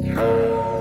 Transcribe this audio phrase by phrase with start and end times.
[0.00, 0.77] Yeah.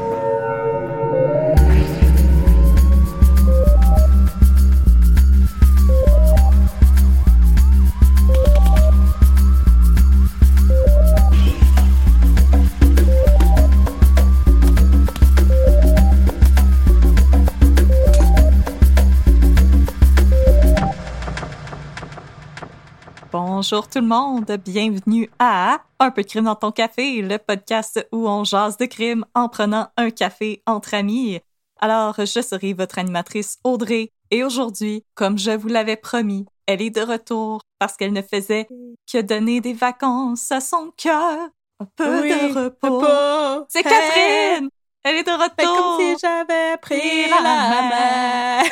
[23.59, 28.07] Bonjour tout le monde, bienvenue à Un peu de crime dans ton café, le podcast
[28.11, 31.39] où on jase de crime en prenant un café entre amis.
[31.79, 36.91] Alors, je serai votre animatrice Audrey et aujourd'hui, comme je vous l'avais promis, elle est
[36.91, 38.67] de retour parce qu'elle ne faisait
[39.11, 41.49] que donner des vacances à son cœur.
[41.79, 42.99] Un peu Oui, de repos.
[42.99, 43.65] repos.
[43.69, 43.91] C'est Hey!
[43.91, 44.69] Catherine!
[45.03, 45.99] Elle est de Fait comme retour!
[45.99, 48.63] si j'avais pris la la mer.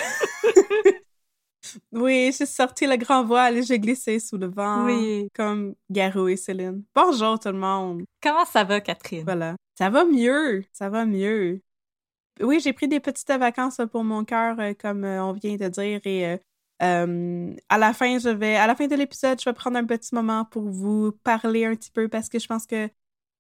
[1.91, 4.85] oui, j'ai sorti le grand voile et j'ai glissé sous le vent.
[4.85, 5.29] Oui.
[5.33, 6.83] Comme Garou et Céline.
[6.93, 8.03] Bonjour tout le monde.
[8.21, 9.23] Comment ça va, Catherine?
[9.23, 9.55] Voilà.
[9.77, 10.63] Ça va mieux.
[10.71, 11.61] Ça va mieux.
[12.41, 15.67] Oui, j'ai pris des petites vacances pour mon cœur, euh, comme euh, on vient de
[15.69, 16.01] dire.
[16.03, 16.37] Et
[16.81, 19.85] euh, à la fin, je vais, à la fin de l'épisode, je vais prendre un
[19.85, 22.89] petit moment pour vous parler un petit peu parce que je pense que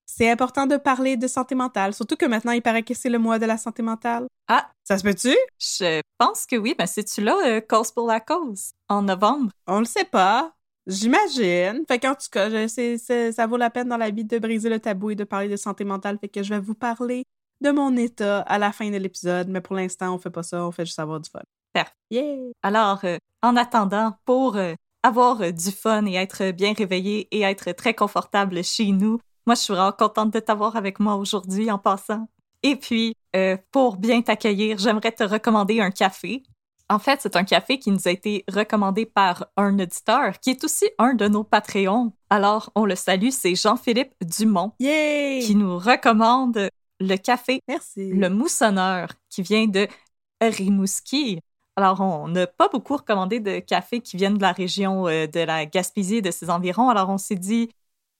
[0.05, 1.93] c'est important de parler de santé mentale.
[1.93, 4.27] Surtout que maintenant, il paraît que c'est le mois de la santé mentale.
[4.47, 4.69] Ah.
[4.83, 5.35] Ça se peut-tu?
[5.59, 9.51] Je pense que oui, mais c'est-tu là, euh, Cause pour la cause, en novembre?
[9.67, 10.53] On le sait pas.
[10.85, 11.83] J'imagine.
[11.87, 14.79] Fait qu'en tout cas, je ça vaut la peine dans la vie de briser le
[14.79, 16.19] tabou et de parler de santé mentale.
[16.19, 17.25] Fait que je vais vous parler
[17.61, 19.49] de mon état à la fin de l'épisode.
[19.49, 20.63] Mais pour l'instant, on fait pas ça.
[20.63, 21.41] On fait juste avoir du fun.
[21.73, 21.91] Parfait.
[22.11, 22.51] Yeah!
[22.61, 27.71] Alors, euh, en attendant, pour euh, avoir du fun et être bien réveillé et être
[27.71, 31.77] très confortable chez nous, moi, je suis vraiment contente de t'avoir avec moi aujourd'hui en
[31.77, 32.27] passant.
[32.63, 36.43] Et puis, euh, pour bien t'accueillir, j'aimerais te recommander un café.
[36.89, 40.63] En fait, c'est un café qui nous a été recommandé par un auditeur qui est
[40.63, 42.13] aussi un de nos Patreons.
[42.29, 45.41] Alors, on le salue, c'est Jean-Philippe Dumont Yay!
[45.41, 46.69] qui nous recommande
[46.99, 48.11] le café Merci.
[48.11, 49.87] le moussonneur qui vient de
[50.41, 51.39] Rimouski.
[51.75, 55.41] Alors, on n'a pas beaucoup recommandé de cafés qui viennent de la région euh, de
[55.41, 56.89] la Gaspésie et de ses environs.
[56.89, 57.69] Alors, on s'est dit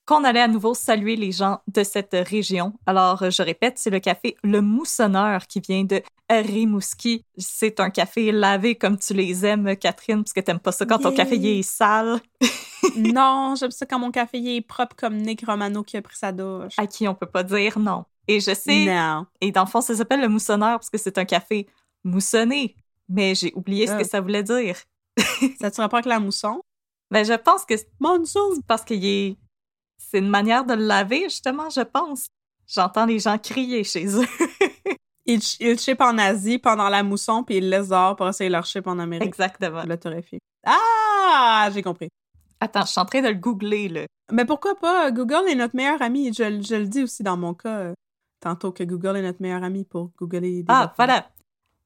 [0.06, 2.74] qu'on allait à nouveau saluer les gens de cette région.
[2.86, 7.24] Alors, euh, je répète, c'est le café Le Moussonneur qui vient de Rimouski.
[7.38, 11.00] C'est un café lavé comme tu les aimes, Catherine, parce que t'aimes pas ça quand
[11.00, 12.20] ton café est sale,
[12.98, 16.32] non, j'aime ça quand mon café est propre comme Nick Romano qui a pris sa
[16.32, 16.74] douche.
[16.78, 18.06] à qui on peut pas dire non.
[18.28, 19.26] Et je sais, Non.
[19.42, 21.68] Et dans le fond, ça s'appelle le moussonneur parce que c'est un café
[22.04, 22.76] moussonné.
[23.08, 24.78] Mais j'ai oublié ce que ça voulait dire.
[25.60, 26.62] Ça te rapport avec la mousson?
[27.12, 28.62] Ben, je pense que c'est Monsoon!
[28.68, 29.38] parce qu'il est...
[29.98, 32.28] C'est une manière de le laver, justement, je pense.
[32.68, 34.26] J'entends les gens crier chez eux.
[35.28, 38.28] Ils, ch- ils chip en Asie pendant la mousson, puis ils le laissent dehors pour
[38.30, 39.26] essayer leur chip en Amérique.
[39.28, 39.82] Exactement.
[39.84, 40.38] La torréfie.
[40.64, 41.68] Ah!
[41.74, 42.10] J'ai compris.
[42.60, 44.02] Attends, je suis en train de le googler, là.
[44.32, 45.10] Mais pourquoi pas?
[45.10, 46.32] Google est notre meilleur ami.
[46.32, 47.94] Je, je le dis aussi dans mon cas, euh,
[48.40, 50.94] tantôt que Google est notre meilleur ami pour googler des Ah, affaires.
[50.96, 51.30] voilà.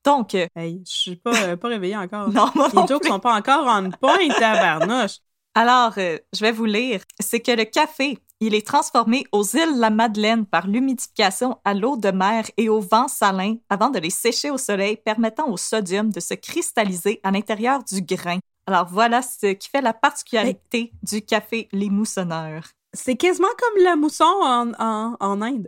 [0.04, 2.28] Donc, euh, Hey, je suis pas, euh, pas réveillée encore.
[2.34, 5.20] non, moi non Les jokes sont pas encore on point, tabarnouche.
[5.56, 7.02] Alors, euh, je vais vous lire.
[7.20, 11.98] C'est que le café, il est transformé aux îles La Madeleine par l'humidification à l'eau
[11.98, 16.12] de mer et au vent salin avant de les sécher au soleil, permettant au sodium
[16.12, 18.40] de se cristalliser à l'intérieur du grain.
[18.68, 22.66] Alors voilà ce qui fait la particularité du café Les Moussonneurs.
[22.94, 25.68] C'est quasiment comme la mousson en, en, en Inde.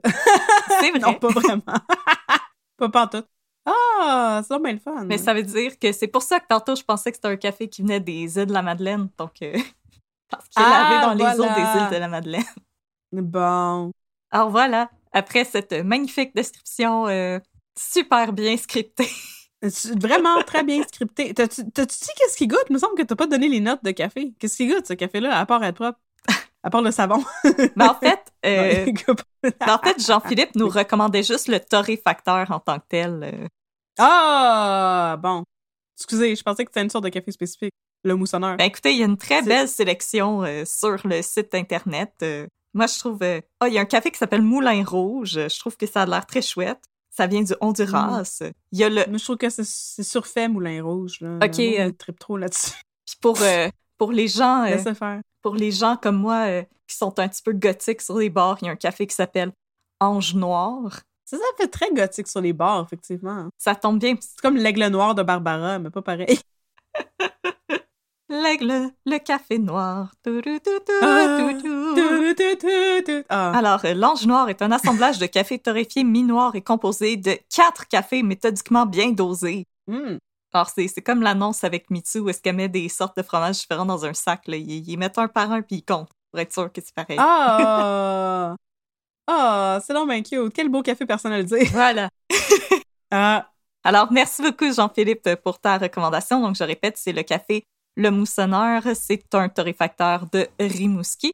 [0.80, 1.00] C'est vrai.
[1.00, 1.64] non, pas vraiment.
[2.78, 3.28] pas pantoute.
[3.66, 5.06] Ah, c'est bien le fun.
[5.06, 7.36] Mais ça veut dire que c'est pour ça que tantôt je pensais que c'était un
[7.38, 9.10] café qui venait des îles de la Madeleine.
[9.18, 9.54] Donc, euh,
[10.30, 12.44] parce qu'il est Ah, lavé dans les eaux des îles de la Madeleine.
[13.12, 13.92] Bon.
[14.32, 17.40] Alors voilà, après cette magnifique description euh,
[17.78, 19.10] super bien scriptée,
[20.00, 21.34] vraiment très bien scripté.
[21.34, 22.64] T'as-tu t'as-tu dit qu'est-ce qui goûte?
[22.70, 24.34] Il me semble que t'as pas donné les notes de café.
[24.40, 26.00] Qu'est-ce qui goûte, ce café-là, à part être propre?
[26.64, 27.24] À part le savon.
[27.76, 28.86] Mais en fait, euh,
[29.68, 33.20] en fait, Jean-Philippe nous recommandait juste le torréfacteur en tant que tel.
[33.24, 33.48] euh.
[33.98, 35.44] Ah, bon.
[35.98, 37.74] Excusez, je pensais que c'était une sorte de café spécifique.
[38.04, 38.58] Le moussonneur.
[38.58, 42.12] Ben écoutez, il y a une très belle sélection euh, sur le site internet.
[42.24, 43.20] Euh, moi, je trouve.
[43.60, 45.34] Ah, il y a un café qui s'appelle Moulin Rouge.
[45.34, 46.80] Je trouve que ça a l'air très chouette.
[47.12, 48.42] Ça vient du Honduras.
[48.72, 49.04] Il y a le.
[49.08, 51.18] Mais je trouve que c'est- surfait, Moulin Rouge.
[51.22, 51.38] Là.
[51.44, 52.72] Ok, euh, trippe trop là-dessus.
[53.06, 53.68] Puis pour euh,
[54.02, 55.22] pour les gens, euh, faire.
[55.44, 58.58] pour les gens comme moi euh, qui sont un petit peu gothiques sur les bars,
[58.60, 59.52] il y a un café qui s'appelle
[60.00, 61.02] Ange Noir.
[61.24, 63.50] Ça, ça fait très gothique sur les bars, effectivement.
[63.60, 64.16] Ça tombe bien.
[64.20, 66.40] C'est comme l'aigle noir de Barbara, mais pas pareil.
[68.28, 70.12] L'aigle, le café noir.
[73.30, 78.24] Alors, l'ange noir est un assemblage de cafés torréfiés mi-noirs et composé de quatre cafés
[78.24, 79.68] méthodiquement bien dosés.
[79.86, 80.18] Hmm.
[80.54, 83.86] Alors, c'est comme l'annonce avec Mitsu où est-ce qu'elle met des sortes de fromages différents
[83.86, 84.48] dans un sac.
[84.48, 84.58] Là.
[84.58, 87.18] Ils, ils mettent un par un puis ils comptent pour être sûr que c'est pareil.
[87.20, 88.56] Ah!
[89.28, 90.54] Ah, c'est donc bien cute.
[90.54, 91.66] Quel beau café personnalisé.
[91.72, 92.10] Voilà.
[93.12, 93.50] Ah,
[93.84, 96.42] Alors, merci beaucoup, Jean-Philippe, pour ta recommandation.
[96.42, 97.64] Donc, je répète, c'est le café
[97.96, 98.84] Le Moussonneur.
[98.94, 101.32] C'est un torréfacteur de Rimouski.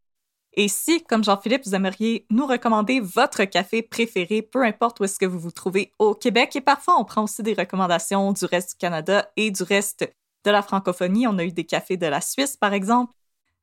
[0.60, 5.20] Et si, comme Jean-Philippe, vous aimeriez nous recommander votre café préféré, peu importe où est-ce
[5.20, 8.72] que vous vous trouvez au Québec, et parfois on prend aussi des recommandations du reste
[8.72, 10.12] du Canada et du reste
[10.46, 11.28] de la francophonie.
[11.28, 13.14] On a eu des cafés de la Suisse, par exemple.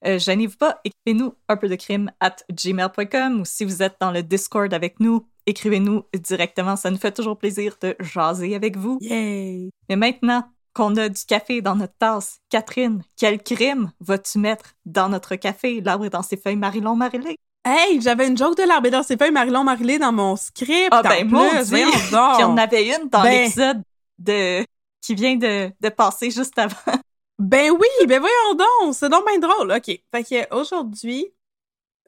[0.06, 4.12] Euh, Gênez-vous pas, écrivez-nous un peu de crime at gmail.com ou si vous êtes dans
[4.12, 6.76] le Discord avec nous, écrivez-nous directement.
[6.76, 8.99] Ça nous fait toujours plaisir de jaser avec vous.
[9.00, 9.70] yay!
[9.88, 10.44] Mais maintenant
[10.75, 15.81] qu'on a du café dans notre tasse, Catherine, quel crime vas-tu mettre dans notre café,
[15.81, 17.38] l'arbre dans ses feuilles, Marilon Marilé?
[17.65, 20.88] Hey, j'avais une joke de l'arbre dans ses feuilles Marilyn Marilé dans mon script.
[20.91, 21.31] Ah en ben,
[22.11, 22.35] donc.
[22.37, 23.44] Puis on avait une dans Ben.
[23.44, 23.82] l'épisode
[24.19, 24.67] de...
[25.00, 26.76] qui vient de, de passer juste avant.
[27.41, 29.73] Ben oui, ben voyons donc, c'est donc bien drôle.
[29.73, 31.26] OK, fait que aujourd'hui,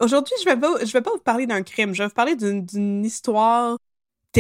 [0.01, 2.37] aujourd'hui, je vais pas, je vais pas vous parler d'un crime, je vais vous parler
[2.37, 3.77] d'une d'une histoire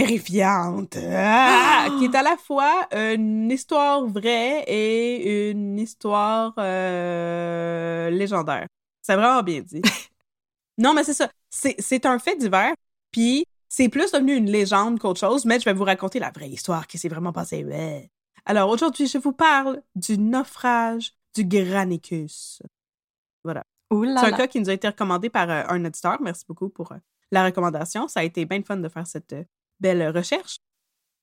[0.04, 8.66] terrifiante, ah, qui est à la fois une histoire vraie et une histoire euh, légendaire.
[9.02, 9.82] C'est vraiment bien dit.
[10.78, 12.75] non, mais c'est ça, c'est c'est un fait divers,
[13.10, 16.49] puis c'est plus devenu une légende qu'autre chose, mais je vais vous raconter la vraie
[16.49, 17.64] histoire qui s'est vraiment passée.
[17.64, 18.10] Ouais.
[18.44, 22.62] Alors aujourd'hui, je vous parle du naufrage du Granicus.
[23.90, 26.19] Ouh là C'est un cas qui nous a été recommandé par euh, un auditeur.
[26.20, 26.96] Merci beaucoup pour euh,
[27.31, 28.08] la recommandation.
[28.08, 29.44] Ça a été bien fun de faire cette euh,
[29.81, 30.58] belle recherche.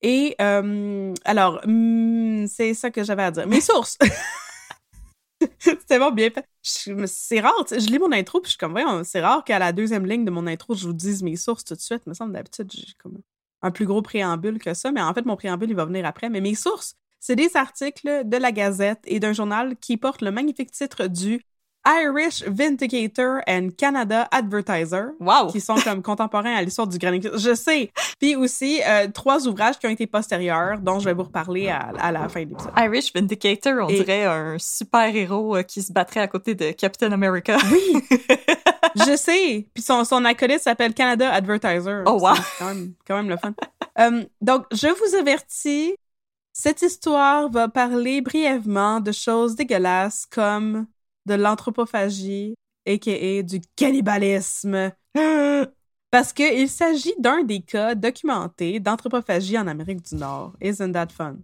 [0.01, 3.47] Et euh, alors, hmm, c'est ça que j'avais à dire.
[3.47, 3.97] Mes sources!
[5.59, 6.45] C'était vraiment bien fait.
[6.61, 9.71] C'est rare, je lis mon intro, puis je suis comme, voyons, c'est rare qu'à la
[9.71, 12.03] deuxième ligne de mon intro, je vous dise mes sources tout de suite.
[12.05, 13.19] Il me semble d'habitude, j'ai comme
[13.61, 16.29] un plus gros préambule que ça, mais en fait, mon préambule, il va venir après.
[16.29, 20.31] Mais mes sources, c'est des articles de la Gazette et d'un journal qui portent le
[20.31, 21.41] magnifique titre du
[21.85, 25.47] Irish Vindicator and Canada Advertiser, Wow!
[25.51, 27.31] qui sont comme contemporains à l'histoire du Granicus.
[27.37, 27.91] Je sais.
[28.19, 31.91] Puis aussi, euh, trois ouvrages qui ont été postérieurs, dont je vais vous reparler à,
[31.99, 32.71] à la fin de l'épisode.
[32.77, 37.11] Irish Vindicator, on Et- dirait un super-héros euh, qui se battrait à côté de Captain
[37.11, 37.57] America.
[37.71, 38.01] Oui,
[38.95, 39.67] je sais.
[39.73, 42.03] Puis son, son acolyte s'appelle Canada Advertiser.
[42.05, 42.35] Oh, wow.
[42.35, 43.53] C'est quand même, quand même le fun.
[43.99, 45.95] Euh, donc, je vous avertis,
[46.53, 50.85] cette histoire va parler brièvement de choses dégueulasses comme
[51.25, 52.55] de l'anthropophagie,
[52.87, 53.41] a.k.a.
[53.43, 54.91] du cannibalisme.
[56.11, 60.53] Parce qu'il s'agit d'un des cas documentés d'anthropophagie en Amérique du Nord.
[60.61, 61.37] Isn't that fun?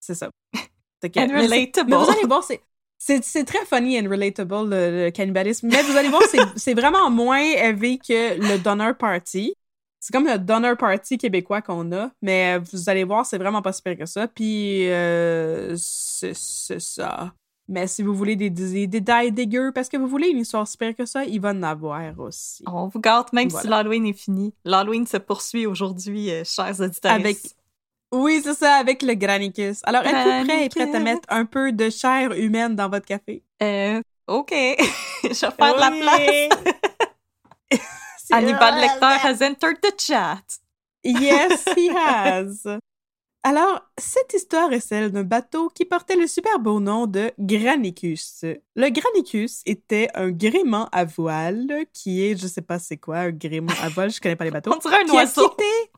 [0.00, 0.30] C'est ça.
[1.04, 1.90] And relatable.
[1.90, 2.62] mais vous allez voir, c'est,
[2.96, 5.68] c'est, c'est très funny and relatable, le, le cannibalisme.
[5.68, 9.54] Mais vous allez voir, c'est, c'est vraiment moins élevé que le Donner Party.
[10.00, 12.10] C'est comme le Donner Party québécois qu'on a.
[12.22, 14.26] Mais vous allez voir, c'est vraiment pas si pire que ça.
[14.26, 17.34] Puis, euh, c'est, c'est ça.
[17.66, 20.76] Mais si vous voulez des, des détails dégueux, parce que vous voulez une histoire si
[20.76, 22.62] pire que ça, il va en avoir aussi.
[22.66, 24.52] On vous gâte même si l'Halloween est fini.
[24.64, 27.12] L'Halloween se poursuit aujourd'hui, euh, chers auditeurs.
[27.12, 27.38] Avec-
[28.12, 29.80] Oui, c'est ça, avec le Granicus.
[29.84, 33.42] Alors, êtes-vous prêts et prête à mettre un peu de chair humaine dans votre café?
[33.62, 34.50] Euh, OK.
[34.52, 36.48] Je vais faire de la Oui.
[37.70, 37.80] place.
[38.30, 40.42] Hannibal Lecter has entered the chat.
[41.02, 42.66] Yes, he has.
[43.46, 48.42] Alors, cette histoire est celle d'un bateau qui portait le super beau nom de Granicus.
[48.74, 53.30] Le Granicus était un gréement à voile qui est, je sais pas c'est quoi, un
[53.32, 54.72] gréement à voile, je connais pas les bateaux.
[54.74, 55.50] On dirait un qui a oiseau.
[55.50, 55.90] quitté-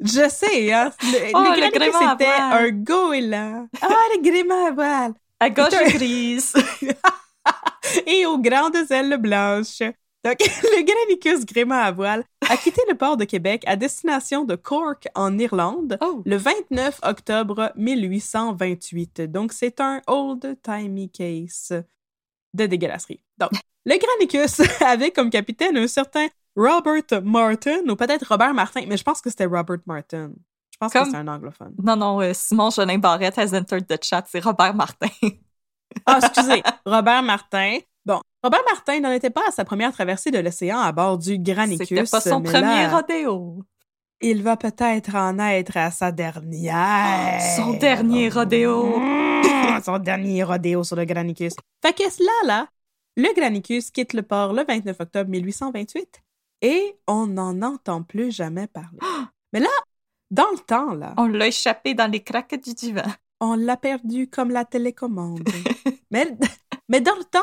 [0.00, 0.90] Je sais, hein.
[1.02, 3.68] Le, Oh, le Granicus était un goéland.
[3.80, 5.14] Ah, le gréement à voile.
[5.38, 5.84] À gauche Putain.
[5.98, 6.52] grise.
[8.06, 9.82] et aux grandes ailes blanches.
[10.24, 14.54] Donc, le Granicus gréement à voile a quitté le port de Québec à destination de
[14.56, 16.22] Cork en Irlande Oh.
[16.24, 19.22] le 29 octobre 1828.
[19.22, 21.72] Donc, c'est un old-timey case
[22.54, 23.22] de dégueulasserie.
[23.38, 23.50] Donc,
[23.84, 29.04] le Granicus avait comme capitaine un certain Robert Martin, ou peut-être Robert Martin, mais je
[29.04, 30.32] pense que c'était Robert Martin.
[30.72, 31.74] Je pense Comme- que c'est un anglophone.
[31.82, 35.08] Non, non, euh, Simon Jolin Barrette has entered the chat, c'est Robert Martin.
[36.06, 37.78] Ah, excusez, Robert Martin.
[38.42, 41.88] Robert Martin n'en était pas à sa première traversée de l'océan à bord du Granicus.
[41.88, 43.64] C'était pas son premier là, rodéo.
[44.20, 47.40] Il va peut-être en être à sa dernière.
[47.56, 48.98] Son dernier rodéo.
[48.98, 51.54] Mmh, son dernier rodéo sur le Granicus.
[51.82, 52.68] Fait que là, là,
[53.16, 56.22] le Granicus quitte le port le 29 octobre 1828
[56.62, 58.98] et on n'en entend plus jamais parler.
[59.52, 59.68] Mais là,
[60.30, 63.02] dans le temps, là, On l'a échappé dans les craques du divan.
[63.40, 65.48] on l'a perdu comme la télécommande.
[66.12, 66.36] mais,
[66.88, 67.40] mais dans le temps,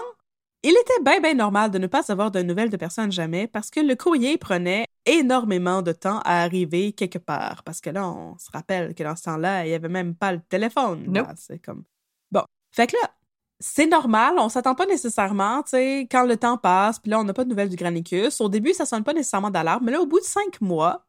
[0.66, 3.70] il était bien, bien normal de ne pas avoir de nouvelles de personne jamais parce
[3.70, 7.64] que le courrier prenait énormément de temps à arriver quelque part.
[7.64, 10.32] Parce que là, on se rappelle que dans ce temps-là, il n'y avait même pas
[10.32, 11.06] le téléphone.
[11.08, 11.28] Nope.
[11.38, 11.84] C'est comme.
[12.32, 12.44] Bon.
[12.72, 13.12] Fait que là,
[13.60, 17.24] c'est normal, on s'attend pas nécessairement, tu sais, quand le temps passe, puis là, on
[17.24, 18.42] n'a pas de nouvelles du Granicus.
[18.42, 21.06] Au début, ça sonne pas nécessairement d'alarme, mais là, au bout de cinq mois,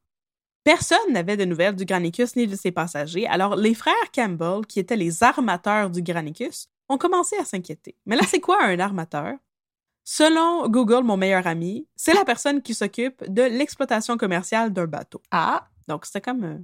[0.67, 4.81] Personne n'avait de nouvelles du Granicus ni de ses passagers, alors les frères Campbell, qui
[4.81, 7.95] étaient les armateurs du Granicus, ont commencé à s'inquiéter.
[8.05, 9.35] Mais là, c'est quoi un armateur?
[10.09, 15.21] Selon Google, mon meilleur ami, c'est la personne qui s'occupe de l'exploitation commerciale d'un bateau.
[15.33, 16.45] Ah, Donc, c'était comme...
[16.45, 16.59] euh,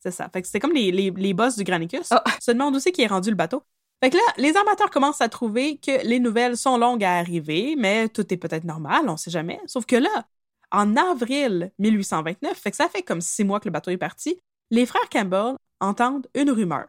[0.00, 0.28] c'est ça.
[0.28, 2.08] Fait que c'était comme les, les, les boss du Granicus.
[2.10, 2.22] Ah.
[2.42, 3.62] Se demande aussi qui est rendu le bateau.
[4.02, 7.74] Fait que là, les armateurs commencent à trouver que les nouvelles sont longues à arriver,
[7.78, 9.58] mais tout est peut-être normal, on sait jamais.
[9.66, 10.26] Sauf que là,
[10.70, 14.38] en avril 1829, fait que ça fait comme six mois que le bateau est parti,
[14.70, 16.84] les frères Campbell entendent une rumeur.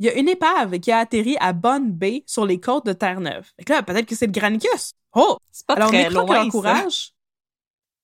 [0.00, 2.92] Il y a une épave qui a atterri à Bonne Bay sur les côtes de
[2.94, 3.46] Terre-Neuve.
[3.58, 4.94] Fait que là, peut-être que c'est le Granicus.
[5.14, 5.36] Oh!
[5.52, 6.34] c'est pas Alors, très que loin, ça.
[6.42, 7.12] l'encourage.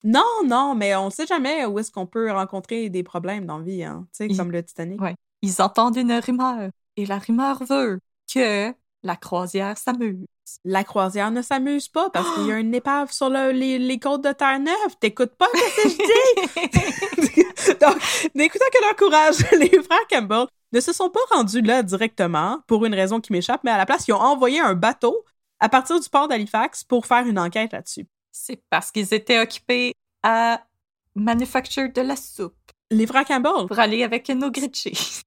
[0.03, 3.57] Non, non, mais on ne sait jamais où est-ce qu'on peut rencontrer des problèmes dans
[3.57, 5.01] la vie, hein, tu sais, comme le Titanic.
[5.01, 5.15] Ouais.
[5.41, 6.69] Ils entendent une rumeur.
[6.97, 7.99] Et la rumeur veut
[8.33, 8.71] que
[9.03, 10.25] la croisière s'amuse.
[10.63, 13.99] La croisière ne s'amuse pas parce qu'il y a une épave sur le- les, les
[13.99, 14.95] côtes de Terre-Neuve.
[14.99, 15.95] T'écoutes pas ce que je
[17.73, 17.73] dis?
[17.81, 17.97] Donc,
[18.35, 22.93] n'écoutant que l'encourage, les frères Campbell ne se sont pas rendus là directement pour une
[22.93, 25.25] raison qui m'échappe, mais à la place, ils ont envoyé un bateau
[25.59, 28.07] à partir du port d'Halifax pour faire une enquête là-dessus.
[28.31, 29.93] C'est parce qu'ils étaient occupés
[30.23, 30.61] à
[31.15, 32.55] manufacture de la soupe
[32.91, 35.23] Les frères Campbell, pour aller avec nos grilled cheese.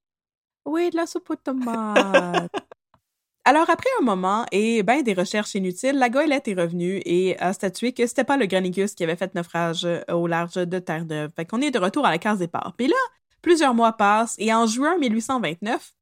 [0.64, 2.50] Oui, de la soupe aux tomates.
[3.46, 7.54] Alors, après un moment et ben des recherches inutiles, la goélette est revenue et a
[7.54, 11.30] statué que c'était pas le Granicus qui avait fait naufrage au large de Terre-Neuve.
[11.34, 12.74] Fait qu'on est de retour à la case départ.
[12.76, 12.96] Puis là,
[13.40, 15.92] plusieurs mois passent et en juin 1829,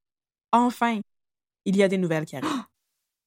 [0.53, 1.01] enfin,
[1.65, 2.65] il y a des nouvelles qui arrivent.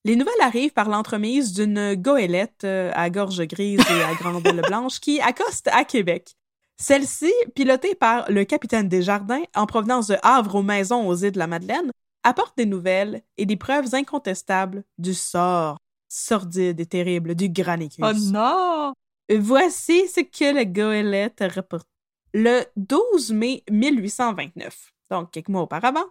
[0.03, 4.61] Les nouvelles arrivent par l'entremise d'une goélette euh, à gorge grise et à grande aile
[4.67, 6.35] blanche qui accoste à Québec.
[6.77, 11.37] Celle-ci, pilotée par le capitaine Desjardins en provenance de Havre aux Maisons aux îles de
[11.37, 11.91] la Madeleine,
[12.23, 15.77] apporte des nouvelles et des preuves incontestables du sort
[16.07, 18.03] sordide et terrible du Granicus.
[18.03, 18.93] Oh non!
[19.29, 21.87] Voici ce que la goélette rapporte.
[22.33, 26.05] Le 12 mai 1829, donc quelques mois auparavant,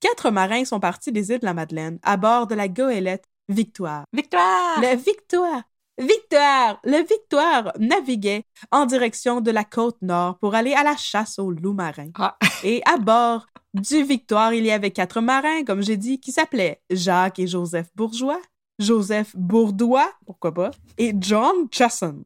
[0.00, 4.04] quatre marins sont partis des îles de la Madeleine à bord de la goélette Victoire.
[4.12, 4.80] Victoire!
[4.80, 5.62] Le Victoire!
[5.98, 6.78] Victoire!
[6.84, 11.50] Le Victoire naviguait en direction de la côte nord pour aller à la chasse aux
[11.50, 12.10] loups marins.
[12.18, 12.36] Ah.
[12.64, 16.82] Et à bord du Victoire, il y avait quatre marins, comme j'ai dit, qui s'appelaient
[16.90, 18.40] Jacques et Joseph Bourgeois,
[18.78, 22.22] Joseph Bourdois, pourquoi pas, et John Chasson.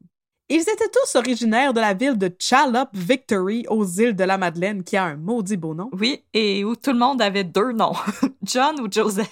[0.49, 4.85] Ils étaient tous originaires de la ville de Challop Victory aux îles de la Madeleine,
[4.85, 5.91] qui a un maudit beau nom.
[5.93, 7.95] Oui, et où tout le monde avait deux noms,
[8.45, 9.29] John ou Joseph.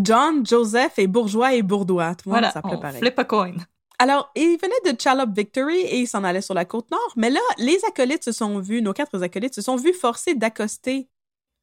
[0.00, 2.14] John, Joseph et Bourgeois et Bourdois.
[2.16, 2.98] Tout le monde Voilà, s'appelait on pareil.
[3.00, 3.52] flip a coin.
[4.00, 7.30] Alors, ils venaient de Challop Victory et ils s'en allaient sur la côte nord, mais
[7.30, 11.08] là, les acolytes se sont vus, nos quatre acolytes se sont vus forcés d'accoster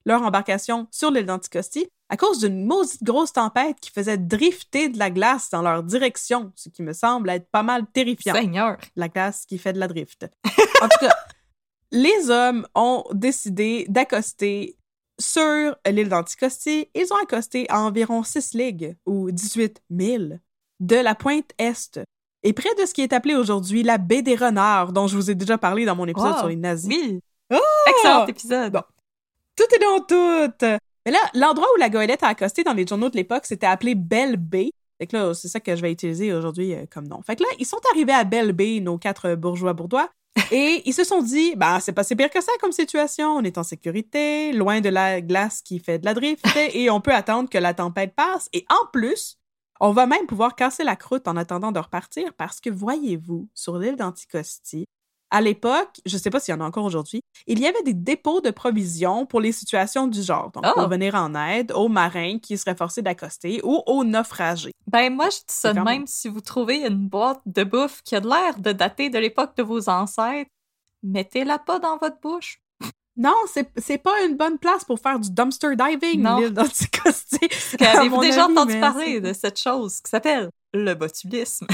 [0.06, 5.00] leur embarcation sur l'île d'Anticosti à cause d'une maudite grosse tempête qui faisait drifter de
[5.00, 8.36] la glace dans leur direction, ce qui me semble être pas mal terrifiant.
[8.36, 8.78] Seigneur.
[8.96, 10.26] La glace qui fait de la drift.
[10.82, 11.16] En tout cas,
[11.92, 14.78] les hommes ont décidé d'accoster
[15.20, 16.90] sur l'île d'Anticosti.
[16.94, 20.24] Ils ont accosté à environ 6 ligues, ou 18 000,
[20.82, 22.00] de la pointe est,
[22.44, 25.32] et près de ce qui est appelé aujourd'hui la baie des renards, dont je vous
[25.32, 26.38] ai déjà parlé dans mon épisode Wow.
[26.40, 26.90] sur les nazis.
[26.94, 27.20] Oui.
[27.54, 27.58] Oh!
[27.90, 28.74] Excellent épisode.
[28.74, 28.84] Bon.
[29.56, 30.76] Tout est dans tout!
[31.06, 33.94] Mais là, l'endroit où la goélette a accosté dans les journaux de l'époque, c'était appelé
[33.96, 34.72] Belle Bay.
[34.98, 37.22] Fait que là, c'est ça que je vais utiliser aujourd'hui euh, comme nom.
[37.22, 40.10] Fait que là, ils sont arrivés à Belle Bay, nos quatre bourgeois bourdois,
[40.52, 43.36] et ils se sont dit, ben, c'est pas si pire que ça comme situation.
[43.36, 47.02] On est en sécurité, loin de la glace qui fait de la drift, et on
[47.02, 48.50] peut attendre que la tempête passe.
[48.54, 49.38] Et en plus,
[49.82, 53.78] on va même pouvoir casser la croûte en attendant de repartir parce que, voyez-vous, sur
[53.78, 54.86] l'île d'Anticosti,
[55.36, 57.94] à l'époque, je sais pas s'il y en a encore aujourd'hui, il y avait des
[57.94, 60.50] dépôts de provisions pour les situations du genre.
[60.51, 60.72] Donc, Oh.
[60.75, 64.72] pour venir en aide aux marins qui seraient forcés d'accoster ou aux naufragés.
[64.88, 68.15] Ben, moi, je dis ça de même si vous trouvez une boîte de bouffe qui
[68.15, 70.50] a de l'air de dater de l'époque de vos ancêtres,
[71.04, 72.62] mettez-la pas dans votre bouche.
[73.18, 77.39] Non, c'est c'est pas une bonne place pour faire du dumpster diving, l'île d'Anticosti.
[77.80, 81.68] Avez-vous déjà entendu parler de cette chose qui s'appelle le botulisme?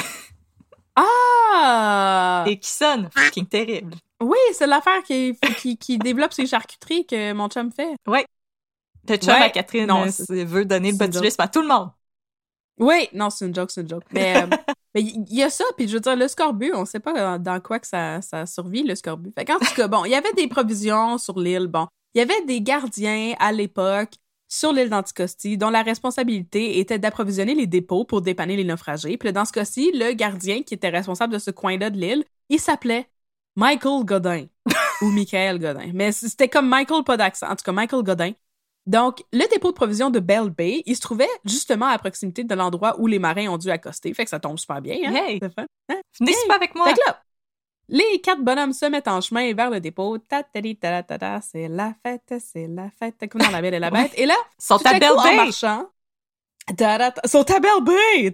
[0.96, 2.46] Ah!
[2.48, 3.94] et qui sonne fucking terrible?
[4.22, 7.96] Oui, c'est l'affaire qui, qui, qui développe ses charcuteries que mon chum fait.
[8.08, 9.42] Le chum Ouais.
[9.42, 11.90] à Catherine Non, euh, veut donner le botulisme à tout le monde.
[12.80, 14.04] Oui, non, c'est une joke, c'est une joke.
[14.12, 14.48] Mais euh,
[14.96, 17.42] il y, y a ça, puis je veux dire, le scorbut, on sait pas dans,
[17.42, 19.32] dans quoi que ça, ça survit, le scorbut.
[19.38, 21.88] Fait qu'en tout cas, bon, il y avait des provisions sur l'île, bon.
[22.14, 24.14] Il y avait des gardiens à l'époque
[24.52, 29.16] sur l'île d'Anticosti dont la responsabilité était d'approvisionner les dépôts pour dépanner les naufragés.
[29.16, 32.60] Puis dans ce cas-ci, le gardien qui était responsable de ce coin-là de l'île, il
[32.60, 33.08] s'appelait
[33.56, 34.48] Michael Godin
[35.02, 35.92] ou Michael Godin.
[35.94, 37.48] Mais c'était comme Michael, pas d'accent.
[37.48, 38.34] En tout cas, Michael Godin.
[38.86, 42.54] Donc, le dépôt de provisions de Bell Bay, il se trouvait justement à proximité de
[42.54, 44.14] l'endroit où les marins ont dû accoster.
[44.14, 45.14] Fait que ça tombe super bien, hein?
[45.14, 45.40] Hey.
[45.42, 45.66] C'est fun.
[46.20, 46.48] Venez Hey.
[46.50, 46.88] pas avec moi.
[46.88, 47.22] Fait que là,
[47.92, 50.18] les quatre bonhommes se mettent en chemin vers le dépôt.
[50.18, 53.74] Ta ta ta ta ta c'est la fête, c'est la fête, comme dans La Belle
[53.74, 54.14] et la Bête.
[54.16, 55.90] Et là, sont à Belle en marchant,
[57.26, 58.32] sont à Belle.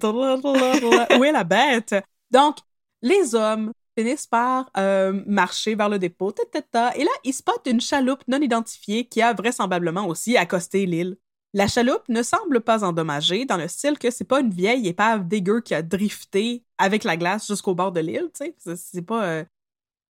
[1.20, 1.96] Où est la bête?
[2.30, 2.58] Donc,
[3.02, 6.32] les hommes finissent par euh, marcher vers le dépôt.
[6.32, 6.96] ta ta ta.
[6.96, 11.18] Et là, ils spotent une chaloupe non identifiée qui a vraisemblablement aussi accosté l'île.
[11.56, 15.28] La chaloupe ne semble pas endommagée, dans le style que c'est pas une vieille épave
[15.28, 18.76] dégueu qui a drifté avec la glace jusqu'au bord de l'île, tu sais.
[18.76, 19.24] C'est- pas...
[19.24, 19.44] euh,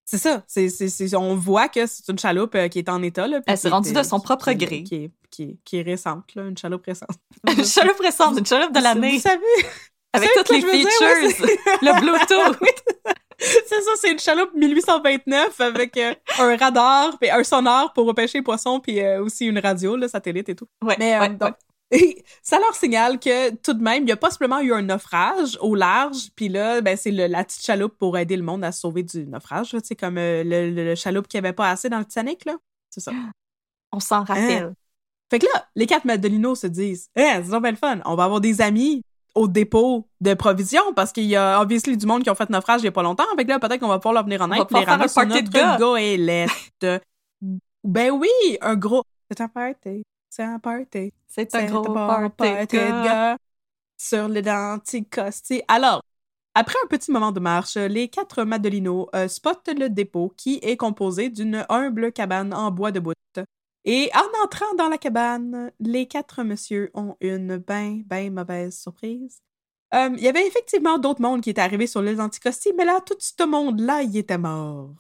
[0.06, 0.44] C'est ça.
[0.48, 3.28] C'est, c'est, c'est- on voit que c'est une chaloupe euh, qui est en état.
[3.28, 4.84] Là, Elle s'est rendue est- de son propre qui- gré.
[4.84, 7.10] Qui est, qui, est, qui est récente, là, une chaloupe récente.
[7.58, 9.44] Une chaloupe récente, une chaloupe de l'année, Vous savez,
[10.14, 10.70] avec toutes les dire?
[10.70, 11.46] Ouais, features,
[11.82, 12.58] le Bluetooth.
[13.40, 18.40] c'est ça, c'est une chaloupe 1829 avec euh, un radar, puis un sonar pour repêcher
[18.40, 20.68] les poissons, puis euh, aussi une radio, là, satellite et tout.
[20.84, 21.54] Ouais, Mais euh, ouais, donc,
[22.42, 25.76] ça leur signale que tout de même, il y a possiblement eu un naufrage au
[25.76, 29.04] large, puis là, ben, c'est la petite chaloupe pour aider le monde à se sauver
[29.04, 32.56] du naufrage, sais, comme euh, le, chaloupe qui avait pas assez dans le Titanic, là.
[32.90, 33.12] C'est ça.
[33.92, 34.74] On s'en rappelle.
[35.30, 38.16] Fait que là, les quatre Madelinos se disent Eh, c'est donc bien le fun, on
[38.16, 39.02] va avoir des amis
[39.36, 42.82] au dépôt de provisions parce qu'il y a obviously du monde qui ont fait naufrage
[42.82, 43.26] il y a pas longtemps.
[43.36, 44.86] Fait que là, peut-être qu'on va pouvoir leur venir en On aide va puis les
[44.86, 45.78] ramasser notre de gars.
[47.84, 49.04] ben oui, un gros...
[49.30, 51.14] C'est un party, c'est un party.
[51.28, 53.38] C'est un gros party de gars.
[53.98, 54.42] sur les.
[55.68, 56.02] Alors,
[56.56, 60.78] après un petit moment de marche, les quatre Madelinos euh, spotent le dépôt qui est
[60.78, 63.14] composé d'une humble cabane en bois de bout.
[63.86, 69.40] Et en entrant dans la cabane, les quatre messieurs ont une ben, ben mauvaise surprise.
[69.94, 73.00] Euh, Il y avait effectivement d'autres mondes qui étaient arrivés sur l'île d'Anticosti, mais là,
[73.00, 74.96] tout ce monde-là, il était mort.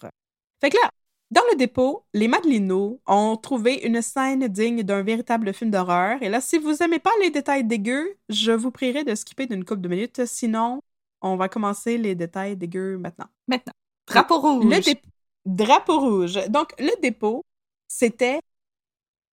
[0.61, 0.89] Fait que là,
[1.29, 6.21] dans le dépôt, les Madelinos ont trouvé une scène digne d'un véritable film d'horreur.
[6.21, 9.65] Et là, si vous aimez pas les détails dégueux, je vous prierai de skipper d'une
[9.65, 10.25] couple de minutes.
[10.25, 10.81] Sinon,
[11.21, 13.27] on va commencer les détails dégueux maintenant.
[13.47, 13.73] Maintenant,
[14.07, 14.65] drapeau rouge.
[14.73, 15.01] Le dé-
[15.45, 16.35] drapeau rouge.
[16.49, 17.43] Donc, le dépôt,
[17.89, 18.39] c'était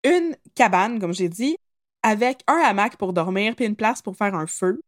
[0.02, 1.56] une cabane, comme j'ai dit,
[2.02, 4.80] avec un hamac pour dormir puis une place pour faire un feu.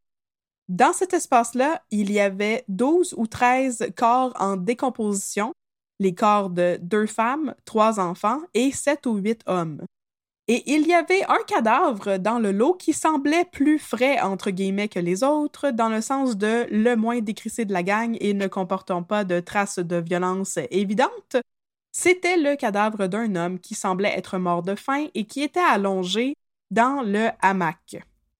[0.69, 5.53] Dans cet espace-là, il y avait 12 ou 13 corps en décomposition,
[5.99, 9.83] les corps de deux femmes, trois enfants et sept ou huit hommes.
[10.49, 14.89] Et il y avait un cadavre dans le lot qui semblait plus frais, entre guillemets,
[14.89, 18.47] que les autres, dans le sens de le moins décrissé de la gang et ne
[18.47, 21.37] comportant pas de traces de violence évidentes.
[21.91, 26.37] C'était le cadavre d'un homme qui semblait être mort de faim et qui était allongé
[26.71, 27.97] dans le hamac.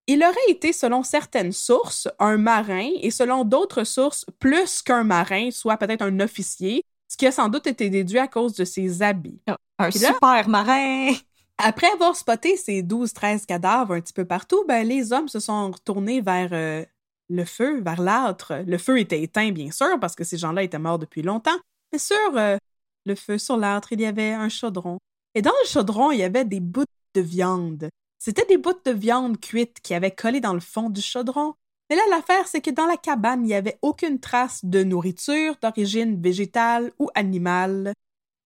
[0.07, 5.51] Il aurait été, selon certaines sources, un marin et selon d'autres sources, plus qu'un marin,
[5.51, 6.85] soit peut-être un officier,
[7.17, 9.41] ce qui a sans doute été déduit à cause de ses habits.
[9.79, 11.15] Un Puis là- super marin.
[11.57, 15.71] Après avoir spoté ces 12-13 cadavres un petit peu partout, ben, les hommes se sont
[15.71, 16.85] retournés vers euh,
[17.31, 18.63] le feu, vers l'âtre.
[18.67, 21.57] Le feu était éteint, bien sûr, parce que ces gens-là étaient morts depuis longtemps.
[21.91, 22.59] Mais sur euh,
[23.07, 24.99] le feu, sur l'âtre, il y avait un chaudron.
[25.35, 27.89] Et dans le chaudron, il y avait des bouts de viande.
[28.19, 31.55] C'était des bouts de viande cuite qui avaient collé dans le fond du chaudron.
[31.89, 35.55] Mais là, l'affaire, c'est que dans la cabane, il n'y avait aucune trace de nourriture
[35.63, 37.93] d'origine végétale ou animale.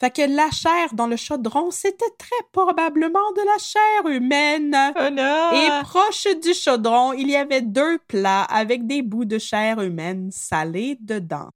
[0.01, 4.75] Fait que la chair dans le chaudron, c'était très probablement de la chair humaine.
[4.97, 5.53] Oh non!
[5.53, 10.31] Et proche du chaudron, il y avait deux plats avec des bouts de chair humaine
[10.33, 11.51] salés dedans.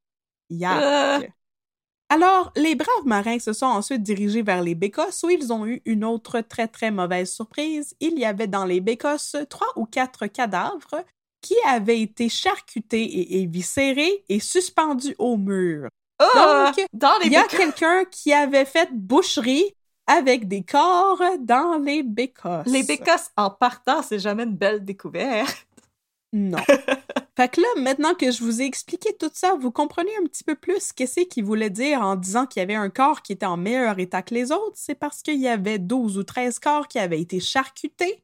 [0.51, 0.83] Yark.
[0.83, 1.27] Euh.
[2.09, 5.81] Alors, les braves marins se sont ensuite dirigés vers les bécosses où ils ont eu
[5.85, 7.95] une autre très très mauvaise surprise.
[7.99, 11.03] Il y avait dans les bécosses trois ou quatre cadavres
[11.45, 15.89] qui avaient été charcutés et éviscérés et suspendus au mur.
[16.17, 16.71] Ah!
[16.75, 19.75] Donc, dans les Il y a quelqu'un qui avait fait boucherie
[20.07, 22.65] avec des corps dans les bécosses.
[22.65, 25.67] Les bécosses en partant, c'est jamais une belle découverte.
[26.33, 26.57] Non.
[27.37, 30.43] fait que là, maintenant que je vous ai expliqué tout ça, vous comprenez un petit
[30.43, 33.45] peu plus qu'est-ce qu'il voulait dire en disant qu'il y avait un corps qui était
[33.45, 34.75] en meilleur état que les autres.
[34.75, 38.23] C'est parce qu'il y avait 12 ou 13 corps qui avaient été charcutés,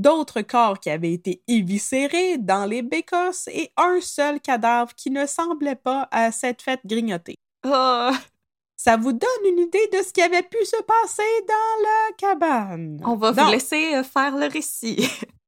[0.00, 5.26] d'autres corps qui avaient été éviscérés dans les bécosses et un seul cadavre qui ne
[5.26, 7.36] semblait pas à s'être fait grignoter.
[7.64, 8.12] Ah!
[8.76, 12.98] Ça vous donne une idée de ce qui avait pu se passer dans la cabane.
[13.04, 15.06] on va Donc, vous laisser euh, faire le récit.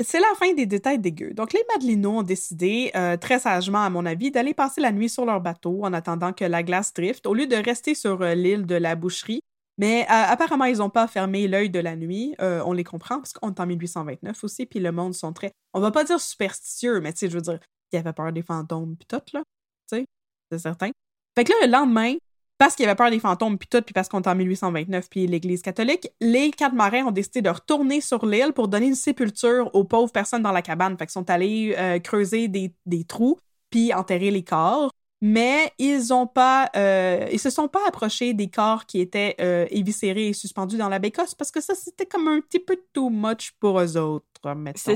[0.00, 1.34] C'est la fin des détails dégueux.
[1.34, 5.10] Donc, les Madelinots ont décidé, euh, très sagement à mon avis, d'aller passer la nuit
[5.10, 8.34] sur leur bateau en attendant que la glace drift, au lieu de rester sur euh,
[8.34, 9.42] l'île de la boucherie.
[9.78, 12.34] Mais euh, apparemment, ils n'ont pas fermé l'œil de la nuit.
[12.40, 15.52] Euh, on les comprend, parce qu'on est en 1829 aussi, puis le monde sont très...
[15.72, 17.58] On va pas dire superstitieux, mais tu sais, je veux dire,
[17.92, 19.42] ils avaient peur des fantômes, puis tout, là.
[19.90, 20.06] Tu sais,
[20.50, 20.90] c'est certain.
[21.36, 22.14] Fait que là, le lendemain,
[22.58, 25.10] parce qu'il y avait peur des fantômes, puis tout, puis parce qu'on est en 1829,
[25.10, 28.94] puis l'Église catholique, les quatre marins ont décidé de retourner sur l'île pour donner une
[28.94, 30.96] sépulture aux pauvres personnes dans la cabane.
[30.96, 33.38] Fait qu'ils sont allés euh, creuser des, des trous,
[33.70, 34.92] puis enterrer les corps.
[35.26, 39.66] Mais ils ont pas, euh, ils se sont pas approchés des corps qui étaient euh,
[39.70, 43.08] éviscérés et suspendus dans la bécosse parce que ça c'était comme un petit peu too
[43.08, 44.26] much pour eux autres,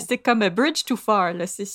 [0.00, 1.46] c'est comme a bridge too far, là.
[1.46, 1.66] C'est.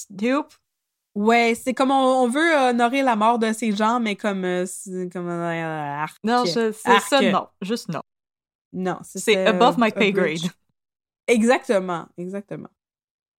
[1.16, 4.66] Ouais, c'est comme on, on veut honorer la mort de ces gens, mais comme euh,
[5.12, 6.18] comme arc.
[6.24, 7.48] Non, je- c'est ça, non.
[7.62, 8.02] Juste non.
[8.74, 10.52] Non, C'est above my pay grade.
[11.28, 12.70] Exactement, exactement.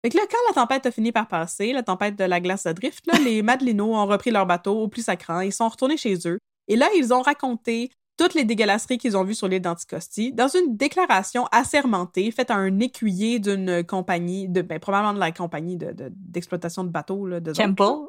[0.04, 2.66] Fait que là, quand la tempête a fini par passer, la tempête de la glace
[2.66, 5.96] à drift, là, les Madelinos ont repris leur bateau au plus sacrant, ils sont retournés
[5.96, 6.38] chez eux.
[6.68, 10.48] Et là, ils ont raconté toutes les dégueulasseries qu'ils ont vues sur l'île d'Anticosti dans
[10.48, 15.78] une déclaration assermentée faite à un écuyer d'une compagnie, de, ben, probablement de la compagnie
[15.78, 17.26] de- de- d'exploitation de, bateaux.
[17.26, 18.08] Là, de Campbell?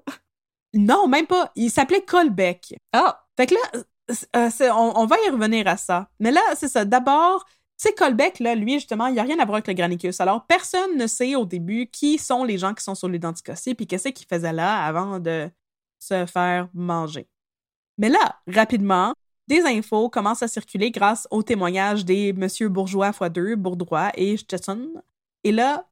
[0.73, 1.51] Non, même pas.
[1.55, 2.75] Il s'appelait Colbeck.
[2.91, 3.25] Ah!
[3.37, 3.81] Fait que là,
[4.35, 6.09] euh, on, on va y revenir à ça.
[6.19, 6.85] Mais là, c'est ça.
[6.85, 7.45] D'abord,
[7.77, 10.19] sais, Colbeck, là, lui, justement, il n'y a rien à voir avec le Granicus.
[10.19, 13.87] Alors, personne ne sait au début qui sont les gens qui sont sur l'identicosti puis
[13.87, 15.49] qu'est-ce qu'ils faisaient là avant de
[15.99, 17.27] se faire manger.
[17.97, 19.13] Mais là, rapidement,
[19.47, 25.01] des infos commencent à circuler grâce aux témoignages des Monsieur Bourgeois x2, Bourdrois et Stetson.
[25.43, 25.87] Et là,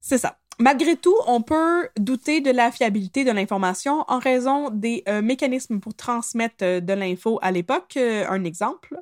[0.00, 0.38] c'est ça.
[0.58, 5.80] Malgré tout, on peut douter de la fiabilité de l'information en raison des euh, mécanismes
[5.80, 7.94] pour transmettre euh, de l'info à l'époque.
[7.98, 8.96] Euh, un exemple,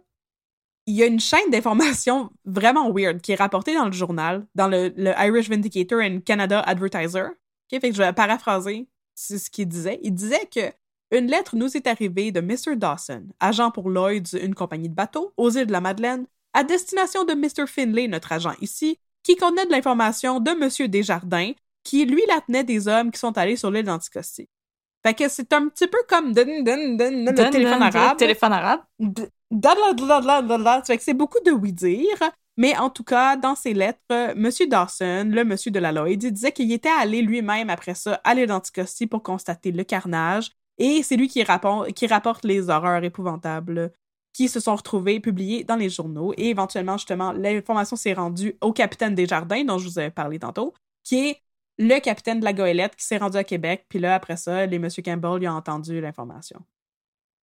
[0.87, 4.69] il y a une chaîne d'information vraiment weird qui est rapportée dans le journal, dans
[4.69, 7.29] le, le Irish Vindicator and Canada Advertiser.
[7.71, 9.99] Fait que je vais paraphraser c'est ce qu'il disait.
[10.03, 10.73] Il disait que
[11.11, 12.77] une lettre nous est arrivée de Mr.
[12.77, 17.25] Dawson, agent pour Lloyd's, une compagnie de bateaux, aux îles de la Madeleine, à destination
[17.25, 17.67] de Mr.
[17.67, 20.89] Finlay, notre agent ici, qui contenait de l'information de M.
[20.89, 21.53] Desjardins,
[21.85, 24.49] qui lui la tenait des hommes qui sont allés sur l'île d'Anticosti.
[25.05, 28.17] Fait que c'est un petit peu comme dun, dun, dun, le téléphone arabe.
[28.17, 28.81] Téléphone arabe.
[30.97, 32.19] C'est beaucoup de oui-dire.
[32.57, 34.49] Mais en tout cas, dans ses lettres, M.
[34.69, 38.35] Dawson, le monsieur de la Lloyd, il disait qu'il était allé lui-même après ça à
[38.35, 40.51] l'île d'Anticosti pour constater le carnage.
[40.79, 43.93] Et c'est lui qui, rapporte- les horreurs épouvantables
[44.33, 46.33] qui se sont retrouvées publiées dans les journaux.
[46.37, 50.75] Et éventuellement, justement, l'information s'est rendue au capitaine Desjardins, dont je vous avais parlé tantôt,
[51.05, 51.41] qui est
[51.79, 53.87] le capitaine de la goélette qui s'est rendu à Québec.
[53.89, 54.89] Puis là, après ça, les M.
[55.05, 56.61] Campbell lui ont entendu l'information.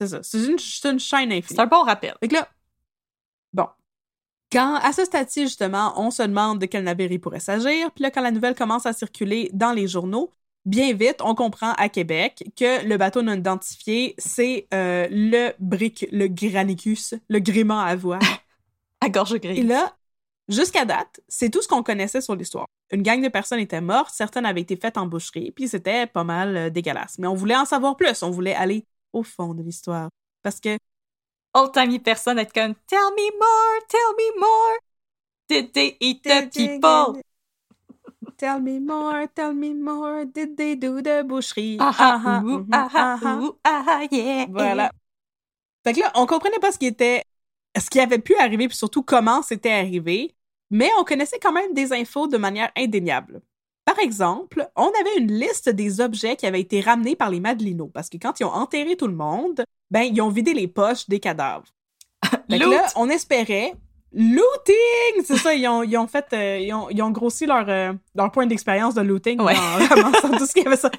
[0.01, 0.23] C'est ça.
[0.23, 0.57] C'est une,
[0.93, 1.43] une chaîne infinie.
[1.47, 2.15] C'est un bon rappel.
[2.19, 2.47] Fait que là,
[3.53, 3.67] bon.
[4.51, 8.01] Quand, à ce stade-ci, justement, on se demande de quel navire il pourrait s'agir, puis
[8.01, 10.33] là, quand la nouvelle commence à circuler dans les journaux,
[10.65, 16.07] bien vite, on comprend à Québec que le bateau non identifié, c'est euh, le brick,
[16.11, 18.21] le granicus, le gréement à voile.
[19.03, 19.65] À gorge Et grise.
[19.65, 19.95] là,
[20.47, 22.67] jusqu'à date, c'est tout ce qu'on connaissait sur l'histoire.
[22.91, 26.23] Une gang de personnes étaient mortes, certaines avaient été faites en boucherie, puis c'était pas
[26.23, 27.17] mal euh, dégueulasse.
[27.17, 30.09] Mais on voulait en savoir plus, on voulait aller au fond de l'histoire.
[30.43, 30.77] Parce que
[31.53, 34.77] Old timey personne être comme Tell me more, tell me more.
[35.49, 37.21] Did they eat the people?
[38.37, 41.77] Tell me more, tell me more, did they do the boucherie?
[41.79, 43.39] Ah Ah, ah, ah, ouh, ah ah, ah, ah.
[43.41, 44.47] ouh, ah yeah.
[44.49, 44.91] Voilà.
[45.83, 47.23] Fait que là, on comprenait pas ce qui était,
[47.77, 50.35] ce qui avait pu arriver, puis surtout comment c'était arrivé,
[50.69, 53.41] mais on connaissait quand même des infos de manière indéniable.
[53.85, 57.89] Par exemple, on avait une liste des objets qui avaient été ramenés par les Madelinos,
[57.93, 61.07] parce que quand ils ont enterré tout le monde, ben, ils ont vidé les poches
[61.09, 61.65] des cadavres.
[62.49, 62.59] Loot.
[62.59, 63.73] là, on espérait.
[64.13, 65.23] Looting!
[65.25, 66.25] C'est ça, ils ont, ils ont fait.
[66.33, 69.55] euh, ils, ont, ils ont grossi leur, euh, leur point d'expérience de looting Ouais.
[69.55, 70.91] en ramassant tout ce qu'il y avait ça.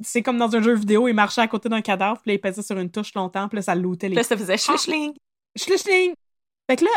[0.00, 2.40] C'est comme dans un jeu vidéo, ils marchaient à côté d'un cadavre, puis là, ils
[2.40, 5.14] pesaient sur une touche longtemps, puis là, ça lootait les Puis là, ça faisait schlichling.
[5.56, 6.12] Schlichling!
[6.70, 6.90] Fait que là,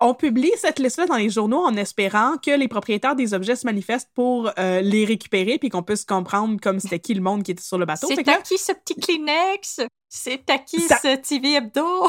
[0.00, 3.64] on publie cette liste-là dans les journaux en espérant que les propriétaires des objets se
[3.66, 7.52] manifestent pour euh, les récupérer puis qu'on puisse comprendre comme c'était qui le monde qui
[7.52, 8.08] était sur le bateau.
[8.08, 9.80] C'est à qui ce petit Kleenex?
[10.08, 12.08] C'est à qui Ça- ce TV Hebdo?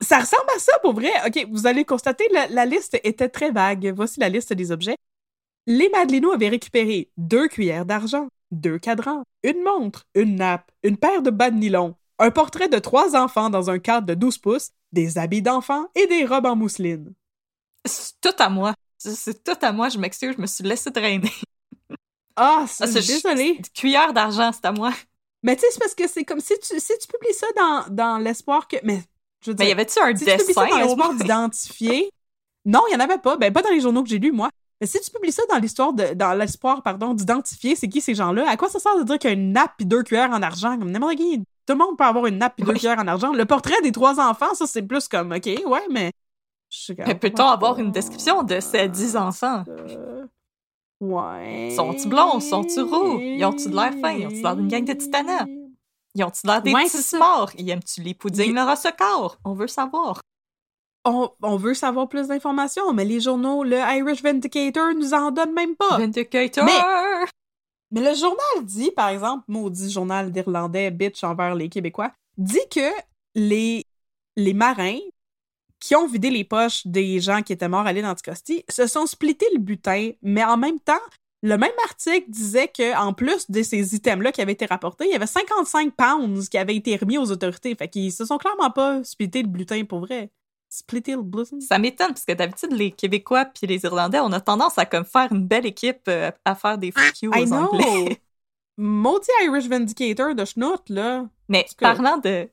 [0.00, 1.10] ça ressemble à ça pour vrai.
[1.26, 3.92] OK, vous allez constater, la, la liste était très vague.
[3.96, 4.96] Voici la liste des objets.
[5.66, 11.20] Les Madelinos avaient récupéré deux cuillères d'argent, deux cadrans, une montre, une nappe, une paire
[11.22, 14.70] de bas de nylon, un portrait de trois enfants dans un cadre de 12 pouces,
[14.92, 17.12] des habits d'enfants et des robes en mousseline.
[17.84, 18.74] C'est tout à moi.
[18.98, 21.32] C'est- tout à moi, je m'excuse, je me suis laissé traîner.
[22.36, 23.60] Ah, Ah, c'est c'est- désolé.
[23.74, 24.92] Cuillère d'argent, c'est à moi.
[25.42, 27.94] Mais tu sais, c'est parce que c'est comme si tu, si tu publies ça dans,
[27.94, 28.76] dans l'espoir que.
[28.82, 29.02] Mais
[29.44, 32.10] je veux dire, Mais y avait-tu un si tu publies ça dessin dans l'espoir d'identifier?
[32.64, 33.36] Non, il n'y en avait pas.
[33.36, 34.50] Ben, pas dans les journaux que j'ai lus, moi.
[34.80, 38.14] Mais si tu publies ça dans l'histoire de, dans l'espoir, pardon, d'identifier c'est qui ces
[38.14, 40.30] gens-là, à quoi ça sert de dire qu'il y a une nappe et deux cuillères
[40.30, 40.78] en argent?
[40.78, 41.42] Comme n'importe qui?
[41.68, 42.78] Tout le monde peut avoir une nappe et deux Oui.
[42.78, 43.30] cuillères en argent.
[43.32, 46.12] Le portrait des trois enfants, ça, c'est plus comme, OK, ouais, mais.
[47.06, 49.64] Mais peut-on avoir une description de ces dix enfants?
[49.68, 50.24] Euh,
[51.00, 51.72] Ouais.
[51.76, 52.40] Sont-ils blonds?
[52.40, 53.18] Sont-ils roux?
[53.20, 54.12] Ils ont-tu de l'air fin?
[54.12, 55.44] Ils ont-tu l'air d'une gang de titanats?
[56.14, 57.50] Ils ont-tu l'air des Ouais, petits morts?
[57.56, 59.36] Ils aiment-tu les puddings Ils- leur secours?
[59.44, 60.20] On veut savoir.
[61.04, 65.52] On, on veut savoir plus d'informations, mais les journaux, le Irish Vindicator nous en donne
[65.52, 65.98] même pas.
[65.98, 66.64] Vindicator!
[66.64, 66.72] Mais-
[67.90, 72.90] Mais le journal dit, par exemple, maudit journal d'Irlandais, bitch envers les Québécois, dit que
[73.34, 73.84] les,
[74.36, 74.98] les marins
[75.80, 79.06] qui ont vidé les poches des gens qui étaient morts à l'île Anticosti se sont
[79.06, 80.94] splittés le butin, mais en même temps,
[81.42, 85.12] le même article disait que en plus de ces items-là qui avaient été rapportés, il
[85.12, 87.74] y avait 55 pounds qui avaient été remis aux autorités.
[87.76, 90.30] Fait qu'ils se sont clairement pas splittés le butin pour vrai.
[90.86, 91.60] Butin?
[91.60, 95.04] Ça m'étonne parce que d'habitude, les Québécois puis les Irlandais, on a tendance à comme
[95.04, 97.56] faire une belle équipe euh, à faire des fuck you I aux know!
[97.56, 98.22] Anglais.
[98.76, 101.28] Maudit Irish Vindicator de schnout, là.
[101.48, 102.48] Mais parlant de,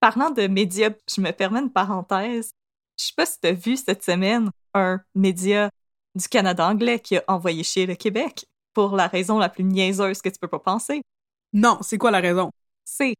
[0.00, 2.52] parlant de médias, je me permets une parenthèse.
[2.98, 5.70] Je sais pas si tu as vu cette semaine un média
[6.14, 10.22] du Canada anglais qui a envoyé chier le Québec pour la raison la plus niaiseuse
[10.22, 11.02] que tu peux pas penser.
[11.52, 12.50] Non, c'est quoi la raison?
[12.84, 13.14] C'est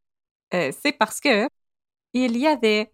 [0.55, 1.49] euh, c'est parce que
[2.15, 2.93] il y avait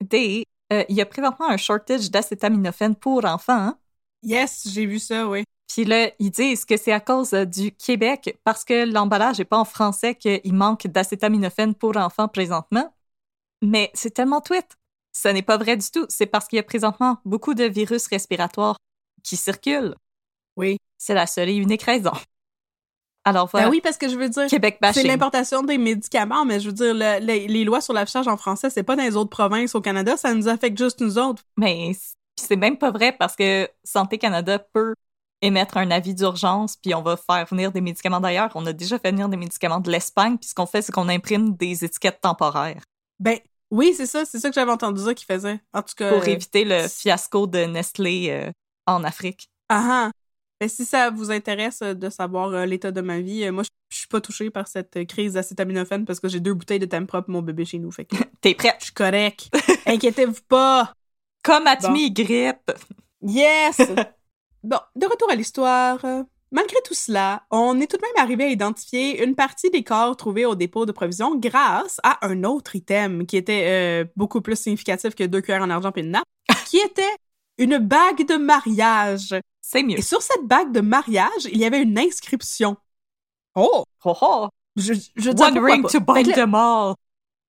[0.00, 3.52] des euh, il y a présentement un shortage d'acétaminophène pour enfants.
[3.52, 3.78] hein?
[4.22, 5.44] Yes, j'ai vu ça, oui.
[5.68, 9.44] Puis là, ils disent que c'est à cause euh, du Québec, parce que l'emballage n'est
[9.44, 12.94] pas en français, qu'il manque d'acétaminophène pour enfants présentement.
[13.62, 14.66] Mais c'est tellement tweet.
[15.12, 16.06] Ce n'est pas vrai du tout.
[16.08, 18.76] C'est parce qu'il y a présentement beaucoup de virus respiratoires
[19.22, 19.94] qui circulent.
[20.56, 20.78] Oui.
[20.98, 22.12] C'est la seule et unique raison.
[23.24, 26.58] Alors voilà, Ben oui, parce que je veux dire, Québec c'est l'importation des médicaments, mais
[26.58, 29.16] je veux dire, le- le- les lois sur l'affichage en français, c'est pas dans les
[29.16, 31.42] autres provinces au Canada, ça nous affecte juste nous autres.
[31.56, 31.92] Mais
[32.36, 34.94] c'est même pas vrai parce que Santé Canada peut
[35.40, 38.50] émettre un avis d'urgence, puis on va faire venir des médicaments d'ailleurs.
[38.54, 41.08] On a déjà fait venir des médicaments de l'Espagne, puis ce qu'on fait, c'est qu'on
[41.08, 42.82] imprime des étiquettes temporaires
[43.20, 43.38] Ben
[43.70, 45.60] oui, c'est ça, c'est ça que j'avais entendu dire qu'ils faisaient.
[45.72, 46.10] En tout cas.
[46.12, 48.50] pour éviter le fiasco de Nestlé euh,
[48.86, 49.48] en Afrique.
[49.68, 50.10] Ah
[50.62, 50.66] ah.
[50.66, 53.64] Ben, si ça vous intéresse euh, de savoir euh, l'état de ma vie, euh, moi,
[53.90, 57.06] je suis pas touchée par cette crise d'acétaminophène parce que j'ai deux bouteilles de thème
[57.06, 57.90] propre pour mon bébé chez nous.
[57.90, 58.76] Fait que T'es prête?
[58.78, 59.50] je suis correct.
[59.86, 60.92] Inquiétez-vous pas.
[61.42, 61.92] Comme à Bon.
[62.10, 62.70] grippe.
[63.22, 63.78] Yes!
[64.62, 65.98] bon, de retour à l'histoire.
[66.52, 70.14] Malgré tout cela, on est tout de même arrivé à identifier une partie des corps
[70.18, 73.64] trouvés au dépôt de provisions grâce à un autre item qui était
[74.04, 76.26] euh, beaucoup plus significatif que deux cuillères en argent et une nappe,
[76.66, 77.16] qui était
[77.56, 79.34] une bague de mariage.
[79.72, 79.98] C'est mieux.
[79.98, 82.76] Et sur cette bague de mariage, il y avait une inscription.
[83.54, 83.84] Oh!
[84.04, 84.48] Oh, oh.
[84.76, 86.94] Je, je One ring to bind là- them all.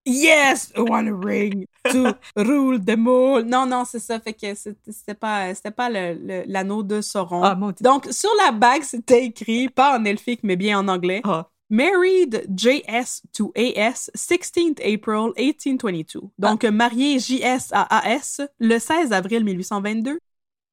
[0.06, 3.44] Yes, one ring to rule them all.
[3.46, 4.20] Non, non, c'est ça.
[4.20, 7.42] Fait que c'était pas, c'était pas le- le- l'anneau de Sauron.
[7.44, 7.84] Ah, maudit.
[7.84, 11.22] Donc, sur la bague, c'était écrit, pas en elfique, mais bien en anglais.
[11.24, 11.50] Ah.
[11.70, 16.20] Married JS to AS, 16th April 1822.
[16.38, 20.20] Donc, marié JS à AS, le 16 avril 1822.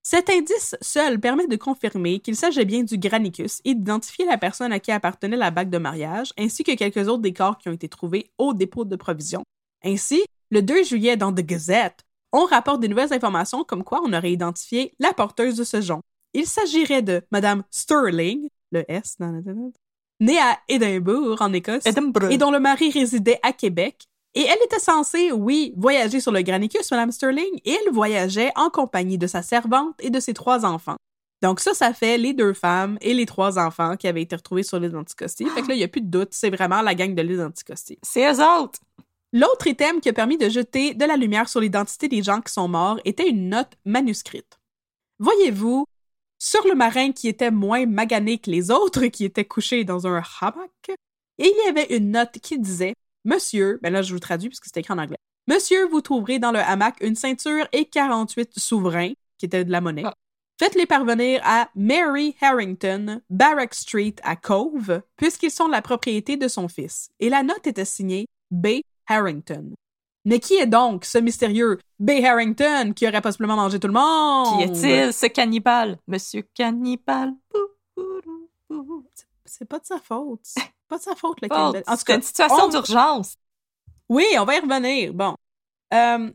[0.03, 4.73] Cet indice seul permet de confirmer qu'il s'agit bien du Granicus et d'identifier la personne
[4.73, 7.73] à qui appartenait la bague de mariage, ainsi que quelques autres des corps qui ont
[7.73, 9.43] été trouvés au dépôt de provisions.
[9.85, 14.13] Ainsi, le 2 juillet dans The Gazette, on rapporte des nouvelles informations comme quoi on
[14.13, 16.01] aurait identifié la porteuse de ce jonc.
[16.33, 19.41] Il s'agirait de Madame Sterling, le S, dans la-
[20.21, 22.31] née à Édimbourg, en Écosse, Edinburgh.
[22.33, 24.07] et dont le mari résidait à Québec.
[24.35, 28.71] Et elle était censée, oui, voyager sur le Granicus, Madame Sterling, et elle voyageait en
[28.71, 30.97] compagnie de sa servante et de ses trois enfants.
[31.43, 34.63] Donc ça, ça fait les deux femmes et les trois enfants qui avaient été retrouvés
[34.63, 35.47] sur l'île d'Anticosti.
[35.47, 37.39] Fait que là, il n'y a plus de doute, c'est vraiment la gang de l'île
[37.39, 37.99] d'Anticosti.
[38.03, 38.79] C'est eux autres.
[39.33, 42.53] L'autre item qui a permis de jeter de la lumière sur l'identité des gens qui
[42.53, 44.59] sont morts était une note manuscrite.
[45.19, 45.87] Voyez-vous,
[46.39, 50.23] sur le marin qui était moins magané que les autres qui étaient couchés dans un
[50.41, 50.91] hamac,
[51.39, 54.67] et il y avait une note qui disait Monsieur, ben là je vous traduis puisque
[54.67, 55.19] c'était écrit en anglais.
[55.47, 59.81] Monsieur, vous trouverez dans le hamac une ceinture et 48 souverains, qui étaient de la
[59.81, 60.05] monnaie.
[60.05, 60.15] Ah.
[60.61, 66.69] Faites-les parvenir à Mary Harrington, Barrack Street à Cove, puisqu'ils sont la propriété de son
[66.69, 67.09] fils.
[67.19, 68.81] Et la note était signée B.
[69.09, 69.73] Harrington.
[70.27, 72.11] Mais qui est donc ce mystérieux B.
[72.23, 74.59] Harrington qui aurait possiblement mangé tout le monde?
[74.59, 75.97] Qui est-il, ce cannibale?
[76.07, 77.33] Monsieur Cannibale.
[78.69, 79.05] Bou.
[79.53, 80.47] C'est pas de sa faute.
[80.89, 81.85] Pas de sa faute, le cannibale.
[81.87, 83.37] En tout c'est cas, une situation on- d'urgence.
[84.09, 85.13] Oui, on va y revenir.
[85.15, 85.35] Bon.
[85.95, 86.31] Euh,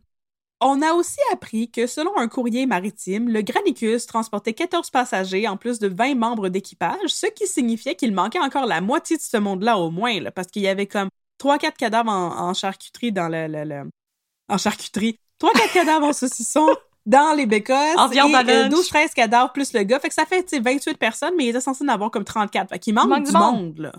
[0.61, 5.57] on a aussi appris que selon un courrier maritime, le Granicus transportait 14 passagers en
[5.57, 9.35] plus de 20 membres d'équipage, ce qui signifiait qu'il manquait encore la moitié de ce
[9.37, 11.09] monde-là au moins, là, parce qu'il y avait comme
[11.43, 13.89] 3-4 cadavres en, en charcuterie dans le, le- le-
[14.47, 15.19] En charcuterie.
[15.41, 16.65] 3-4 cadavres en saucisson
[17.05, 18.13] dans les bécosses.
[18.13, 18.73] Et, à euh, lunch.
[18.73, 19.99] 12-13 cadavres plus le gars.
[19.99, 22.23] Fait que ça fait, tu sais, 28 personnes, mais il était censé en avoir comme
[22.23, 22.69] 34.
[22.69, 23.55] Fait qu'il manque, manque du monde.
[23.55, 23.93] monde, là.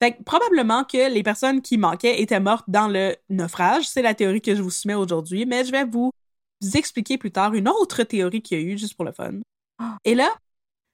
[0.00, 3.88] Fait que probablement que les personnes qui manquaient étaient mortes dans le naufrage.
[3.88, 6.10] C'est la théorie que je vous soumets aujourd'hui, mais je vais vous
[6.74, 9.34] expliquer plus tard une autre théorie qu'il y a eu, juste pour le fun.
[10.04, 10.28] Et là,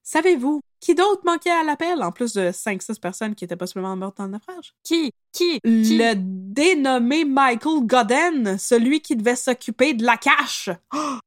[0.09, 4.17] savez-vous qui d'autre manquait à l'appel, en plus de 5-6 personnes qui étaient possiblement mortes
[4.17, 4.75] dans le naufrage?
[4.83, 5.13] Qui?
[5.33, 5.61] Qui?
[5.61, 5.99] Qui?
[5.99, 10.71] Le dénommé Michael Godden, celui qui devait s'occuper de la cache.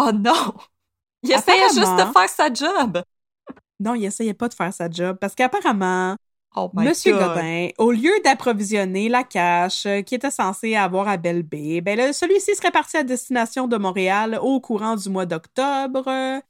[0.00, 0.54] Oh non!
[1.24, 3.02] Il essayait juste de faire sa job.
[3.80, 6.14] Non, il essayait pas de faire sa job parce qu'apparemment,
[6.56, 7.34] Oh Monsieur God.
[7.34, 12.12] Godin, au lieu d'approvisionner la cache euh, qui était censée avoir à Belle Bay, ben
[12.12, 16.40] celui-ci serait parti à destination de Montréal au courant du mois d'octobre euh,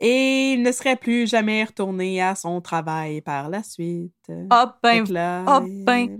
[0.00, 4.32] et il ne serait plus jamais retourné à son travail par la suite.
[4.48, 6.18] Ah ben, là, ah ben,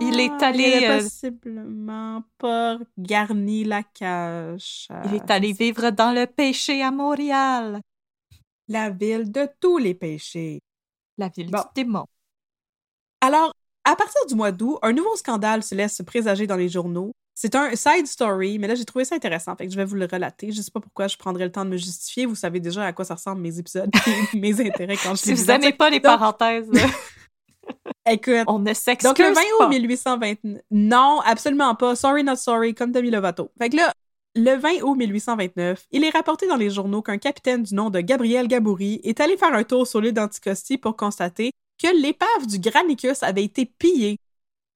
[0.00, 4.88] il est allé, Il avait euh, possiblement pas garni la cache.
[5.04, 7.80] il est allé vivre dans le péché à Montréal.
[8.68, 10.62] La ville de tous les péchés.
[11.18, 11.58] La ville Bon.
[11.58, 12.06] du démon.
[13.20, 13.52] Alors,
[13.84, 17.12] à partir du mois d'août, un nouveau scandale se laisse présager dans les journaux.
[17.34, 19.94] C'est un side story, mais là, j'ai trouvé ça intéressant, fait que je vais vous
[19.96, 20.52] le relater.
[20.52, 22.26] Je sais pas pourquoi je prendrais le temps de me justifier.
[22.26, 23.90] Vous savez déjà à quoi ça ressemble mes épisodes
[24.34, 26.68] et mes intérêts quand je Si vous n'aimez pas les Donc- parenthèses,
[28.10, 29.66] Écoute, on ne s'excuse donc le 20 pas.
[29.66, 30.62] août 1829...
[30.72, 31.94] Non, absolument pas.
[31.94, 33.50] Sorry, not sorry, comme Demi Lovato.
[33.58, 33.92] Fait que là,
[34.34, 38.00] le 20 août 1829, il est rapporté dans les journaux qu'un capitaine du nom de
[38.00, 42.58] Gabriel Gaboury est allé faire un tour sur l'île d'Anticosti pour constater que l'épave du
[42.58, 44.18] Granicus avait été pillée.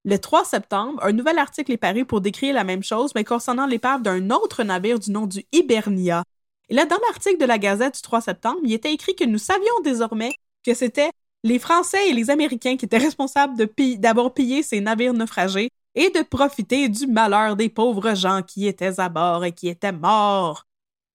[0.09, 3.67] Le 3 septembre, un nouvel article est paru pour décrire la même chose, mais concernant
[3.67, 6.23] l'épave d'un autre navire du nom du Hibernia.
[6.69, 9.39] Et là, dans l'article de la Gazette du 3 septembre, il était écrit que nous
[9.39, 10.33] savions désormais
[10.65, 11.11] que c'était
[11.43, 13.57] les Français et les Américains qui étaient responsables
[13.99, 19.01] d'avoir pillé ces navires naufragés et de profiter du malheur des pauvres gens qui étaient
[19.01, 20.67] à bord et qui étaient morts.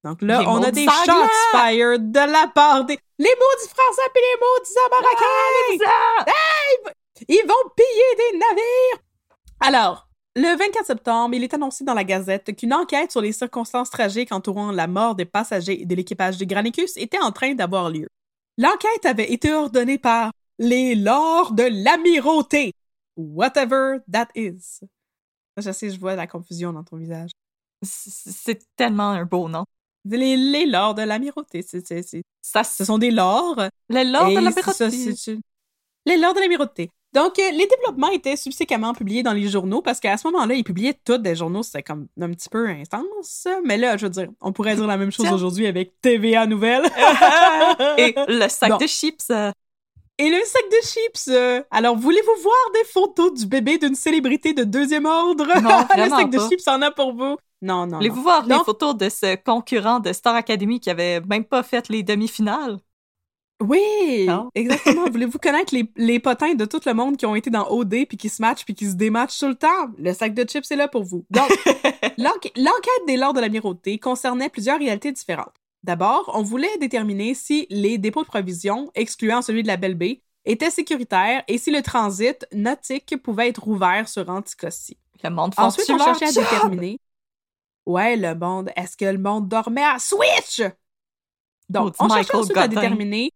[0.03, 2.99] Donc là, Les on a des shots fired de la part des...
[3.19, 6.93] Les maudits Français puis les maudits Américains!
[7.27, 9.03] Ils vont piller des navires!
[9.59, 13.89] Alors, le 24 septembre, il est annoncé dans la Gazette qu'une enquête sur les circonstances
[13.89, 17.89] tragiques entourant la mort des passagers et de l'équipage du Granicus était en train d'avoir
[17.89, 18.07] lieu.
[18.57, 22.73] L'enquête avait été ordonnée par les lords de l'amirauté.
[23.17, 24.79] Whatever that is.
[25.57, 27.31] Je sais, je vois la confusion dans ton visage.
[27.83, 29.65] C'est tellement un beau nom.
[30.05, 31.83] Les, les lords de l'amirauté, c'est-
[32.41, 33.61] Ça, ce sont des lords.
[33.89, 35.15] le lord et de la c'est ça, Pérotie.
[35.17, 35.41] c'est une-
[36.05, 36.89] Les lords de l'amirauté.
[37.13, 40.63] Donc, euh, les développements étaient subséquemment publiés dans les journaux parce qu'à ce moment-là, ils
[40.63, 41.61] publiaient tous des journaux.
[41.61, 43.47] C'était comme un petit peu intense.
[43.65, 46.85] Mais là, je veux dire, on pourrait dire la même chose aujourd'hui avec TVA Nouvelles.
[47.97, 49.29] Et le sac de chips.
[50.17, 51.27] Et le sac de chips.
[51.29, 55.45] euh, alors, voulez-vous voir des photos du bébé d'une célébrité de deuxième ordre?
[55.61, 56.47] Non, le sac de pas.
[56.47, 57.35] chips en a pour vous.
[57.61, 57.97] Non, non.
[57.97, 61.61] Voulez-vous voir les Donc- photos de ce concurrent de Star Academy qui avait même pas
[61.63, 62.77] fait les demi-finales?
[63.61, 64.49] Oui, Non?
[64.55, 65.09] exactement.
[65.09, 68.17] Voulez-vous connaître les, les potins de tout le monde qui ont été dans OD puis
[68.17, 69.87] qui se matchent puis qui se dématchent tout le temps?
[69.97, 71.25] Le sac de chips est là pour vous.
[71.29, 71.49] Donc,
[72.17, 75.53] l'enquête des lords de l'amirauté concernait plusieurs réalités différentes.
[75.83, 80.21] D'abord, on voulait déterminer si les dépôts de provisions, excluant celui de la Belle Baie,
[80.45, 84.97] étaient sécuritaires et si le transit nautique pouvait être ouvert sur Anticosti.
[85.23, 86.43] Le monde Ensuite, on cherchait à job?
[86.43, 86.99] déterminer.
[87.85, 88.71] Ouais, le monde.
[88.75, 90.61] Est-ce que le monde dormait à Switch?
[91.69, 93.31] Donc, on cherchait ensuite à déterminer.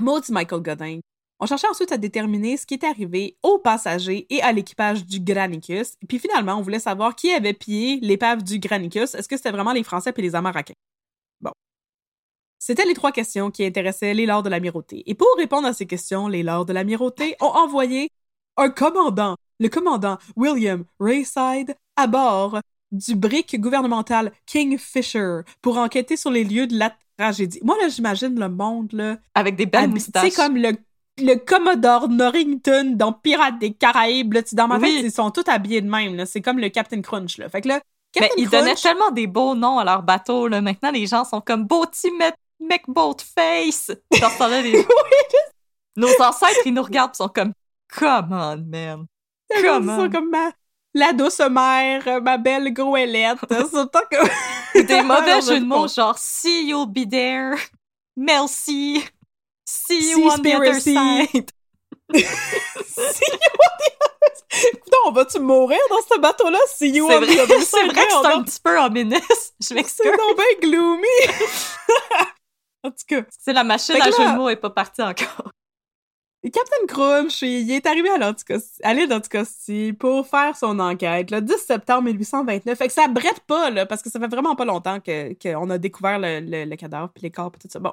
[0.00, 1.00] Maudit Michael Godin.
[1.38, 5.20] On cherchait ensuite à déterminer ce qui était arrivé aux passagers et à l'équipage du
[5.20, 5.96] Granicus.
[6.08, 9.14] Puis finalement, on voulait savoir qui avait pillé l'épave du Granicus.
[9.14, 10.74] Est-ce que c'était vraiment les Français et les Américains?
[11.40, 11.52] Bon.
[12.58, 15.02] C'était les trois questions qui intéressaient les lords de l'amirauté.
[15.06, 18.08] Et pour répondre à ces questions, les lords de l'amirauté ont envoyé
[18.56, 22.60] un commandant, le commandant William Rayside, à bord
[22.92, 26.78] du brick gouvernemental Kingfisher pour enquêter sur les lieux de
[27.18, 27.60] tragédie.
[27.62, 29.16] Moi, là, j'imagine le monde, là.
[29.34, 30.24] Avec des belles moustaches.
[30.24, 30.72] Tu sais, comme le,
[31.18, 34.34] le Commodore Norrington dans Pirates des Caraïbes.
[34.34, 34.94] Là, tu dans ma Oui.
[34.96, 36.14] tête, ils sont tous habillés de même.
[36.16, 36.26] là.
[36.26, 37.38] C'est comme le Captain Crunch.
[37.38, 37.48] Là.
[37.48, 37.80] Fait que là,
[38.16, 40.48] Mais Captain ils donnaient tellement des beaux noms à leur bateau.
[40.48, 40.60] Là.
[40.60, 42.10] Maintenant, les gens sont comme Boaty
[42.60, 43.90] McBoatface.
[44.20, 44.84] Dans ce temps-là, les-
[45.96, 47.52] Nos ancêtres, ils nous regardent et sont comme
[47.98, 49.06] Come on, man.
[49.56, 50.10] ils Come sont on.
[50.10, 50.50] comme ma,
[50.96, 53.38] la douce mère, euh, ma belle goélette.
[53.48, 54.82] C'est autant que...
[54.82, 57.54] Des mauvais jeux de mots, genre See you'll be there.
[58.16, 59.04] Merci.
[59.68, 61.50] See you See on the other side.
[64.48, 66.58] Putain, on va-tu mourir dans ce bateau-là?
[66.68, 67.92] See you C'est on the other c'est side.
[67.92, 69.20] vrai que c'est un petit peu ominous.
[69.60, 70.02] Je m'excuse.
[70.04, 71.06] C'est donc bien gloomy.
[72.84, 75.50] en tout cas, C'est la machine à jeu là- de mots est pas partie encore.
[76.50, 82.04] Captain Crunch, il est arrivé à l'île d'Anticosti pour faire son enquête le 10 septembre
[82.04, 82.76] 1829.
[82.78, 85.70] Fait que ça brette pas, là, parce que ça fait vraiment pas longtemps que- qu'on
[85.70, 87.78] a découvert le, le- le cadavre puis les corps puis tout ça.
[87.78, 87.92] Bon.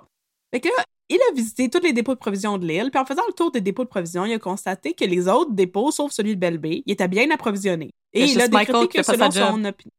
[0.52, 3.06] Fait que là, il a visité tous les dépôts de provisions de l'île, puis en
[3.06, 6.12] faisant le tour des dépôts de provisions, il a constaté que les autres dépôts, sauf
[6.12, 7.92] celui de Belle-Baie, ils étaient bien approvisionnés.
[8.14, 9.92] Et il a décrété que selon son opinion.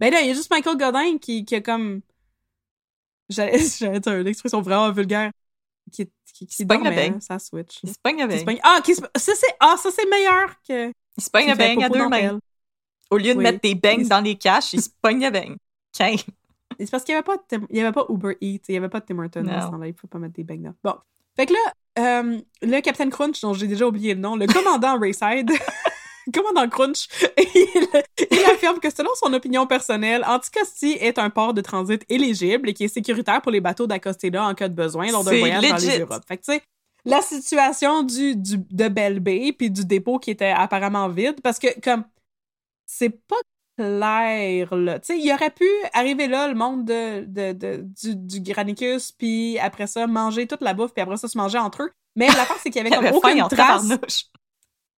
[0.00, 2.00] Ben là, il y a juste Michael Godin qui, qui a comme.
[3.28, 5.30] J'allais j'allais dire une expression vraiment vulgaire.
[5.92, 7.80] Qui, qui, qui se pogne le hein, ça switch.
[7.82, 8.44] Il se avec.
[8.44, 10.88] pogne- Ah, qui se- ça c'est ah, ça c'est meilleur que.
[11.16, 12.38] Il se pogne qui le beigne à deux mains.
[13.10, 13.42] Au lieu de Oui.
[13.44, 15.56] mettre des Il- dans les caches, il se pogne le beigne.
[15.92, 16.16] Tiens.
[16.80, 18.74] C'est parce qu'il y avait pas de Tim- il y avait pas Uber Eats, il
[18.74, 20.64] y avait pas de Tim Hortons dans ce temps-là, il faut pas mettre des beignes
[20.64, 20.74] là.
[20.82, 20.94] Bon.
[21.36, 21.72] Fait que là,
[22.22, 25.50] euh, le Captain Crunch, dont j'ai déjà oublié le nom, le commandant Rayside,
[26.26, 27.08] le commandant Crunch,
[27.38, 27.86] il,
[28.30, 32.74] il affirme que selon son opinion personnelle, Anticosti est un port de transit éligible et
[32.74, 35.74] qui est sécuritaire pour les bateaux d'Acostella en cas de besoin lors d'un voyage dans
[35.74, 35.86] legit.
[35.88, 36.24] les Europes.
[36.26, 36.62] Fait que tu sais,
[37.04, 41.58] la situation du, du, de Belle Bay puis du dépôt qui était apparemment vide, parce
[41.58, 42.04] que comme
[42.86, 43.36] c'est pas
[43.78, 44.98] clair, là.
[45.00, 49.12] Tu sais, il aurait pu arriver là, le monde de, de, de- du, du Granicus,
[49.12, 51.90] puis après ça, manger toute la bouffe, puis après ça, se manger entre eux.
[52.14, 53.88] Mais l'affaire, c'est qu'il y avait comme aucune trace.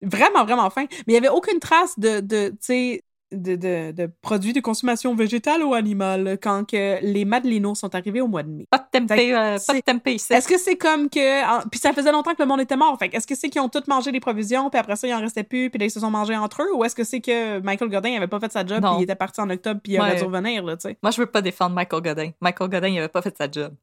[0.05, 0.87] Vraiment, vraiment faim.
[1.07, 3.03] Mais il y avait aucune trace de, de tu sais,
[3.33, 8.21] de, de, de produits de consommation végétale ou animale quand que les Madelinos sont arrivés
[8.21, 8.67] au mois de mai.
[8.71, 10.33] Pas de tempeh, euh, pas de tempeh ici.
[10.33, 11.45] Est-ce que c'est comme que.
[11.45, 12.97] en- Puis ça faisait longtemps que le monde était mort.
[12.97, 15.21] Fait est-ce que c'est qu'ils ont tous mangé les provisions, puis après ça, il en
[15.21, 16.73] restait plus, puis là, ils se sont mangés entre eux?
[16.77, 19.17] Ou est-ce que c'est que Michael Godin avait pas fait sa job, puis il était
[19.17, 20.19] parti en octobre, puis il aurait Ouais.
[20.19, 20.99] dû revenir, là, tu sais?
[21.03, 22.31] Moi, je veux pas défendre Michael Godin.
[22.41, 23.75] Michael Godin, il avait pas fait sa job.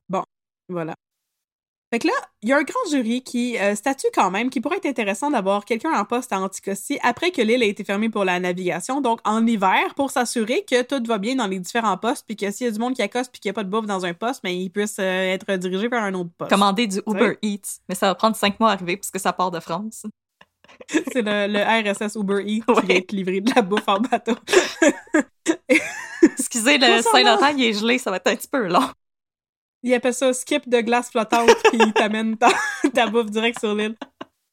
[0.69, 0.93] Voilà.
[1.91, 4.61] Fait que là, il y a un grand jury qui euh, statue quand même qu'il
[4.61, 8.09] pourrait être intéressant d'avoir quelqu'un en poste à Anticosti après que l'île a été fermée
[8.09, 11.97] pour la navigation, donc en hiver, pour s'assurer que tout va bien dans les différents
[11.97, 13.65] postes, puis que s'il y a du monde qui accoste puis qu'il n'y a pas
[13.65, 16.49] de bouffe dans un poste, mais il puisse euh, être dirigé vers un autre poste.
[16.49, 17.79] Commander du Uber Eats.
[17.89, 20.05] Mais ça va prendre cinq mois à arriver puisque ça part de France.
[20.87, 22.81] C'est le, le RSS Uber Eats Ouais.
[22.81, 24.35] qui va être livré de la bouffe en bateau.
[26.23, 28.87] Excusez, le Saint-Laurent, il est gelé, ça va être un petit peu long.
[29.83, 32.49] Il appelle ça skip de glace flottante, puis il t'amène ta,
[32.93, 33.95] ta bouffe direct sur l'île.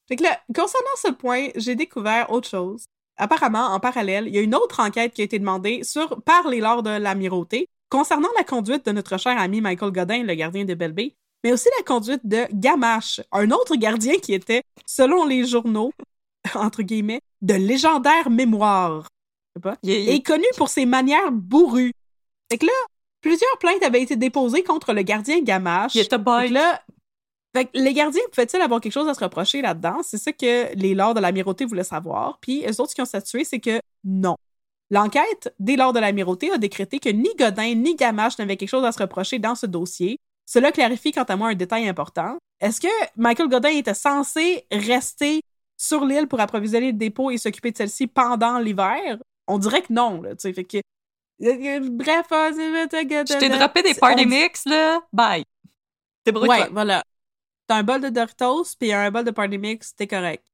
[0.08, 2.86] Fait que là, concernant ce point, j'ai découvert autre chose.
[3.18, 6.48] Apparemment, en parallèle, il y a une autre enquête qui a été demandée sur, par
[6.48, 10.64] les lords de l'amirauté concernant la conduite de notre cher ami Michael Godin, le gardien
[10.64, 11.14] de Belle Bay,
[11.44, 15.92] mais aussi la conduite de Gamache, un autre gardien qui était, selon les journaux,
[16.54, 19.08] entre guillemets, de légendaire mémoire.
[19.56, 21.92] Je sais pas Il est connu pour ses manières bourrues.
[22.50, 22.72] Fait que là,
[23.20, 25.94] plusieurs plaintes avaient été déposées contre le gardien Gamache.
[25.94, 26.50] il était boy.
[26.50, 26.82] là,
[27.54, 30.00] fait les gardiens pouvaient-ils avoir quelque chose à se reprocher là-dedans?
[30.02, 32.38] C'est ça que les lords de l'amirauté voulaient savoir.
[32.40, 34.36] Puis eux autres, ce qui ont statué, c'est que non.
[34.90, 38.84] L'enquête des lords de l'amirauté a décrété que ni Godin ni Gamache n'avaient quelque chose
[38.84, 40.18] à se reprocher dans ce dossier.
[40.46, 42.38] Cela clarifie quant à moi un détail important.
[42.60, 45.40] Est-ce que Michael Godin était censé rester
[45.76, 49.18] sur l'île pour approvisionner le dépôt et s'occuper de celle-ci pendant l'hiver?
[49.46, 50.78] On dirait que non, là, fait que...
[51.40, 55.00] Bref, Je t'ai droppé des party on- mix, là.
[55.12, 55.44] Bye.
[56.24, 56.58] Débrouille-toi.
[56.64, 57.02] Ouais, voilà.
[57.66, 60.44] T'as un bol de Doritos puis un bol de Party Mix, t'es correct.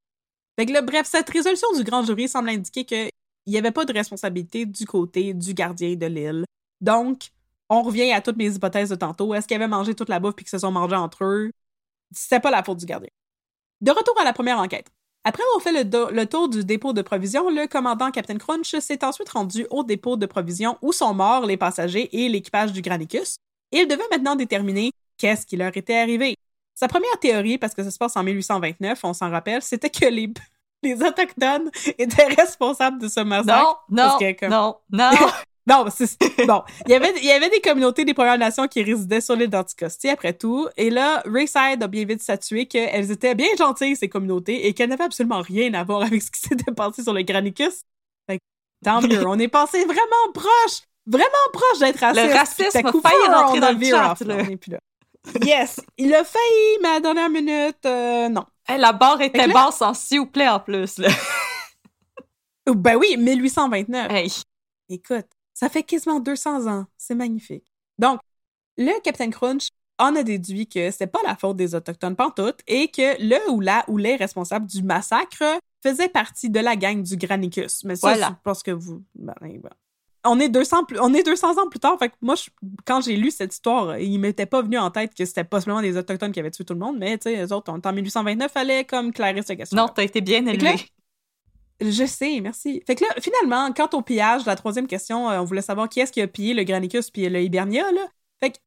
[0.58, 3.10] Fait que là, bref, cette résolution du grand jury semble indiquer qu'il
[3.46, 6.44] n'y avait pas de responsabilité du côté du gardien de l'île.
[6.80, 7.30] Donc,
[7.68, 9.32] on revient à toutes mes hypothèses de tantôt.
[9.34, 11.50] Est-ce qu'ils avaient mangé toute la bouffe puis qu'ils se sont mangés entre eux?
[12.12, 13.10] C'était pas la faute du gardien.
[13.80, 14.88] De retour à la première enquête.
[15.26, 18.74] Après avoir fait le, do- le tour du dépôt de provisions, le commandant Captain Crunch
[18.78, 22.82] s'est ensuite rendu au dépôt de provisions où sont morts les passagers et l'équipage du
[22.82, 23.36] Granicus.
[23.72, 26.36] Il devait maintenant déterminer qu'est-ce qui leur était arrivé.
[26.74, 30.04] Sa première théorie, parce que ça se passe en 1829, on s'en rappelle, c'était que
[30.06, 30.30] les,
[30.82, 33.84] les Autochtones étaient responsables de ce massacre.
[33.88, 35.10] Non, non, Parce que comme- non, non.
[35.66, 36.62] Non, c'est bon.
[36.86, 39.48] Il y avait il y avait des communautés des Premières Nations qui résidaient sur l'île
[39.48, 44.08] d'Anticosti après tout, et là Rayside a bien vite statué qu'elles étaient bien gentilles ces
[44.08, 47.22] communautés et qu'elles n'avaient absolument rien à voir avec ce qui s'était passé sur le
[47.22, 47.84] Granicus.
[48.28, 48.42] Fait que,
[48.84, 52.26] tant mieux, on est passé vraiment proche, vraiment proche d'être raciste.
[52.26, 54.36] Le racisme a failli rentrer dans le chat, off, là.
[54.38, 54.78] on est plus là.
[55.42, 58.44] Yes, il a failli, mais à la dernière minute, euh, non.
[58.68, 60.98] Hey, la barre était basse en s'il vous plaît en plus.
[60.98, 61.08] Là.
[62.66, 64.12] ben oui, 1829.
[64.12, 64.30] Hey.
[64.90, 66.86] Écoute, ça fait quasiment 200 ans.
[66.98, 67.72] C'est magnifique.
[67.98, 68.20] Donc,
[68.76, 72.88] le Captain Crunch en a déduit que c'était pas la faute des Autochtones pantoute et
[72.88, 75.44] que le ou la ou les responsables du massacre
[75.82, 77.84] faisaient partie de la gang du Granicus.
[77.84, 79.02] Mais ça, je pense que vous...
[79.14, 79.60] Ben, ben,
[80.24, 82.34] on est 200 on est 200 ans plus tard fait que moi
[82.86, 85.98] quand j'ai lu cette histoire il m'était pas venu en tête que c'était possiblement des
[85.98, 88.84] autochtones qui avaient tué tout le monde mais tu sais les autres en 1829 fallait
[88.84, 90.76] comme clairer cette question non t'as été bien élevé
[91.80, 92.82] je sais, merci.
[92.86, 96.00] Fait que là, finalement, quant au pillage, la troisième question, euh, on voulait savoir qui
[96.00, 98.08] est-ce qui a pillé le Granicus puis le Hibernia, là.
[98.42, 98.58] Fait que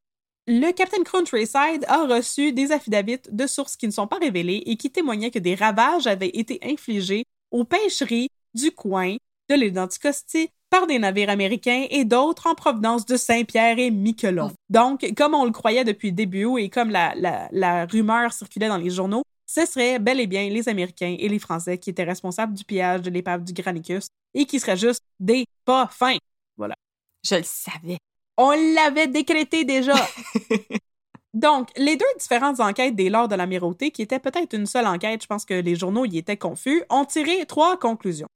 [0.46, 4.62] le Captain Crunch Rayside a reçu des affidavits de sources qui ne sont pas révélées
[4.66, 9.16] et qui témoignaient que des ravages avaient été infligés aux pêcheries du coin
[9.50, 14.50] de l'île d'Anticosti par des navires américains et d'autres en provenance de Saint-Pierre et Miquelon.
[14.68, 17.14] Donc, comme on le croyait depuis le début et comme la,
[17.50, 21.38] la rumeur circulait dans les journaux, ce serait bel et bien les Américains et les
[21.38, 25.46] Français qui étaient responsables du pillage de l'épave du Granicus et qui seraient juste des
[25.64, 26.18] pas fins.
[26.56, 26.74] Voilà.
[27.24, 27.98] Je le savais.
[28.36, 29.94] On l'avait décrété déjà.
[31.34, 35.22] Donc, les deux différentes enquêtes des Lords de l'Amirauté, qui étaient peut-être une seule enquête,
[35.22, 38.28] je pense que les journaux y étaient confus, ont tiré trois conclusions.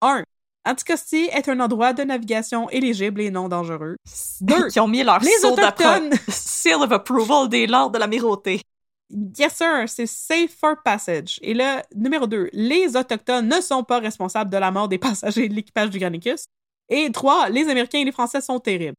[0.00, 0.22] 1.
[0.66, 3.96] Anticosti est un endroit de navigation éligible et non dangereux.
[4.40, 4.68] Deux.
[4.68, 6.10] Qui ont mis leur les autochtones...
[6.28, 8.62] seal of approval des Lords de l'Amirauté.
[9.10, 11.38] Yes, sir, c'est safe for passage.
[11.42, 15.48] Et là, numéro 2, les Autochtones ne sont pas responsables de la mort des passagers
[15.48, 16.46] de l'équipage du Granicus.
[16.88, 18.96] Et 3, les Américains et les Français sont terribles.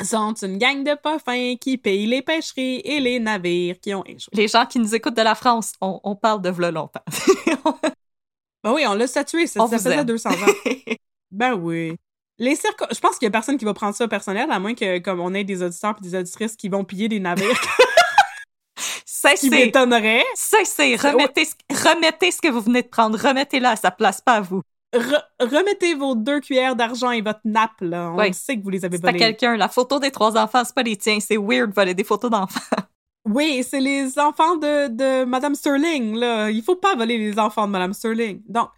[0.00, 3.94] Ils sont une gang de pas fins qui payent les pêcheries et les navires qui
[3.94, 4.30] ont échoué.
[4.32, 7.04] Les gens qui nous écoutent de la France, on, parle de v'là longtemps.
[8.64, 10.34] ben oui, on l'a statué, ça, ça faisait 200 ans.
[11.30, 11.94] ben oui.
[12.38, 14.98] Les Je pense qu'il y a personne qui va prendre ça personnel, à moins que
[14.98, 17.60] comme on ait des auditeurs et des auditrices qui vont piller des navires.
[19.24, 20.24] Ça, qui m'étonnerait.
[20.34, 23.18] c'est Remettez, remettez ce que vous venez de prendre.
[23.18, 24.60] Remettez-le à sa place, pas à vous.
[25.40, 28.12] remettez vos deux cuillères d'argent et votre nappe, là.
[28.16, 29.12] On sait que vous les avez volées.
[29.14, 29.56] C'est quelqu'un.
[29.56, 31.18] La photo des trois enfants, c'est pas les tiens.
[31.20, 32.60] C'est weird de voler des photos d'enfants.
[33.26, 36.50] Oui, c'est les enfants de, de Madame Sterling, là.
[36.50, 38.42] Il faut pas voler les enfants de Madame Sterling.
[38.46, 38.68] Donc,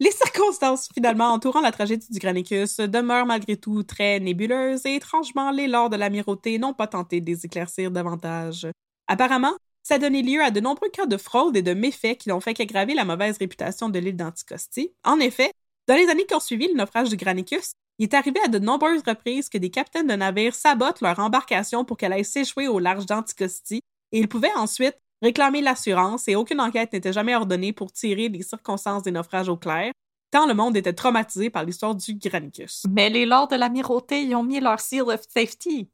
[0.00, 5.50] les circonstances finalement entourant la tragédie du Granicus demeurent malgré tout très nébuleuses et étrangement,
[5.50, 8.66] les lords de l'amirauté n'ont pas tenté de les éclaircir davantage.
[9.08, 9.54] Apparemment,
[9.86, 12.40] ça a donné lieu à de nombreux cas de fraude et de méfaits qui n'ont
[12.40, 14.92] fait qu'aggraver la mauvaise réputation de l'île d'Anticosti.
[15.04, 15.52] En effet,
[15.86, 17.70] dans les années qui ont suivi le naufrage du Granicus,
[18.00, 21.84] il est arrivé à de nombreuses reprises que des capitaines de navires sabotent leur embarcation
[21.84, 23.80] pour qu'elle aille s'échouer au large d'Anticosti,
[24.10, 28.42] et ils pouvaient ensuite réclamer l'assurance et aucune enquête n'était jamais ordonnée pour tirer les
[28.42, 29.92] circonstances des naufrages au clair,
[30.32, 32.82] tant le monde était traumatisé par l'histoire du Granicus.
[32.90, 35.88] Mais les lords de l'amirauté y ont mis leur seal of safety.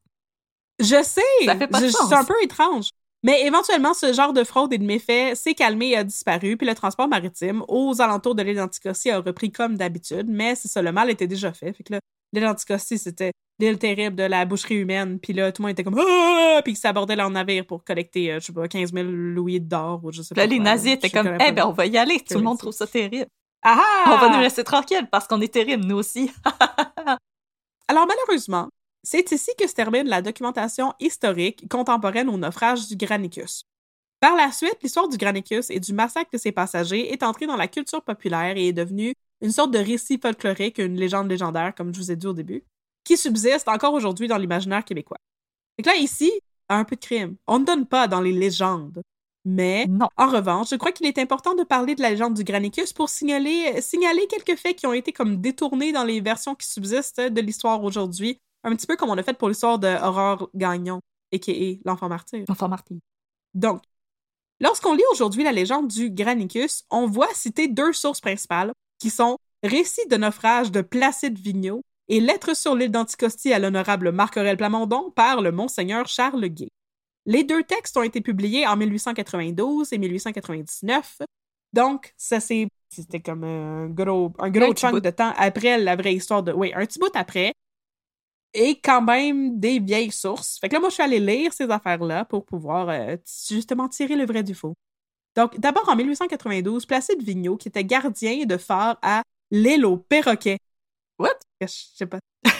[0.78, 1.44] Je sais!
[1.44, 2.88] Ça fait pas C'est un peu étrange.
[3.24, 6.66] Mais éventuellement, ce genre de fraude et de méfaits s'est calmé et a disparu, puis
[6.66, 10.82] le transport maritime aux alentours de l'île d'Anticosti a repris comme d'habitude, mais c'est ça,
[10.82, 11.72] le mal était déjà fait.
[11.72, 12.00] Fait que là,
[12.32, 15.84] l'île d'Anticosti, c'était l'île terrible de la boucherie humaine, puis là, tout le monde était
[15.84, 16.60] comme ah!
[16.64, 20.00] puis qu'ils s'abordaient leur navire pour collecter, euh, je sais pas, 15 000 louis d'or
[20.02, 20.40] ou je sais pas.
[20.40, 22.72] Là, les nazis étaient comme, eh ben, on va y aller, tout le monde trouve
[22.72, 23.28] ça terrible.
[23.62, 24.04] Ah!
[24.06, 26.32] On va nous laisser tranquille parce qu'on est terrible, nous aussi.
[27.88, 28.68] Alors, malheureusement,
[29.02, 33.64] c'est ici que se termine la documentation historique contemporaine au naufrage du Granicus.
[34.20, 37.56] Par la suite, l'histoire du Granicus et du massacre de ses passagers est entrée dans
[37.56, 41.92] la culture populaire et est devenue une sorte de récit folklorique, une légende légendaire, comme
[41.92, 42.62] je vous ai dit au début,
[43.02, 45.18] qui subsiste encore aujourd'hui dans l'imaginaire québécois.
[45.78, 46.30] Et là, ici,
[46.68, 47.34] un peu de crime.
[47.48, 49.02] On ne donne pas dans les légendes.
[49.44, 52.92] Mais, en revanche, je crois qu'il est important de parler de la légende du Granicus
[52.92, 57.20] pour signaler, signaler quelques faits qui ont été comme détournés dans les versions qui subsistent
[57.20, 61.00] de l'histoire aujourd'hui un petit peu comme on a fait pour l'histoire de Aurore Gagnon,
[61.32, 61.88] a.k.a.
[61.88, 62.44] l'enfant martyr.
[62.48, 62.98] L'enfant martyr.
[63.54, 63.82] Donc,
[64.60, 69.36] lorsqu'on lit aujourd'hui la légende du Granicus, on voit citer deux sources principales, qui sont
[69.64, 75.12] Récit de naufrage de Placide Vigneault et Lettres sur l'île d'Anticosti à l'honorable Marc-Aurèle Plamondon
[75.12, 76.68] par le monseigneur Charles Gay.
[77.26, 81.18] Les deux textes ont été publiés en 1892 et 1899,
[81.72, 86.14] donc ça c'est c'était comme un gros un gros chunk de temps après la vraie
[86.14, 87.54] histoire de oui un petit bout après
[88.54, 90.58] et quand même des vieilles sources.
[90.58, 93.16] Fait que là, moi, je suis allée lire ces affaires-là pour pouvoir euh,
[93.48, 94.74] justement tirer le vrai du faux.
[95.34, 100.58] Donc, d'abord, en 1892, Placide Vigneault, qui était gardien de phare à l'île aux perroquets.
[101.18, 101.38] What?
[101.60, 102.18] Je sais pas.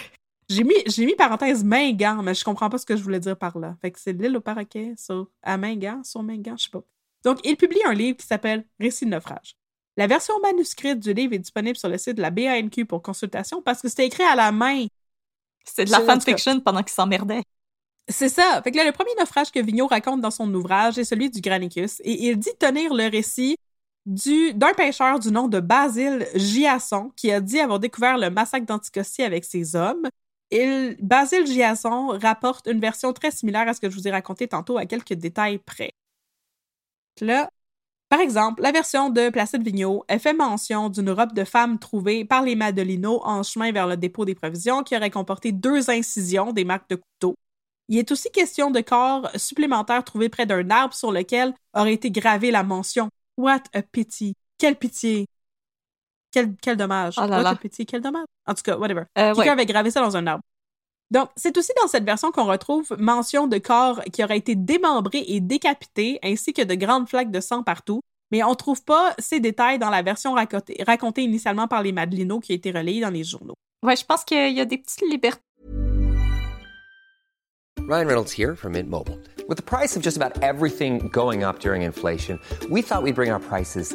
[0.49, 3.37] j'ai mis, j'ai mis parenthèse Mingan, mais je comprends pas ce que je voulais dire
[3.37, 3.77] par là.
[3.83, 6.83] Fait que c'est l'île aux perroquets sur, à Mingan, sur Mingan, je sais pas.
[7.25, 9.57] Donc, il publie un livre qui s'appelle Récit de naufrage.
[9.97, 13.61] La version manuscrite du livre est disponible sur le site de la BANQ pour consultation
[13.61, 14.87] parce que c'était écrit à la main
[15.65, 17.43] c'était de la fanfiction pendant qu'il s'emmerdait.
[18.09, 18.61] C'est ça.
[18.63, 21.41] Fait que là, le premier naufrage que Vigneault raconte dans son ouvrage est celui du
[21.41, 23.57] Granicus, et il dit tenir le récit
[24.07, 28.67] du d'un pêcheur du nom de Basile Giasson qui a dit avoir découvert le massacre
[28.67, 30.09] d'Anticosti avec ses hommes.
[30.51, 34.49] Il, Basile Giasson rapporte une version très similaire à ce que je vous ai raconté
[34.49, 35.93] tantôt à quelques détails près.
[37.21, 37.51] Là,
[38.13, 42.27] par exemple, la version de Placide Vigneault, elle fait mention d'une robe de femme trouvée
[42.27, 46.53] par les Madelinos en chemin vers le dépôt des provisions qui aurait comporté deux incisions,
[46.53, 47.37] des marques de couteau.
[47.89, 52.11] Il est aussi question de corps supplémentaires trouvés près d'un arbre sur lequel aurait été
[52.11, 53.09] gravée la mention
[53.39, 54.35] What a pity.
[54.59, 55.27] Quelle pitié.
[56.33, 57.15] Quel, quel dommage.
[57.17, 57.87] Oh là What a pity.
[57.87, 58.27] Quel dommage.
[58.47, 59.05] En tout cas, whatever.
[59.17, 59.49] Euh, Quelqu'un ouais.
[59.49, 60.45] avait gravé ça dans un arbre.
[61.13, 65.25] Donc, c'est aussi dans cette version qu'on retrouve mention de corps qui auraient été démembrés
[65.27, 68.01] et décapités, ainsi que de grandes flaques de sang partout.
[68.31, 72.41] Mais on trouve pas ces détails dans la version racontée, racontée initialement par les Madelinos
[72.41, 73.53] qui a été relayée dans les journaux.
[73.85, 75.43] Ouais, je pense qu'il y a des petites libertés.
[77.87, 79.19] Ryan Reynolds here from Mint Mobile.
[79.49, 82.39] With the price of just about everything going up during inflation,
[82.71, 83.95] we thought we'd bring our prices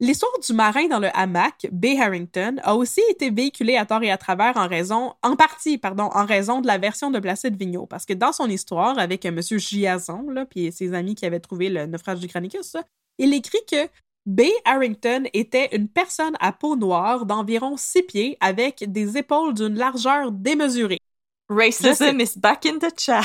[0.00, 1.96] L'histoire du marin dans le hamac, B.
[1.98, 6.10] Harrington, a aussi été véhiculée à tort et à travers en raison, en partie, pardon,
[6.12, 7.86] en raison de la version de Placide Vigneault.
[7.86, 9.40] Parce que dans son histoire, avec euh, M.
[9.40, 12.76] Giazon, là, puis ses amis qui avaient trouvé le naufrage du Granicus,
[13.18, 13.88] il écrit que
[14.26, 14.42] B.
[14.64, 20.32] Harrington était une personne à peau noire d'environ six pieds avec des épaules d'une largeur
[20.32, 21.00] démesurée.
[21.48, 23.22] Racism is back in the chat.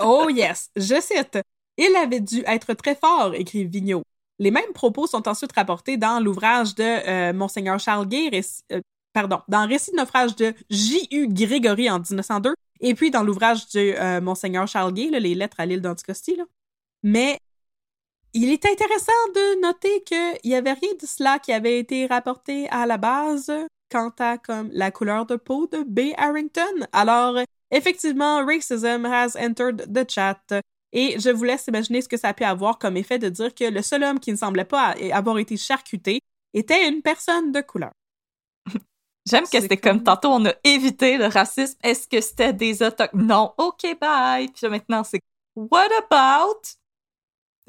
[0.00, 1.38] Oh yes, je cite.
[1.76, 4.04] Il avait dû être très fort, écrit Vigneault.
[4.38, 8.30] Les mêmes propos sont ensuite rapportés dans l'ouvrage de euh, Monseigneur Charles Gay,
[8.72, 8.80] euh,
[9.12, 11.28] pardon, dans récit de naufrage de J.U.
[11.28, 15.66] Grégory en 1902, et puis dans l'ouvrage de euh, Monseigneur Charles Gay, les lettres à
[15.66, 16.36] l'île d'Anticosti.
[17.04, 17.38] Mais
[18.32, 22.68] il est intéressant de noter qu'il n'y avait rien de cela qui avait été rapporté
[22.70, 23.52] à la base
[23.92, 26.12] quant à comme la couleur de peau de B.
[26.16, 26.86] Harrington.
[26.92, 27.38] Alors,
[27.70, 30.40] effectivement, racism has entered the chat.
[30.96, 33.52] Et je vous laisse imaginer ce que ça a pu avoir comme effet de dire
[33.54, 36.20] que le seul homme qui ne semblait pas avoir été charcuté
[36.54, 37.90] était une personne de couleur.
[39.28, 41.76] J'aime que c'était comme- comme tantôt, on a évité le racisme.
[41.82, 43.26] Est-ce que c'était des autochtones?
[43.26, 43.52] Non.
[43.58, 44.46] OK, bye.
[44.48, 45.20] Puis là, maintenant, c'est
[45.56, 46.60] What about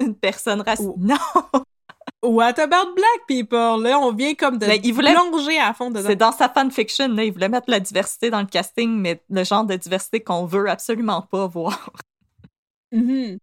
[0.00, 0.88] une personne raciste?
[0.96, 1.16] Non.
[2.22, 3.82] What about black people?
[3.82, 6.06] Là, on vient comme de Mais il voulait- plonger à fond dedans.
[6.08, 7.24] C'est dans sa fanfiction, là.
[7.24, 10.68] Il voulait mettre la diversité dans le casting, mais le genre de diversité qu'on veut
[10.70, 11.90] absolument pas voir.
[12.92, 13.38] Mhm.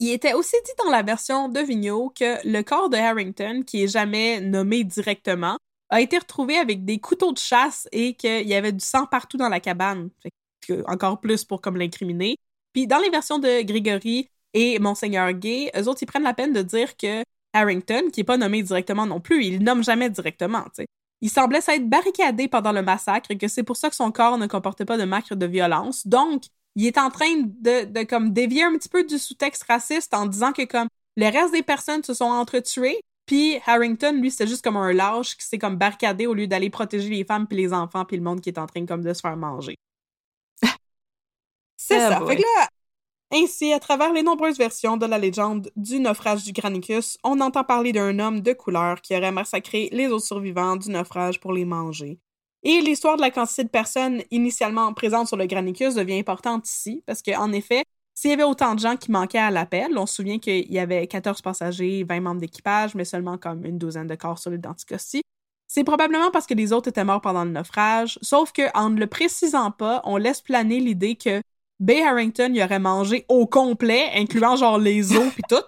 [0.00, 3.84] Il était aussi dit dans la version de Vigneault que le corps de Harrington, qui
[3.84, 5.56] est jamais nommé directement,
[5.88, 9.36] a été retrouvé avec des couteaux de chasse et qu'il y avait du sang partout
[9.36, 10.10] dans la cabane.
[10.86, 12.36] Encore plus pour comme l'incriminer.
[12.72, 16.52] Puis dans les versions de Grégory et Monseigneur Gay, eux autres, ils prennent la peine
[16.52, 20.64] de dire que Harrington, qui est pas nommé directement non plus, il nomme jamais directement.
[21.20, 24.38] Il semblait s'être barricadé pendant le massacre et que c'est pour ça que son corps
[24.38, 26.06] ne comportait pas de marque de violence.
[26.06, 26.44] Donc,
[26.76, 30.26] il est en train de, de comme dévier un petit peu du sous-texte raciste en
[30.26, 34.62] disant que comme le reste des personnes se sont entretuées, puis Harrington, lui, c'était juste
[34.62, 37.72] comme un lâche qui s'est comme barricadé au lieu d'aller protéger les femmes puis les
[37.72, 39.76] enfants puis le monde qui est en train comme de se faire manger.
[41.76, 42.20] C'est Ah ça.
[42.20, 42.28] boy.
[42.28, 42.68] Fait que là,
[43.32, 47.64] ainsi, à travers les nombreuses versions de la légende du naufrage du Granicus, on entend
[47.64, 51.64] parler d'un homme de couleur qui aurait massacré les autres survivants du naufrage pour les
[51.66, 52.20] manger.
[52.64, 57.02] Et l'histoire de la quantité de personnes initialement présentes sur le Granicus devient importante ici,
[57.06, 57.84] parce qu'en effet,
[58.14, 60.78] s'il y avait autant de gens qui manquaient à l'appel, on se souvient qu'il y
[60.78, 64.60] avait 14 passagers, 20 membres d'équipage, mais seulement comme une douzaine de corps sur l'île
[64.60, 65.22] d'Anticosti.
[65.66, 69.00] C'est probablement parce que les autres étaient morts pendant le naufrage, sauf que en ne
[69.00, 71.42] le précisant pas, on laisse planer l'idée que
[71.80, 75.62] Bay Harrington y aurait mangé au complet, incluant genre les os puis tout,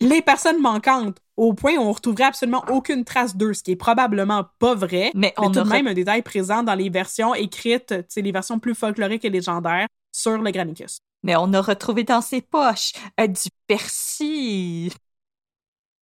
[0.00, 3.76] les personnes manquantes, au point où on retrouverait absolument aucune trace d'eux, ce qui est
[3.76, 6.90] probablement pas vrai, Mais mais on tout de aurait- même un détail présent dans les
[6.90, 11.00] versions écrites, les versions plus folkloriques et légendaires sur le Granicus.
[11.22, 14.92] Mais on a retrouvé dans ses poches euh, du persil.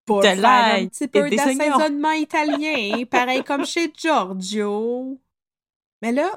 [0.06, 5.20] Pour De l'ail un petit peu d'assaisonnement italien, pareil comme chez Giorgio.
[6.02, 6.30] Mais là,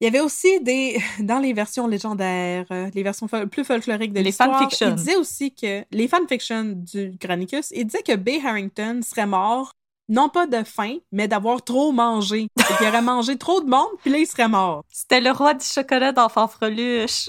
[0.00, 4.12] il y avait aussi des dans les versions légendaires, euh, les versions fol- plus folkloriques
[4.12, 4.50] de Les l'histoire.
[4.58, 4.88] fanfictions.
[4.90, 9.72] Il disait aussi que les fanfictions du Granicus, il disait que Bay Harrington serait mort
[10.10, 12.48] non pas de faim, mais d'avoir trop mangé.
[12.80, 14.82] Il aurait mangé trop de monde, puis là il serait mort.
[14.90, 17.28] C'était le roi du chocolat d'enfant freluche.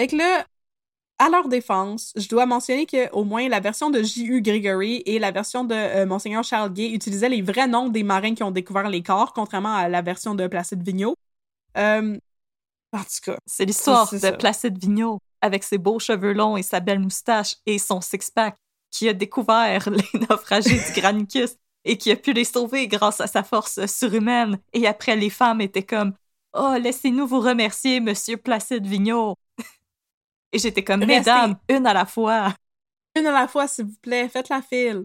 [0.00, 0.44] Fait que là,
[1.20, 4.40] à leur défense, je dois mentionner que au moins la version de J.U.
[4.40, 8.34] Gregory et la version de euh, Monseigneur Charles Gay utilisaient les vrais noms des marins
[8.34, 11.14] qui ont découvert les corps, contrairement à la version de Placide Vigneault.
[11.76, 12.16] Euh,
[12.92, 13.36] en tout cas.
[13.44, 14.32] C'est l'histoire de ça.
[14.32, 18.56] Placide Vigneault, avec ses beaux cheveux longs et sa belle moustache et son six-pack,
[18.90, 21.50] qui a découvert les naufragés du Granicus
[21.84, 24.58] et qui a pu les sauver grâce à sa force surhumaine.
[24.72, 26.14] Et après, les femmes étaient comme
[26.54, 29.36] «Oh, laissez-nous vous remercier, Monsieur Placide Vigneault.»
[30.52, 32.54] Et j'étais comme «Restez- Mesdames, une à la fois.
[33.16, 35.04] Une à la fois, s'il vous plaît, faites la file.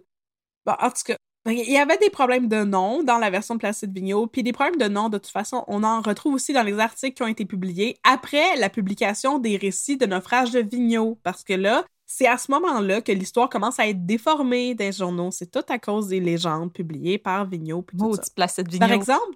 [0.66, 1.16] Bon, en tout cas,
[1.48, 4.52] il y avait des problèmes de nom dans la version de Placide Vigneault, puis des
[4.52, 7.28] problèmes de nom, de toute façon, on en retrouve aussi dans les articles qui ont
[7.28, 12.28] été publiés après la publication des récits de naufrage de Vigneault, parce que là, c'est
[12.28, 15.30] à ce moment-là que l'histoire commence à être déformée les journaux.
[15.32, 17.84] C'est tout à cause des légendes publiées par Vigneault.
[17.84, 18.24] puis» tout ça.
[18.36, 18.88] Placide Vigneault.
[18.88, 19.36] Par exemple,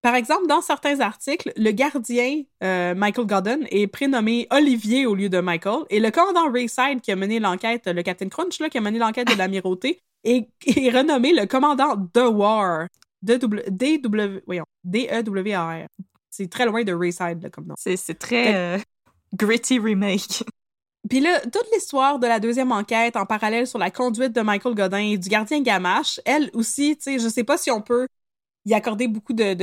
[0.00, 5.28] par exemple, dans certains articles, le gardien euh, Michael Godden est prénommé Olivier au lieu
[5.28, 8.78] de Michael, et le commandant Rayside qui a mené l'enquête, le Captain Crunch là, qui
[8.78, 12.86] a mené l'enquête de l'amirauté, est, est renommé le commandant DeWar.
[13.20, 15.88] D-W, voyons, D-E-W-A-R.
[16.30, 17.74] C'est très loin de Rayside là, comme nom.
[17.76, 18.78] C'est c'est très euh,
[19.34, 20.44] gritty remake.
[21.10, 24.74] Puis là, toute l'histoire de la deuxième enquête en parallèle sur la conduite de Michael
[24.74, 28.06] Godin et du gardien Gamache, elle aussi, tu sais, je sais pas si on peut
[28.68, 29.54] y accorder beaucoup de,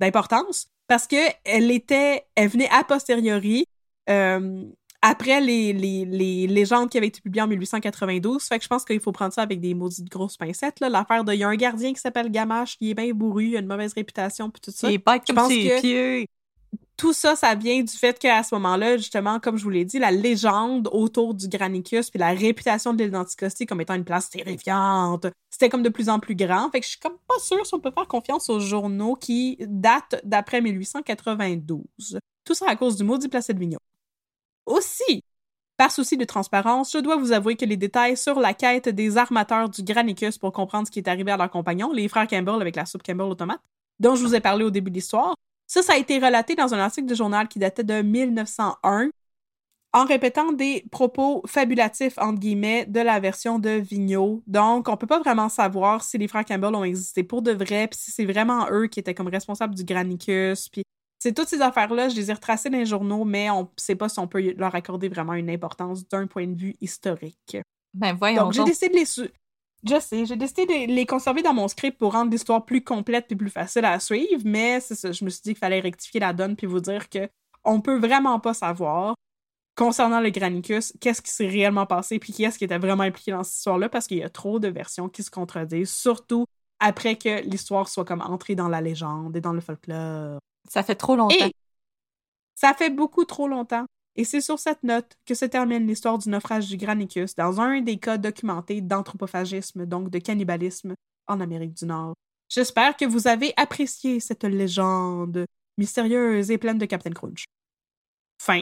[0.00, 3.64] d'importance parce que elle était, elle venait a posteriori
[4.08, 4.64] euh,
[5.02, 8.42] après les, les, les légendes qui avaient été publiées en 1892.
[8.44, 10.88] Fait que je pense qu'il faut prendre ça avec des maudites grosses pincettes, là.
[10.88, 13.56] L'affaire de, il y a un gardien qui s'appelle Gamache qui est bien bourru, il
[13.56, 14.90] a une mauvaise réputation puis tout ça.
[14.90, 16.28] Il est bête Je pense que- pieds.
[17.00, 19.98] Tout ça, ça vient du fait qu'à ce moment-là, justement, comme je vous l'ai dit,
[19.98, 24.28] la légende autour du Granicus puis la réputation de l'île d'Anticosti comme étant une place
[24.28, 26.70] terrifiante, c'était comme de plus en plus grand.
[26.70, 29.56] Fait que je suis comme pas sûre si on peut faire confiance aux journaux qui
[29.60, 32.18] datent d'après 1892.
[32.44, 33.80] Tout ça à cause du maudit Placide Vignon.
[34.66, 35.24] Aussi,
[35.78, 39.16] par souci de transparence, je dois vous avouer que les détails sur la quête des
[39.16, 42.60] armateurs du Granicus pour comprendre ce qui est arrivé à leurs compagnons, les frères Campbell
[42.60, 43.62] avec la soupe Campbell aux tomates,
[44.00, 45.34] dont je vous ai parlé au début de l'histoire,
[45.70, 49.10] ça, ça a été relaté dans un article de journal qui datait de 1901
[49.92, 54.42] en répétant des propos fabulatifs, entre guillemets, de la version de Vigneault.
[54.48, 57.86] Donc, on peut pas vraiment savoir si les frères Campbell ont existé pour de vrai,
[57.86, 60.82] puis si c'est vraiment eux qui étaient comme responsables du Granicus, puis
[61.20, 64.08] c'est toutes ces affaires-là, je les ai retracées dans les journaux, mais on sait pas
[64.08, 67.58] si on peut leur accorder vraiment une importance d'un point de vue historique.
[67.94, 69.30] Ben voyons Donc, j'ai décidé de les...
[69.82, 73.32] Je sais, j'ai décidé de les conserver dans mon script pour rendre l'histoire plus complète
[73.32, 76.20] et plus facile à suivre, mais c'est ça, je me suis dit qu'il fallait rectifier
[76.20, 77.28] la donne puis vous dire que
[77.64, 79.14] on peut vraiment pas savoir
[79.76, 83.30] concernant le Granicus, qu'est-ce qui s'est réellement passé puis qui est-ce qui était vraiment impliqué
[83.32, 86.44] dans cette histoire-là parce qu'il y a trop de versions qui se contredisent, surtout
[86.78, 90.38] après que l'histoire soit comme entrée dans la légende et dans le folklore.
[90.68, 91.46] Ça fait trop longtemps.
[91.46, 91.54] Et
[92.54, 93.86] ça fait beaucoup trop longtemps.
[94.16, 97.80] Et c'est sur cette note que se termine l'histoire du naufrage du Granicus dans un
[97.80, 100.94] des cas documentés d'anthropophagisme, donc de cannibalisme,
[101.28, 102.14] en Amérique du Nord.
[102.48, 105.46] J'espère que vous avez apprécié cette légende
[105.78, 107.44] mystérieuse et pleine de Captain Crunch.
[108.42, 108.60] Fin.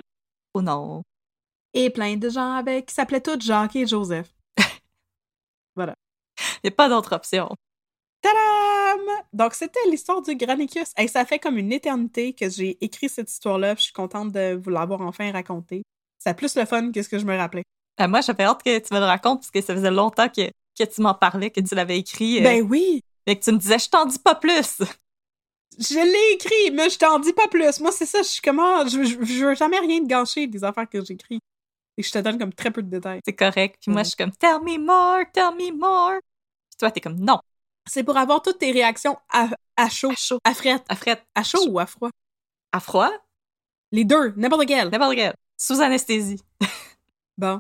[0.53, 1.03] Oh non.
[1.73, 4.31] Et plein de gens avec qui s'appelaient tous Jacques et Joseph.
[5.77, 5.95] Il
[6.65, 7.49] n'y a pas d'autre option.
[8.21, 9.01] Tadam!
[9.33, 10.93] Donc, c'était l'histoire du Granicus.
[10.99, 13.75] Et ça fait comme une éternité que j'ai écrit cette histoire-là.
[13.77, 15.83] Je suis contente de vous l'avoir enfin racontée.
[16.19, 17.63] C'est plus le fun que ce que je me rappelais.
[18.01, 20.49] Euh, moi, j'avais hâte que tu me le racontes parce que ça faisait longtemps que,
[20.79, 22.39] que tu m'en parlais, que tu l'avais écrit.
[22.41, 23.01] euh, Ben oui!
[23.27, 24.81] et que tu me disais, je t'en dis pas plus.
[25.79, 27.79] Je l'ai écrit, mais je t'en dis pas plus.
[27.81, 28.87] Moi, c'est ça, je suis comment.
[28.87, 31.39] Je, je, je veux jamais rien de gâcher des affaires que j'écris.
[31.97, 33.21] Et je te donne comme très peu de détails.
[33.25, 33.77] C'est correct.
[33.81, 34.05] Puis moi, Ouais.
[34.05, 36.19] je suis comme, tell me more, tell me more.
[36.71, 37.39] Puis toi, t'es comme, non.
[37.89, 40.39] C'est pour avoir toutes tes réactions à, à chaud, À chaud.
[40.45, 40.83] à fret.
[40.89, 41.41] À.
[41.41, 42.11] À chaud ou à froid?
[42.73, 43.11] À froid?
[43.93, 44.89] Les deux, n'importe quel.
[44.91, 45.35] N'importe quel.
[45.57, 46.41] Sous anesthésie.
[47.39, 47.59] Bon.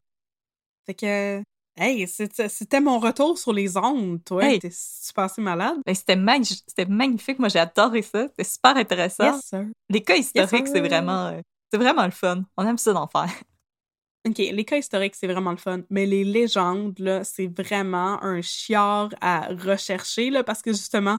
[0.86, 1.42] Fait que.
[1.76, 4.44] Hey, c'était mon retour sur les ondes, toi.
[4.44, 4.58] Hey.
[4.58, 5.76] T'es super assez malade.
[5.86, 7.38] Ben, c'était magnifique.
[7.38, 8.26] Moi, j'ai adoré ça.
[8.28, 9.32] C'était super intéressant.
[9.32, 9.66] Yes, sir.
[9.88, 11.40] Les cas historiques, c'est vraiment, euh,
[11.72, 12.42] c'est vraiment le fun.
[12.56, 13.30] On aime ça d'en faire.
[14.30, 15.82] OK, les cas historiques, c'est vraiment le fun.
[15.90, 21.16] Mais les légendes, là, c'est vraiment un chiard à rechercher, là, parce que justement,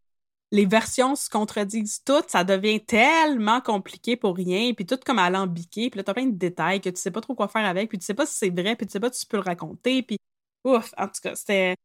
[0.52, 5.90] les versions se contredisent toutes, ça devient tellement compliqué pour rien, puis tout comme alambiqué,
[5.90, 8.00] puis là, t'as plein de détails que tu sais pas trop quoi faire avec, puis
[8.00, 10.02] tu sais pas si c'est vrai, puis tu sais pas si tu peux le raconter,
[10.02, 10.18] puis
[10.64, 11.76] ouf, en tout cas, c'était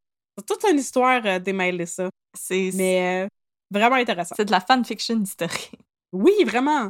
[0.47, 2.09] toute une histoire euh, démêlée, ça.
[2.33, 3.27] C'est, Mais euh,
[3.71, 4.35] vraiment intéressant.
[4.35, 5.71] c'est de la fanfiction historique.
[6.11, 6.89] Oui, vraiment.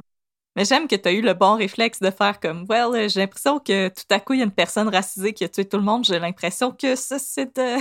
[0.55, 3.19] Mais j'aime que tu as eu le bon réflexe de faire comme, well, euh, j'ai
[3.21, 5.77] l'impression que tout à coup, il y a une personne racisée qui a tué tout
[5.77, 6.05] le monde.
[6.05, 7.77] J'ai l'impression que ça, c'est de...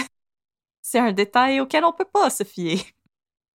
[0.82, 2.78] c'est un détail auquel on peut pas se fier.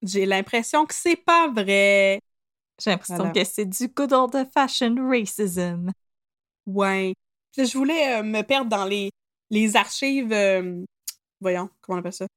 [0.04, 2.22] J'ai l'impression que c'est pas vrai.
[2.84, 3.32] J'ai l'impression Voilà.
[3.34, 5.92] que c'est du good old fashioned racism.
[6.66, 7.14] Ouais.
[7.58, 9.12] Je voulais euh, me perdre dans les,
[9.50, 10.32] les archives.
[10.34, 10.84] euh,
[11.42, 12.28] voyons, comment on appelle ça?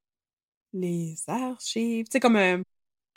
[0.72, 2.06] Les archives.
[2.06, 2.62] Tu sais, comme euh,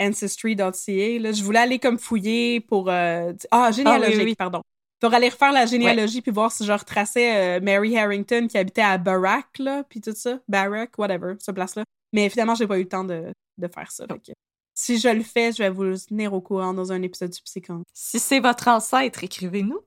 [0.01, 1.19] Ancestry.ca.
[1.19, 1.31] Là.
[1.31, 2.89] Je voulais aller comme fouiller pour.
[2.89, 4.35] euh, ah, généalogique, oui, oui.
[4.35, 4.61] pardon.
[4.99, 8.81] Pour aller refaire la généalogie puis voir si je retraçais euh, Mary Harrington qui habitait
[8.81, 10.39] à Barack, là, puis tout ça.
[10.47, 11.83] Barack, whatever, cette place-là.
[12.13, 14.05] Mais finalement, j'ai pas eu le temps de, de faire ça.
[14.07, 14.31] que
[14.73, 17.83] si je le fais, je vais vous tenir au courant dans un épisode du Psychon.
[17.93, 19.79] Si c'est votre ancêtre, écrivez-nous.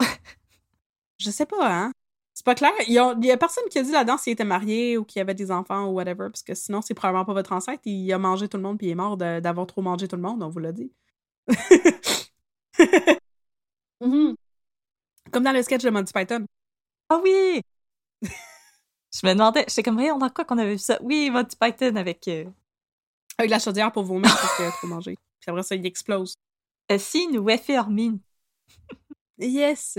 [1.18, 1.92] Je sais pas, hein?
[2.38, 2.70] C'est pas clair.
[2.86, 5.34] Il y, a, a personne qui a dit là-dedans s'il était marié ou qu'il avait
[5.34, 7.82] des enfants ou whatever, parce que sinon, c'est probablement pas votre ancêtre.
[7.84, 10.22] Il a mangé tout le monde puis il est mort d'avoir trop mangé tout le
[10.22, 10.92] monde, on vous l'a dit.
[14.00, 14.36] Mhm.
[15.32, 16.46] Comme dans le sketch de Monty Python.
[17.08, 17.60] Ah oui!
[18.22, 20.96] je me demandais, j'étais comme, on dans quoi qu'on avait vu ça?
[21.02, 22.44] Oui, Monty Python avec euh,
[23.38, 25.16] Avec la chaudière pour vomir parce qu'il a trop mangé.
[25.40, 26.36] Puis après ça, il explose.
[26.88, 28.20] Essine ou Effie Hermine.
[29.38, 29.98] Yes!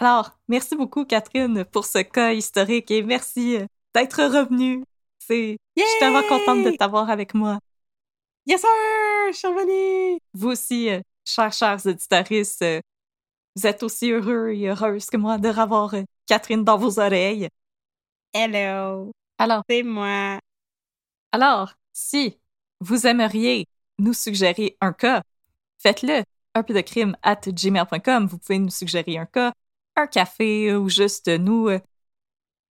[0.00, 4.84] Alors, merci beaucoup, Catherine, pour ce cas historique et merci euh, d'être revenue.
[5.18, 7.58] C'est, je suis tellement contente de t'avoir avec moi.
[8.46, 8.70] Yes, sir!
[9.32, 10.20] Je suis revenue!
[10.34, 12.80] Vous aussi, euh, chers, chers auditoristes, euh,
[13.56, 15.92] vous êtes aussi heureux et heureuses que moi de revoir
[16.26, 17.48] Catherine dans vos oreilles.
[18.32, 19.10] Hello!
[19.36, 20.38] Alors, C'est moi!
[21.32, 22.38] Alors, si
[22.80, 23.66] vous aimeriez
[23.98, 25.22] nous suggérer un cas,
[25.82, 26.22] faites-le.
[26.54, 28.26] Un peu de crime at gmail.com.
[28.28, 29.52] Vous pouvez nous suggérer un cas,
[29.98, 31.80] un café ou juste nous euh,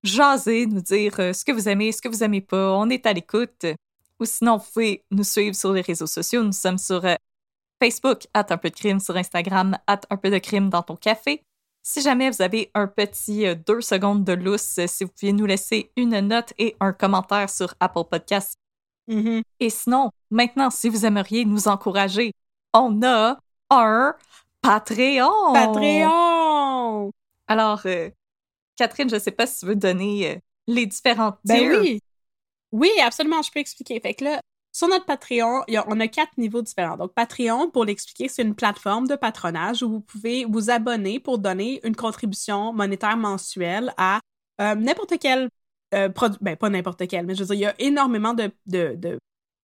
[0.03, 2.73] jaser, nous dire euh, ce que vous aimez, ce que vous aimez pas.
[2.73, 3.65] On est à l'écoute.
[4.19, 6.43] Ou sinon, vous pouvez nous suivre sur les réseaux sociaux.
[6.43, 7.15] Nous sommes sur euh,
[7.81, 10.95] Facebook, at un peu de crime, sur Instagram, at un peu de crime dans ton
[10.95, 11.43] café.
[11.83, 15.33] Si jamais vous avez un petit euh, deux secondes de lousse, euh, si vous pouviez
[15.33, 18.57] nous laisser une note et un commentaire sur Apple Podcasts.
[19.07, 19.41] Mhm.
[19.59, 22.31] Et sinon, maintenant, si vous aimeriez nous encourager,
[22.73, 23.37] on a
[23.69, 24.15] un
[24.61, 25.53] Patreon.
[25.53, 26.36] Patreon!
[27.47, 28.09] Alors, euh,
[28.75, 31.79] Catherine, je ne sais pas si tu veux donner euh, les différentes Ben tiers.
[31.81, 32.01] oui!
[32.71, 33.99] Oui, absolument, je peux expliquer.
[33.99, 34.41] Fait que là,
[34.73, 36.97] sur notre Patreon, il y a- on a quatre niveaux différents.
[36.97, 41.39] Donc, Patreon, pour l'expliquer, c'est une plateforme de patronage où vous pouvez vous abonner pour
[41.39, 44.19] donner une contribution monétaire mensuelle à
[44.59, 45.49] euh, n'importe quel
[45.93, 46.37] euh, produit.
[46.41, 49.17] Ben, pas n'importe quel, mais je veux dire, il y a énormément de, de, de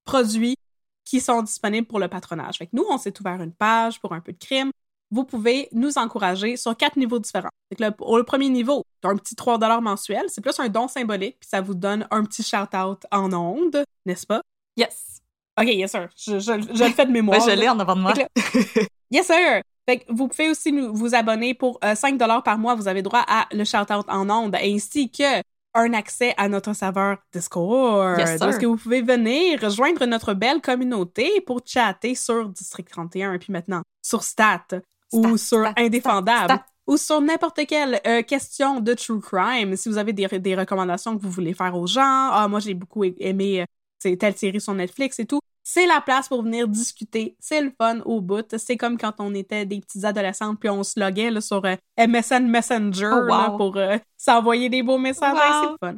[0.06, 0.56] produits
[1.06, 2.58] qui sont disponibles pour le patronage.
[2.58, 4.72] Fait que nous, on s'est ouvert une page pour un peu de crime.
[5.12, 7.50] Vous pouvez nous encourager sur quatre niveaux différents.
[7.98, 10.26] Pour le premier niveau, un petit 3 mensuel.
[10.28, 14.26] C'est plus un don symbolique, puis ça vous donne un petit shout-out en ondes, n'est-ce
[14.26, 14.42] pas?
[14.76, 15.22] Yes.
[15.60, 16.10] OK, yes, sir.
[16.18, 17.40] Je, je- je le fais de mémoire.
[17.46, 18.14] Ouais, je l'ai en avant de moi.
[19.12, 19.62] Yes, sir!
[19.88, 22.74] Fait que vous pouvez aussi nous, vous abonner pour euh, 5 par mois.
[22.74, 25.42] Vous avez droit à le shout-out en ondes ainsi que
[25.76, 28.18] un accès à notre serveur Discord.
[28.18, 28.40] Yes, sir.
[28.40, 33.52] Donc, que vous pouvez venir rejoindre notre belle communauté pour chatter sur District 31 puis
[33.54, 34.66] maintenant sur Stat,
[35.14, 36.60] ou sur Indéfendable.
[36.86, 39.78] Ou sur n'importe quelle euh, question de true crime.
[39.78, 42.02] Si vous avez des, des recommandations que vous voulez faire aux gens,
[42.32, 43.66] ah, moi j'ai beaucoup aimé euh,
[44.00, 45.40] c'est telle série sur Netflix et tout.
[45.64, 47.38] C'est la place pour venir discuter.
[47.40, 48.46] C'est le fun au bout.
[48.58, 51.76] C'est comme quand on était des petites adolescentes puis on se loguait là, sur euh,
[51.98, 53.28] MSN Messenger Oh, wow.
[53.28, 55.34] là, pour euh, s'envoyer des beaux messages.
[55.34, 55.62] Ouais, Wow.
[55.64, 55.98] c'est le fun.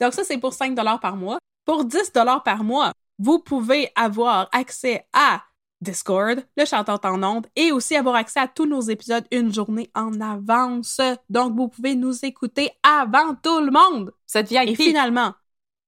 [0.00, 1.38] Donc ça, c'est pour 5 par mois.
[1.64, 2.12] Pour 10
[2.44, 5.42] par mois, vous pouvez avoir accès à
[5.82, 9.90] Discord, le chanteur en ondes, et aussi avoir accès à tous nos épisodes une journée
[9.94, 11.00] en avance.
[11.28, 14.12] Donc, vous pouvez nous écouter avant tout le monde.
[14.32, 14.76] Vous êtes Et VIP.
[14.80, 15.34] finalement,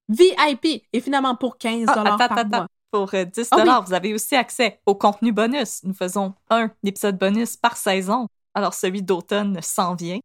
[0.08, 0.82] VIP.
[0.92, 2.56] Et finalement, pour 15 Ah, attends, par attends, mois.
[2.58, 2.66] attends.
[2.90, 3.86] Pour euh, 10 Ah oui.
[3.86, 5.82] vous avez aussi accès au contenu bonus.
[5.82, 8.28] Nous faisons un épisode bonus par saison.
[8.54, 10.20] Alors, celui d'automne s'en vient.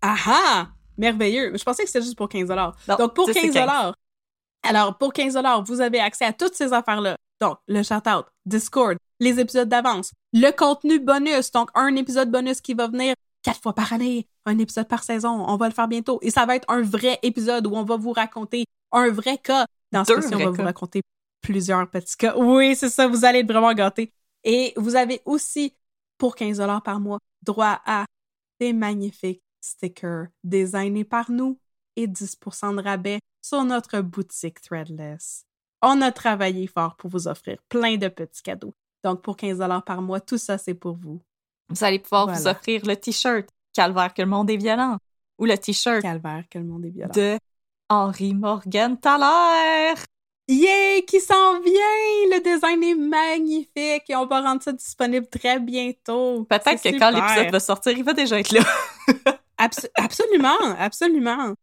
[0.00, 0.66] Ah ah!
[0.96, 1.56] Merveilleux.
[1.56, 3.92] Je pensais que c'était juste pour 15 Non, Donc, pour 10 et 15
[4.62, 7.16] alors pour 15 vous avez accès à toutes ces affaires-là.
[7.40, 11.50] Donc, le shout-out, Discord, les épisodes d'avance, le contenu bonus.
[11.52, 15.44] Donc, un épisode bonus qui va venir quatre fois par année, un épisode par saison.
[15.46, 16.18] On va le faire bientôt.
[16.22, 19.66] Et ça va être un vrai épisode où on va vous raconter un vrai cas.
[19.92, 21.02] Dans ce cas-ci, on va vous raconter
[21.40, 22.36] plusieurs petits cas.
[22.36, 23.06] Oui, c'est ça.
[23.06, 24.12] Vous allez être vraiment gâtés.
[24.42, 25.74] Et vous avez aussi,
[26.18, 28.04] pour 15 par mois, droit à
[28.58, 31.58] des magnifiques stickers designés par nous
[31.94, 35.45] et 10% de rabais sur notre boutique Threadless.
[35.82, 38.74] On a travaillé fort pour vous offrir plein de petits cadeaux.
[39.04, 41.20] Donc, pour 15 par mois, tout ça, c'est pour vous.
[41.68, 44.96] Vous allez pouvoir vous offrir le t-shirt Calvaire que le monde est violent
[45.38, 47.12] ou le t-shirt Calvaire, que le monde est violent.
[47.14, 47.38] de
[47.88, 49.94] Henri Morgan Thaler.
[50.48, 51.04] Yay!
[51.04, 51.72] Qui s'en vient!
[52.30, 56.44] Le design est magnifique et on va rendre ça disponible très bientôt.
[56.44, 58.60] Peut-être que quand l'épisode va sortir, il va déjà être là.
[59.58, 61.54] Abs- absolument, absolument.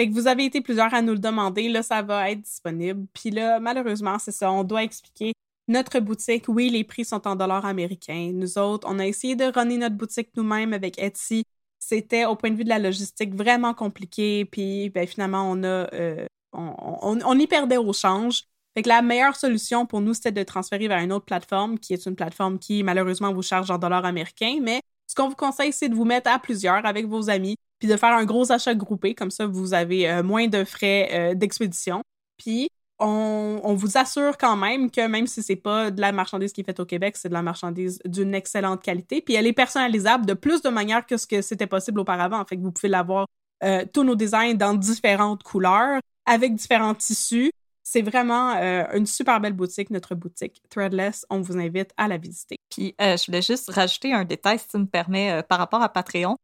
[0.00, 3.06] Fait que vous avez été plusieurs à nous le demander, là, ça va être disponible.
[3.12, 5.34] Puis là, malheureusement, c'est ça, on doit expliquer.
[5.68, 8.30] Notre boutique, oui, les prix sont en dollars américains.
[8.32, 11.44] Nous autres, on a essayé de runner notre boutique nous-mêmes avec Etsy.
[11.78, 14.46] c'était au point de vue de la logistique vraiment compliqué.
[14.46, 16.24] Puis ben, finalement, on a euh,
[16.54, 18.44] on, on, y perdait au change.
[18.72, 21.92] Fait que la meilleure solution pour nous, c'était de transférer vers une autre plateforme, qui
[21.92, 24.60] est une plateforme qui, malheureusement, vous charge en dollars américains.
[24.62, 27.88] Mais ce qu'on vous conseille, c'est de vous mettre à plusieurs avec vos amis, puis
[27.88, 29.14] de faire un gros achat groupé.
[29.14, 32.02] Comme ça, vous avez euh, moins de frais euh, d'expédition.
[32.36, 32.68] Puis,
[33.00, 36.60] on, on, vous assure quand même que même si c'est pas de la marchandise qui
[36.60, 39.22] est faite au Québec, c'est de la marchandise d'une excellente qualité.
[39.22, 42.44] Puis, elle est personnalisable de plus de manière que ce que c'était possible auparavant.
[42.44, 43.26] Fait que vous pouvez l'avoir
[43.62, 47.50] euh, tous nos designs dans différentes couleurs, avec différents tissus.
[47.82, 51.26] C'est vraiment euh, une super belle boutique, notre boutique Threadless.
[51.28, 52.56] On vous invite à la visiter.
[52.70, 55.88] Puis, euh, je voulais juste rajouter un détail, si tu me permets, par rapport à
[55.88, 56.36] Patreon.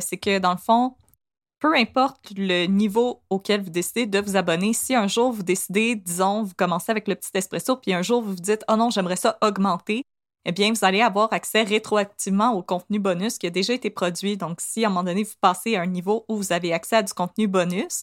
[0.00, 0.94] C'est que, dans le fond,
[1.58, 5.96] peu importe le niveau auquel vous décidez de vous abonner, si un jour vous décidez,
[5.96, 8.90] disons, vous commencez avec le petit espresso, puis un jour vous vous dites, oh non,
[8.90, 10.04] j'aimerais ça augmenter,
[10.44, 14.36] eh bien, vous allez avoir accès rétroactivement au contenu bonus qui a déjà été produit.
[14.36, 16.96] Donc, si à un moment donné, vous passez à un niveau où vous avez accès
[16.96, 18.02] à du contenu bonus,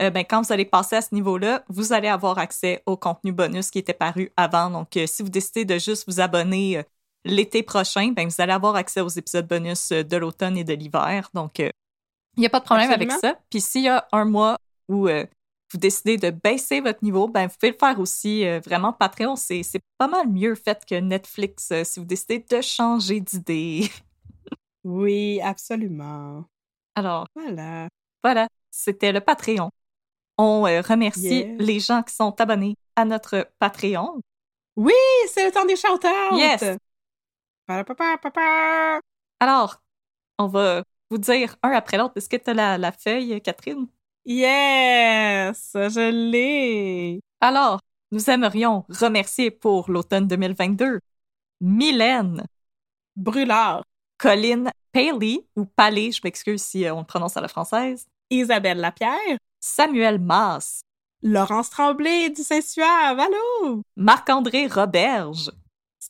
[0.00, 3.30] euh, ben, quand vous allez passer à ce niveau-là, vous allez avoir accès au contenu
[3.32, 4.70] bonus qui était paru avant.
[4.70, 6.82] Donc, euh, si vous décidez de juste vous abonner euh,
[7.24, 11.30] l'été prochain, ben, vous allez avoir accès aux épisodes bonus de l'automne et de l'hiver.
[11.34, 11.70] Donc, il
[12.38, 13.38] n'y a pas de problème avec ça.
[13.50, 14.58] Puis, s'il y a un mois
[14.88, 18.44] où vous décidez de baisser votre niveau, ben, vous pouvez le faire aussi.
[18.60, 19.64] vraiment, Patreon, c'est
[19.98, 23.90] pas mal mieux fait que Netflix si vous décidez de changer d'idée.
[24.84, 26.44] oui, absolument.
[26.94, 27.88] Alors, voilà.
[28.22, 29.70] Voilà, c'était le Patreon.
[30.38, 34.20] On euh, remercie les gens qui sont abonnés à notre Patreon.
[34.76, 34.94] Oui,
[35.28, 36.00] c'est le temps des shout
[36.32, 36.78] Yes!
[39.40, 39.80] Alors,
[40.38, 42.14] on va vous dire un après l'autre.
[42.16, 43.86] Est-ce que tu as la, feuille, Catherine?
[44.24, 45.70] Yes!
[45.74, 47.20] Je l'ai!
[47.40, 51.00] Alors, nous aimerions remercier pour l'automne 2022
[51.60, 52.44] Mylène
[53.16, 53.84] Brûlard,
[54.18, 58.78] Colline Paley, ou Palais, je m'excuse si euh, on le prononce à la française, Isabelle
[58.78, 60.82] Lapierre, Samuel Mass,
[61.22, 63.82] Laurence Tremblay du Saint-Suave, allô!
[63.96, 65.50] Marc-André Roberge,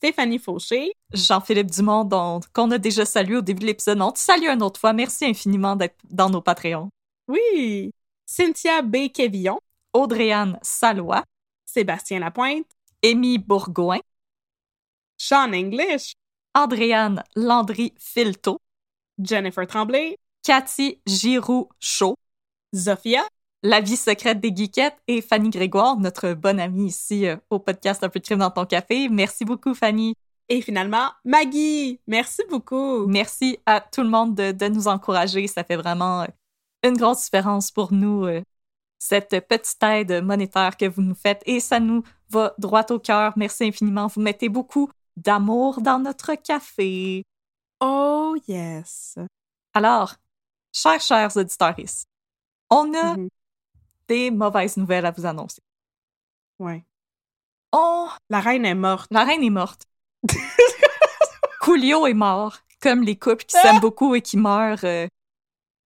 [0.05, 4.03] Stéphanie Fauché, Jean-Philippe Dumont, qu'on a déjà salué au début de l'épisode.
[4.03, 4.93] On te salue une autre fois.
[4.93, 6.91] Merci infiniment d'être dans nos Patreons.
[7.27, 7.91] Oui!
[8.27, 9.09] Cynthia B.
[9.09, 9.59] Quévillon,
[9.95, 11.25] Audrey-Anne Salois,
[11.65, 12.67] Sébastien Lapointe,
[13.03, 14.01] Amy Bourgoin,
[15.17, 16.13] Sean English,
[16.55, 18.61] Andréane Landry-Filto,
[19.19, 22.17] Jennifer Tremblay, Cathy Giroux-Chaud,
[22.75, 23.27] Zofia,
[23.67, 28.05] La vie secrète des geekettes et Fanny Grégoire, notre bonne amie ici euh, au podcast
[28.05, 29.09] Un peu de crime dans ton café.
[29.09, 30.15] Merci beaucoup, Fanny.
[30.51, 33.07] Et finalement, Maggie, merci beaucoup.
[33.07, 35.47] Merci à tout le monde de, nous encourager.
[35.47, 36.27] Ça fait vraiment euh,
[36.83, 38.43] une grosse différence pour nous, euh,
[38.99, 41.43] cette petite aide monétaire que vous nous faites.
[41.47, 43.33] Et ça nous va droit au cœur.
[43.37, 44.09] Merci infiniment.
[44.09, 47.25] Vous mettez beaucoup d'amour dans notre café.
[47.81, 49.17] Oh yes.
[49.73, 50.17] Alors,
[50.71, 51.77] chers, chers auditeurs,
[52.69, 53.31] on a Mhm.
[54.09, 55.63] Des mauvaises nouvelles à vous annoncer.
[56.59, 56.85] Ouais.
[57.73, 58.09] On...
[58.31, 59.09] La reine est morte.
[59.11, 59.83] La reine est morte.
[61.61, 65.07] Coolio est mort, comme les couples qui s'aiment beaucoup et qui meurent euh,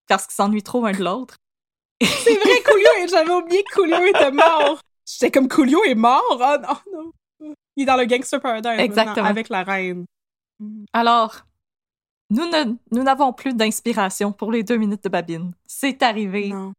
[0.09, 1.37] parce qu'ils s'ennuient trop un de l'autre.
[2.03, 4.81] C'est vrai, Coolio, j'avais oublié que Coolio était mort.
[5.07, 6.23] J'étais comme Coolio est mort?
[6.33, 6.57] Oh
[6.93, 7.55] non, non.
[7.77, 9.27] Il est dans le Gangster Paradise Exactement.
[9.27, 10.05] avec la reine.
[10.93, 11.47] Alors,
[12.31, 15.53] nous ne- nous n'avons plus d'inspiration pour les deux minutes de babine.
[15.67, 16.49] C'est arrivé.
[16.49, 16.73] Non.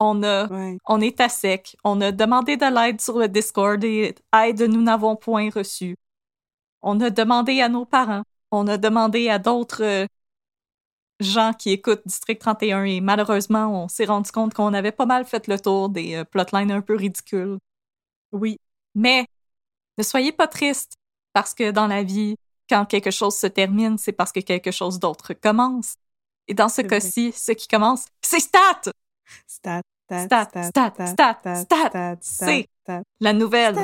[0.00, 0.78] On a Ouais.
[0.86, 1.76] On est à sec.
[1.84, 5.96] On a demandé de l'aide sur le Discord et aide nous n'avons point reçu.
[6.82, 8.22] On a demandé à nos parents.
[8.50, 10.06] On a demandé à d'autres euh,
[11.20, 15.24] gens qui écoutent District 31 et malheureusement, on s'est rendu compte qu'on avait pas mal
[15.24, 17.58] fait le tour des euh, plotlines un peu ridicules.
[18.32, 18.58] Oui.
[18.94, 19.26] Mais
[19.98, 20.94] ne soyez pas tristes
[21.32, 22.36] parce que dans la vie,
[22.68, 25.96] quand quelque chose se termine, c'est parce que quelque chose d'autre commence.
[26.48, 28.92] Et dans ce cas-ci, ce qui commence, c'est Stat!
[29.46, 32.68] Stat, stat, Stat, stat, stat, c'est
[33.20, 33.76] La nouvelle.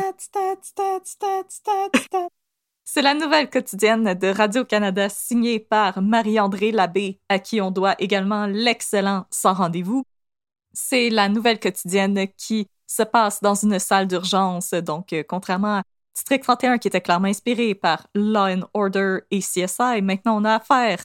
[2.84, 8.47] C'est la nouvelle quotidienne de Radio-Canada signée par Marie-André Labbé, à qui on doit également
[8.47, 10.05] l'excellent Sans rendez-vous.
[10.72, 15.82] C'est la nouvelle quotidienne qui se passe dans une salle d'urgence, donc euh, contrairement à
[16.14, 20.57] District 31 qui était clairement inspiré par Law and Order et CSI, maintenant on a
[20.57, 20.99] affaire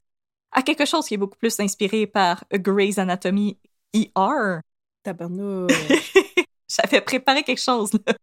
[0.51, 3.59] à quelque chose qui est beaucoup plus inspiré par Grey's Anatomy
[3.95, 4.59] ER.
[5.03, 5.71] Tabarnouche.
[6.69, 8.13] J'avais préparé quelque chose là.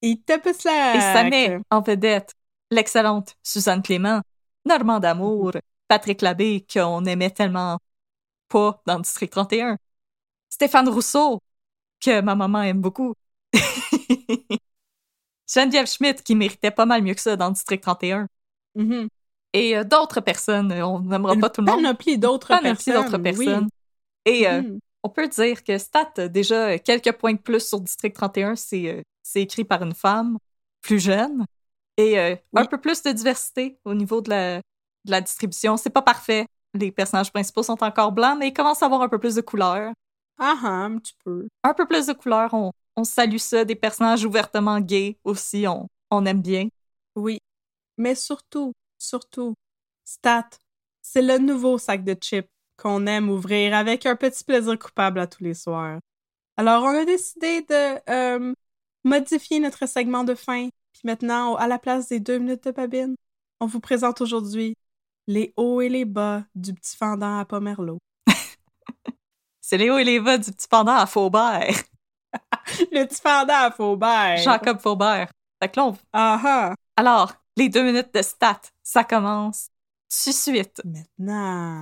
[0.00, 0.96] Il tape slack.
[0.96, 2.32] Et ça met en vedette
[2.70, 4.20] l'excellente Suzanne Clément,
[4.64, 5.52] Normand D'Amour,
[5.88, 7.78] Patrick Labbé, qu'on aimait tellement
[8.48, 9.76] pas dans District 31,
[10.48, 11.40] Stéphane Rousseau,
[12.00, 13.14] que ma maman aime beaucoup,
[15.52, 18.26] Geneviève Schmidt, qui méritait pas mal mieux que ça dans District 31,
[18.74, 19.08] Mhm.
[19.52, 20.72] et euh, d'autres personnes.
[20.72, 21.82] On n'aimera pas tout le monde.
[21.82, 22.94] panoplie d'autres Panoplie personnes.
[23.10, 23.46] d'autres oui.
[24.24, 24.78] Et euh, Mhm.
[25.02, 28.56] on peut dire que Stat déjà quelques points de plus sur District 31.
[28.56, 30.38] C'est euh, c'est écrit par une femme
[30.80, 31.44] plus jeune.
[31.96, 35.76] Et euh, un peu plus de diversité au niveau de la, de la distribution.
[35.76, 36.46] C'est pas parfait.
[36.74, 39.42] Les personnages principaux sont encore blancs, mais ils commencent à avoir un peu plus de
[39.42, 39.92] couleurs.
[40.38, 41.46] Ah ah, un petit peu.
[41.62, 43.64] Un peu plus de couleurs, on, on salue ça.
[43.64, 46.68] Des personnages ouvertement gays aussi, on, on aime bien.
[47.14, 47.38] Oui.
[47.98, 49.54] Mais surtout, surtout,
[50.04, 50.48] Stat,
[51.02, 52.48] c'est le nouveau sac de chips
[52.82, 55.98] qu'on aime ouvrir avec un petit plaisir coupable à tous les soirs.
[56.56, 58.52] Alors, on a décidé de euh,
[59.04, 60.68] modifier notre segment de fin.
[60.92, 63.14] Puis maintenant, à la place des deux minutes de babine,
[63.60, 64.74] on vous présente aujourd'hui
[65.28, 67.98] les hauts et les bas du petit fendant à Pomerleau.
[69.60, 71.72] C'est Léo et Léva du petit pendant à Faubert.
[72.90, 74.38] Le petit fendant à Faubert.
[74.38, 75.28] Jacob Faubert.
[75.62, 76.74] Fait que là, on- Ah ah.
[76.96, 79.68] Alors, les deux minutes de stats, ça commence
[80.10, 80.82] tout de suite.
[80.84, 81.80] Maintenant.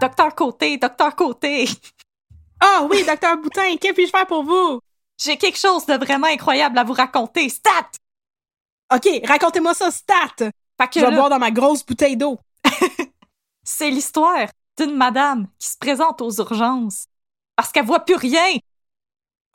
[0.00, 1.68] Docteur Côté, Docteur Côté,
[2.60, 4.80] Ah oui, docteur Boutin, que puis-je faire pour vous?
[5.18, 7.48] j'ai quelque chose de vraiment incroyable à vous raconter.
[7.48, 7.88] Stat!
[8.94, 10.34] OK, racontez-moi ça, Stat!
[10.38, 12.38] Fait que Je vais là, boire dans ma grosse bouteille d'eau.
[13.64, 17.06] c'est l'histoire d'une madame qui se présente aux urgences
[17.56, 18.58] parce qu'elle voit plus rien.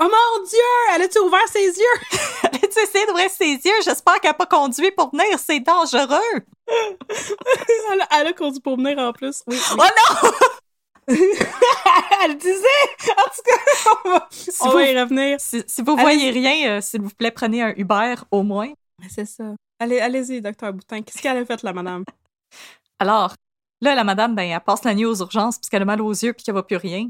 [0.02, 0.96] Oh mon Dieu!
[0.96, 2.20] Elle a-tu ouvert ses yeux?
[2.78, 3.82] A essayé d'ouvrir ses yeux?
[3.84, 5.38] J'espère qu'elle n'a pas conduit pour venir.
[5.39, 6.45] C'est dangereux.
[6.67, 9.41] elle, a, elle a conduit pour venir en plus.
[9.47, 9.78] Oui, oui.
[9.80, 9.84] Oh
[10.24, 10.32] non!
[12.24, 12.57] elle disait!
[13.09, 15.39] En tout cas, on va, Si on vous, va y revenir.
[15.39, 18.72] si, si vous voyez rien, euh, s'il vous plaît, prenez un Uber au moins.
[19.09, 19.43] C'est ça.
[19.80, 21.01] Allez, allez-y, docteur Boutin.
[21.01, 22.03] Qu'est-ce qu'elle a fait, la madame?
[22.99, 23.34] Alors,
[23.82, 26.11] là, la madame, ben, elle passe la nuit aux urgences parce qu'elle a mal aux
[26.11, 27.07] yeux puis qu'elle voit plus rien.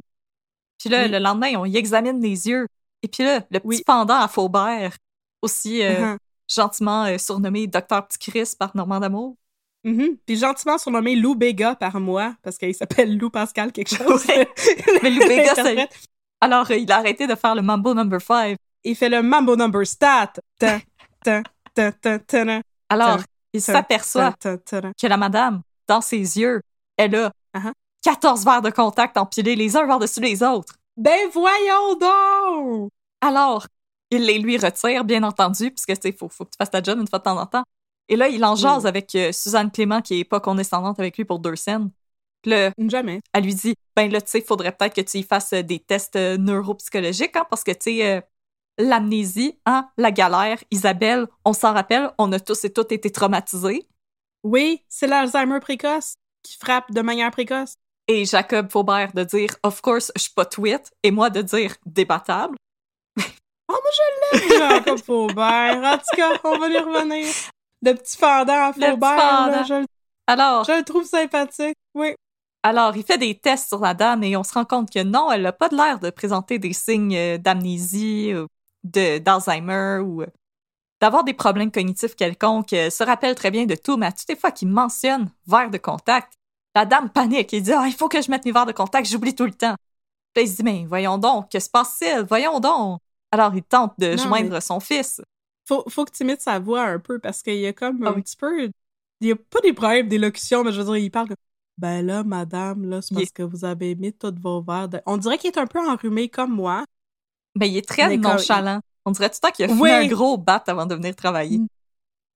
[0.80, 1.10] Puis là, Oui.
[1.10, 2.68] le lendemain, on y examine les yeux.
[3.04, 3.84] Et puis là, le petit Oui.
[3.86, 4.96] pendant à Faubert,
[5.42, 6.18] aussi euh, Mhm.
[6.50, 9.36] gentiment euh, surnommé Docteur Petit Chris par Normand d'Amour.
[9.84, 10.18] Mhm.
[10.26, 14.26] Puis gentiment surnommé Lou Béga par moi, parce qu'il s'appelle Lou Pascal quelque chose.
[14.28, 14.48] Ouais.
[15.02, 15.90] Mais Lou Béga, c'est-.
[16.40, 18.58] Alors, euh, il a arrêté de faire le Mambo Number 5.
[18.84, 20.34] Il fait le Mambo Number Stat.
[20.60, 20.80] Ta,
[21.24, 21.42] ta,
[21.74, 23.20] ta, ta, ta, ta, Alors,
[23.54, 26.62] il s'aperçoit que la madame, dans ses yeux,
[26.98, 27.74] elle a Uh-huh.
[28.02, 30.76] 14 verres de contact empilés les uns par-dessus les autres.
[30.96, 32.90] Ben voyons donc!
[33.20, 33.68] Alors,
[34.12, 37.00] il les lui retire, bien entendu, puisque sais, faut, faut que tu fasses ta job
[37.00, 37.64] une fois de temps en temps.
[38.10, 38.88] Et là, il en jase Oui.
[38.88, 41.90] avec euh, Suzanne Clément, qui est pas condescendante avec lui pour deux scènes.
[42.78, 43.22] Jamais.
[43.34, 45.80] elle lui dit Ben là, tu sais, faudrait peut-être que tu y fasses euh, des
[45.80, 48.22] tests euh, neuropsychologiques, hein, parce que, tu sais, euh,
[48.78, 53.88] l'amnésie, hein, la galère, Isabelle, on s'en rappelle, on a tous et toutes été traumatisés.
[54.44, 57.76] Oui, c'est l'Alzheimer précoce qui frappe de manière précoce.
[58.08, 61.76] Et Jacob Faubert de dire Of course, je suis pas tweet, et moi de dire
[61.86, 62.58] débattable.
[63.74, 65.78] Oh, moi, je l'aime, Jacob Faubert.
[65.84, 67.26] En tout cas, on va y revenir.
[67.84, 69.18] Le petit fendant à Faubert,
[69.52, 69.86] là, je,
[70.28, 71.76] Alors, je le trouve sympathique.
[71.96, 72.14] Oui.
[72.64, 75.32] Alors, il fait des tests sur la dame et on se rend compte que non,
[75.32, 78.46] elle n'a pas de l'air de présenter des signes euh, d'amnésie, ou
[78.84, 80.28] de- d'Alzheimer ou euh,
[81.00, 82.72] d'avoir des problèmes cognitifs quelconques.
[82.74, 85.72] Elle se rappelle très bien de tout, mais à toutes les fois qu'il mentionne verre
[85.72, 86.34] de contact,
[86.76, 89.08] la dame panique et dit Ah, il faut que je mette mes verres de contact,
[89.10, 89.76] j'oublie tout le temps.
[90.36, 92.26] Puis il se dit Mais voyons donc, que se passe-t-il?
[92.30, 93.02] Voyons donc.
[93.32, 95.22] Alors, il tente de Non, joindre son fils.
[95.68, 98.10] Faut, faut que tu imites sa voix un peu parce qu'il y a comme Ah
[98.10, 98.22] un oui.
[98.24, 98.70] petit peu.
[99.22, 101.38] Il y a pas des problèmes d'élocution, mais je veux dire, il parle comme.
[101.78, 105.02] Ben là, madame, là, c'est parce que vous avez mis tous vos verres de.
[105.06, 106.84] On dirait qu'il est un peu enrhumé comme moi.
[107.56, 108.80] Mais il est très Mais comme- nonchalant.
[109.06, 109.90] On dirait tout le temps qu'il a fumé Oui.
[109.90, 111.60] un gros bat avant de venir travailler.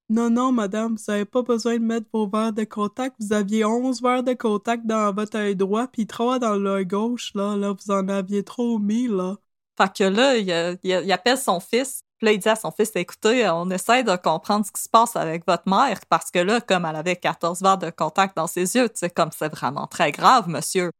[0.10, 3.16] Non, non, madame, vous avez pas besoin de mettre vos verres de contact.
[3.20, 7.32] Vous aviez 11 verres de contact dans votre œil droit, puis 3 dans l'œil gauche,
[7.36, 7.56] là.
[7.58, 9.36] Là, vous en aviez trop mis, là.
[9.78, 12.02] Fait que là, il, euh, il- il appelle son fils.
[12.18, 14.88] Puis là, il dit à son fils, écoutez, on essaie de comprendre ce qui se
[14.90, 18.48] passe avec votre mère, parce que là, comme elle avait 14 verres de contact dans
[18.48, 20.92] ses yeux, tu sais, comme c'est vraiment très grave, monsieur.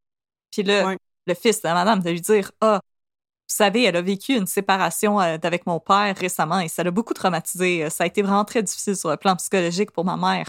[0.52, 0.84] Puis là,
[1.28, 5.22] le fils de madame de lui dire, ah, vous savez, elle a vécu une séparation
[5.22, 7.90] euh, avec mon père récemment et ça l'a beaucoup traumatisé.
[7.90, 10.48] Ça a été vraiment très difficile sur le plan psychologique pour ma mère.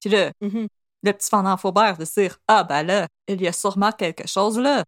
[0.00, 0.66] Puis là, Mhm.
[1.04, 4.58] le petit fendant Faubert de dire, ah, ben là, il y a sûrement quelque chose
[4.58, 4.84] là.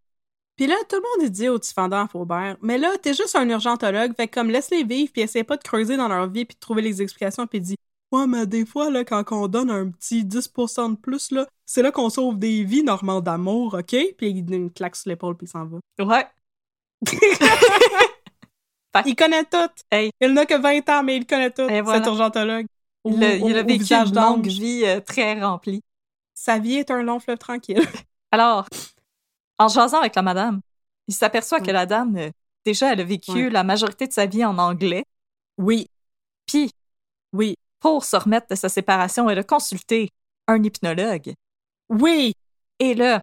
[0.55, 3.49] Puis là, tout le monde est dit au à Faubert, mais là, t'es juste un
[3.49, 6.59] urgentologue, fait comme laisse-les vivre, puis essaie pas de creuser dans leur vie, puis de
[6.59, 7.75] trouver les explications, puis dis
[8.11, 11.81] Ouais, mais des fois, là, quand on donne un petit 10% de plus, là, c'est
[11.81, 13.95] là qu'on sauve des vies, Normand d'amour, OK?
[14.17, 15.79] Puis il donne une claque sur l'épaule, puis il s'en va.
[15.99, 16.25] Ouais.
[19.05, 19.57] Il connaît tout!
[19.91, 20.11] Hey.
[20.21, 21.99] Il n'a que 20 ans, mais il connaît tout, Et voilà.
[21.99, 22.65] cet urgentologue.
[23.03, 25.81] Il a, il a vécu une longue vie euh, très remplie.
[26.33, 27.81] Sa vie est un long fleuve tranquille.
[28.31, 28.65] Alors,
[29.57, 30.61] en jasant avec la madame,
[31.07, 32.31] il s'aperçoit que la dame, euh,
[32.65, 35.05] déjà, elle a vécu la majorité de sa vie en anglais.
[35.57, 35.87] Oui,
[36.45, 36.71] Puis,
[37.33, 40.09] oui, pour se remettre de sa séparation, elle a consulté
[40.47, 41.33] un hypnologue.
[41.89, 42.33] oui.
[42.79, 43.21] Et là,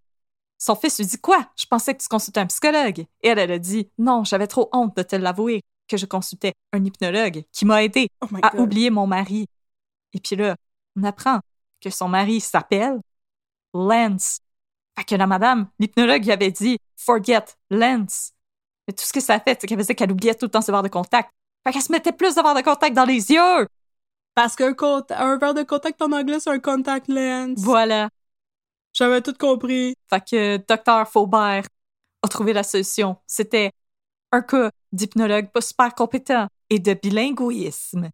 [0.57, 1.47] son fils lui dit Quoi?
[1.57, 3.01] Je pensais que tu consultais un psychologue.
[3.23, 6.55] Et elle, elle a dit Non, j'avais trop honte de te l'avouer que je consultais
[6.73, 9.47] un hypnologue qui m'a aidé Oh à oublier mon mari.
[10.15, 10.57] Et puis là,
[10.97, 11.41] on apprend
[11.83, 12.99] que son mari s'appelle
[13.75, 14.39] Lance.
[14.99, 18.33] Fait que la madame, l'hypnologue, lui avait dit Forget Lance.
[18.87, 20.61] Mais tout ce que ça a fait, c'est qu'elle faisait qu'elle oubliait tout le temps
[20.61, 21.31] ses verres de contact.
[21.65, 23.67] Fait qu'elle se mettait plus de verres de contact dans les yeux.
[24.35, 24.75] Parce qu'un
[25.11, 27.59] un verre de contact en anglais, c'est un contact lens.
[27.59, 28.09] Voilà.
[28.93, 29.95] J'avais tout compris.
[30.11, 31.09] Fait que Dr.
[31.11, 31.65] Faubert
[32.23, 33.17] a trouvé la solution.
[33.27, 33.73] C'était
[34.33, 38.11] un cas d'hypnologue pas super compétent et de bilinguisme.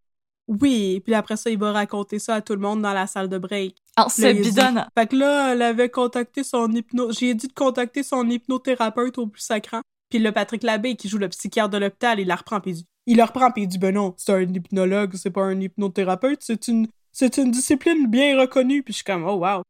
[0.48, 3.28] Oui, puis après ça, il va raconter ça à tout le monde dans la salle
[3.28, 3.76] de break.
[3.98, 4.86] En se Là, il a dit- bidonnant.
[4.98, 7.12] Fait que là, elle avait contacté son hypno...
[7.12, 9.82] J'ai dit de contacter son hypnothérapeute au plus sacrant.
[10.08, 12.74] Puis le Patrick Labbé, qui joue le psychiatre de l'hôpital, il la reprend, puis il
[12.74, 12.86] dit...
[13.06, 16.40] Il la reprend, puis il dit, ben non, c'est un hypnologue, c'est pas un hypnothérapeute,
[16.42, 16.88] c'est une...
[17.12, 18.82] C'est une discipline bien reconnue.
[18.82, 19.62] Puis je suis comme, oh wow.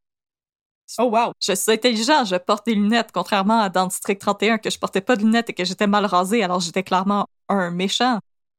[0.98, 1.32] Oh wow.
[1.42, 5.00] Je suis intelligent, je porte des lunettes, contrairement à dans District 31 que je portais
[5.00, 8.18] pas de lunettes et que j'étais mal rasée, alors j'étais clairement un méchant,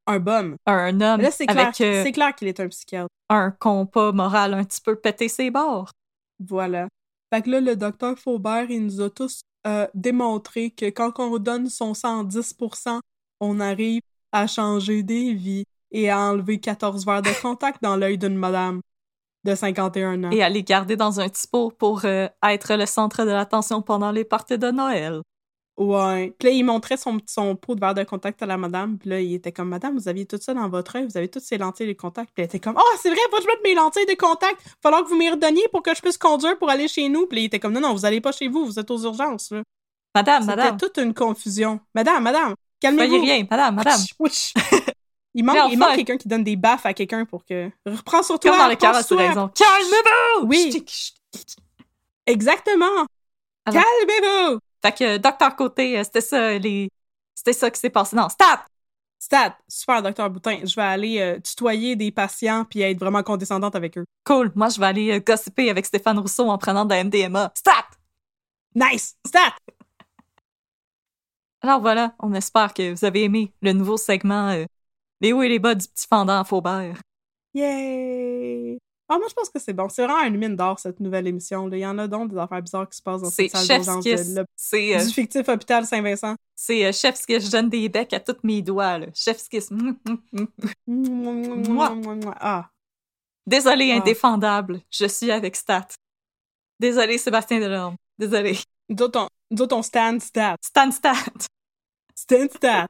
[0.10, 0.56] Un bum.
[0.66, 3.10] un homme Là, c'est clair, euh, c'est clair qu'il est un psychiatre.
[3.30, 5.92] un compas moral un petit peu pété ses bords.
[6.40, 6.88] Voilà.
[7.32, 11.38] Fait que là, le docteur Faubert, il nous a tous euh, démontré que quand on
[11.38, 13.00] donne son 110%,
[13.40, 18.18] on arrive à changer des vies et à enlever 14 verres de contact dans l'œil
[18.18, 18.82] d'une madame
[19.44, 20.32] de 51 ans.
[20.32, 23.84] Et à les garder dans un petit pot pour euh, être le centre de l'attention
[23.84, 25.22] pendant les parties de Noël.
[25.80, 26.36] Ouais.
[26.38, 28.98] Puis là, il montrait son, son pot de verre de contact à la madame.
[28.98, 31.30] Puis là, il était comme, Madame, vous aviez tout ça dans votre œil, vous avez
[31.30, 32.32] toutes ces lentilles de contact.
[32.34, 34.62] Puis elle était comme, Oh, c'est vrai, faut que je mette mes lentilles de contact?
[34.84, 37.28] Falloir que vous m'y redonniez pour que je puisse conduire pour aller chez nous.
[37.28, 39.04] Puis là, il était comme, Non, non, vous allez pas chez vous, vous êtes aux
[39.04, 39.52] urgences.
[39.52, 39.64] Là.
[40.14, 41.80] Madame, C'était madame, toute une confusion.
[41.96, 43.22] Madame, madame, calmez-vous.
[43.22, 44.02] rien, madame, madame.
[44.20, 44.54] Ouch, ouch.
[45.34, 47.70] Il manque, manque quelqu'un qui donne des baffes à quelqu'un pour que.
[47.86, 48.52] Reprends sur toi.
[48.52, 48.92] Comme dans le toi.
[48.92, 49.50] raison.
[49.56, 50.48] Calmez-vous!
[50.48, 50.84] Oui.
[52.26, 53.06] Exactement.
[53.66, 54.60] Calmez-vous.
[54.82, 56.90] Fait que Docteur Côté, euh, c'était ça, les...
[57.36, 58.16] c'était ça qui s'est passé.
[58.16, 58.60] Non, stop!
[59.20, 60.62] Stat, super, docteur Boutin.
[60.64, 64.06] Je vais aller euh, tutoyer des patients puis être vraiment condescendante avec eux.
[64.24, 64.52] Cool.
[64.56, 67.52] Moi, je vais aller euh, gossiper avec Stéphane Rousseau en prenant de la MDMA.
[67.56, 67.86] Stop!
[68.76, 69.18] Nice!
[69.28, 69.54] Stat!
[71.62, 74.66] Alors voilà, on espère que vous avez aimé le nouveau segment euh,
[75.20, 77.02] Les hauts et les bas du petit fendant à Faubert.
[77.54, 78.80] Yay!
[79.12, 79.90] Ah, moi, je pense que c'est bon.
[79.90, 81.66] C'est vraiment une mine d'or, cette nouvelle émission.
[81.68, 81.76] là.
[81.78, 84.04] Il y en a donc des affaires bizarres qui se passent dans cette salle d'urgence
[84.06, 86.36] de- C'est le- euh, du fictif hôpital Saint-Vincent.
[86.56, 87.26] c'est euh, Kiss.
[87.28, 89.00] Je donne des becs à tous mes doigts.
[89.00, 89.08] Là.
[89.16, 89.72] Chef's Kiss.
[90.88, 91.96] Mouah.
[92.40, 92.70] Ah,
[93.48, 93.96] Désolé, Ah.
[93.98, 94.82] indéfendable.
[94.92, 95.88] Je suis avec Stat.
[96.80, 97.96] Désolé, Sébastien Delorme.
[98.18, 98.60] Désolé.
[98.90, 100.56] d'autres, on, on stand stat.
[100.62, 101.14] Stan Stat.
[102.16, 102.88] Stand stat.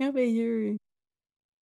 [0.00, 0.76] Merveilleux.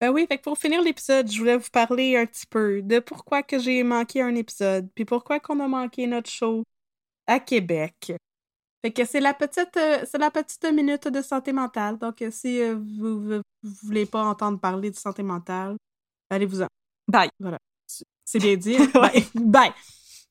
[0.00, 3.00] Ben oui, fait que pour finir l'épisode, je voulais vous parler un petit peu de
[3.00, 6.64] pourquoi que j'ai manqué un épisode, puis pourquoi qu'on a manqué notre show
[7.26, 8.12] à Québec.
[8.82, 11.98] Fait que c'est la petite euh, c'est la petite minute de santé mentale.
[11.98, 15.76] Donc euh, si euh, vous, vous, vous voulez pas entendre parler de santé mentale,
[16.30, 16.68] allez-vous en.
[17.08, 17.30] Bye.
[18.24, 18.76] C'est bien dit.
[18.76, 18.88] hein?
[18.94, 19.24] Bye.
[19.34, 19.72] Bye.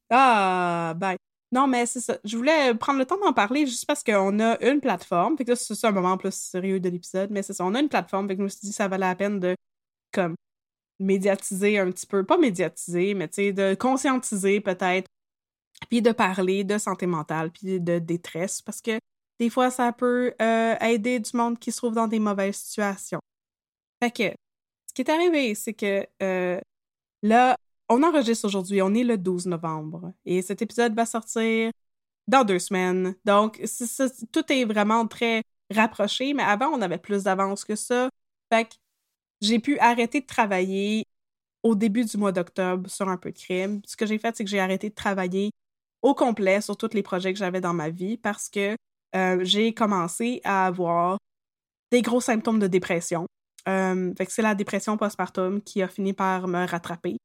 [0.09, 1.28] Ah, bye.
[1.51, 2.17] Non, mais c'est ça.
[2.23, 5.35] Je voulais prendre le temps d'en parler juste parce qu'on a une plateforme.
[5.38, 7.65] Fait que là, c'est un moment plus sérieux de l'épisode, mais c'est ça.
[7.65, 8.27] On a une plateforme.
[8.27, 9.55] Fait que je me suis dit que ça valait la peine de,
[10.11, 10.35] comme,
[10.99, 12.23] médiatiser un petit peu.
[12.23, 15.07] Pas médiatiser, mais tu sais, de conscientiser peut-être.
[15.89, 18.61] Puis de parler de santé mentale, puis de détresse.
[18.61, 18.99] Parce que
[19.39, 23.21] des fois, ça peut euh, aider du monde qui se trouve dans des mauvaises situations.
[24.03, 24.35] Fait que,
[24.88, 26.59] ce qui est arrivé, c'est que euh,
[27.23, 27.57] là,
[27.90, 30.14] on enregistre aujourd'hui, on est le 12 novembre.
[30.26, 31.72] Et cet épisode va sortir
[32.28, 33.16] dans deux semaines.
[33.26, 33.61] Donc,
[34.32, 38.10] tout est vraiment très rapproché, mais avant, on avait plus d'avance que ça.
[38.52, 38.76] Fait que
[39.41, 41.06] j'ai pu arrêter de travailler
[41.64, 43.82] au début du mois d'octobre sur un peu de crime.
[43.86, 45.52] Ce que j'ai fait, c'est que j'ai arrêté de travailler
[46.02, 48.76] au complet sur tous les projets que j'avais dans ma vie parce que
[49.16, 51.18] euh, j'ai commencé à avoir
[51.91, 53.28] des gros symptômes de dépression.
[53.68, 57.18] Euh, fait que c'est la dépression postpartum qui a fini par me rattraper.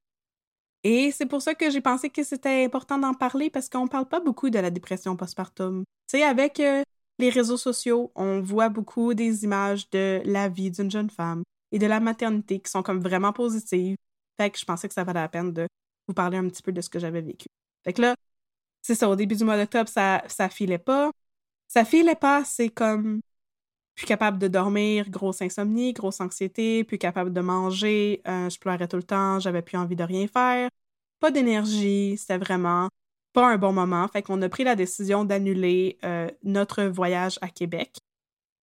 [0.84, 4.06] Et c'est pour ça que j'ai pensé que c'était important d'en parler parce qu'on parle
[4.06, 5.84] pas beaucoup de la dépression postpartum.
[6.08, 6.82] Tu sais, avec euh,
[7.18, 11.42] les réseaux sociaux, on voit beaucoup des images de la vie d'une jeune femme
[11.72, 13.96] et de la maternité qui sont comme vraiment positives.
[14.38, 15.66] Fait que je pensais que ça valait la peine de
[16.06, 17.46] vous parler un petit peu de ce que j'avais vécu.
[17.82, 18.14] Fait que là,
[18.82, 21.10] c'est ça, au début du mois d'octobre, ça, ça filait pas.
[21.68, 23.20] Ça filait pas, c'est comme
[23.94, 28.88] plus capable de dormir, grosse insomnie, grosse anxiété, plus capable de manger, euh, je pleurais
[28.88, 30.68] tout le temps, j'avais plus envie de rien faire,
[31.20, 32.88] pas d'énergie, c'était vraiment
[33.32, 34.06] pas un bon moment.
[34.08, 37.98] Fait qu'on a pris la décision d'annuler euh, notre voyage à Québec.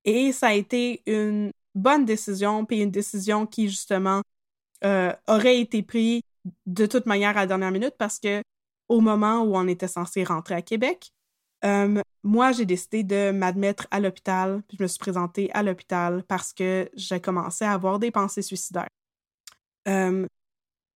[0.06, 4.22] Et ça a été une bonne décision, puis une décision qui, justement,
[4.84, 6.22] euh, aurait été prise
[6.66, 8.42] de toute manière à la dernière minute parce que
[8.90, 11.12] au moment où on était censé rentrer à Québec,
[11.64, 16.24] euh, moi, j'ai décidé de m'admettre à l'hôpital, puis je me suis présentée à l'hôpital
[16.28, 18.90] parce que j'ai commencé à avoir des pensées suicidaires.
[19.88, 20.28] Euh,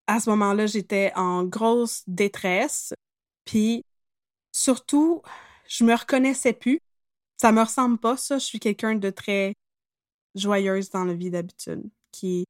[0.08, 2.94] à ce moment-là, j'étais en grosse détresse,
[3.46, 3.84] puis
[4.52, 5.22] surtout,
[5.68, 6.80] je me reconnaissais plus.
[7.38, 8.38] Ça me ressemble pas, ça.
[8.38, 9.56] Je suis quelqu'un de très
[10.36, 12.46] joyeuse dans la vie d'habitude, qui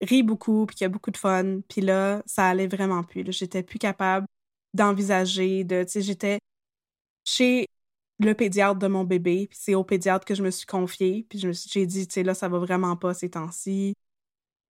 [0.00, 1.60] rit beaucoup, puis qui a beaucoup de fun.
[1.68, 3.24] Puis là, ça allait vraiment plus.
[3.32, 4.26] J'étais plus capable
[4.74, 6.38] d'envisager, de, tu sais, j'étais
[7.24, 7.66] chez
[8.20, 11.38] le pédiatre de mon bébé, puis c'est au pédiatre que je me suis confiée, puis
[11.40, 13.94] j'ai dit, tu sais, là, ça va vraiment pas ces temps-ci.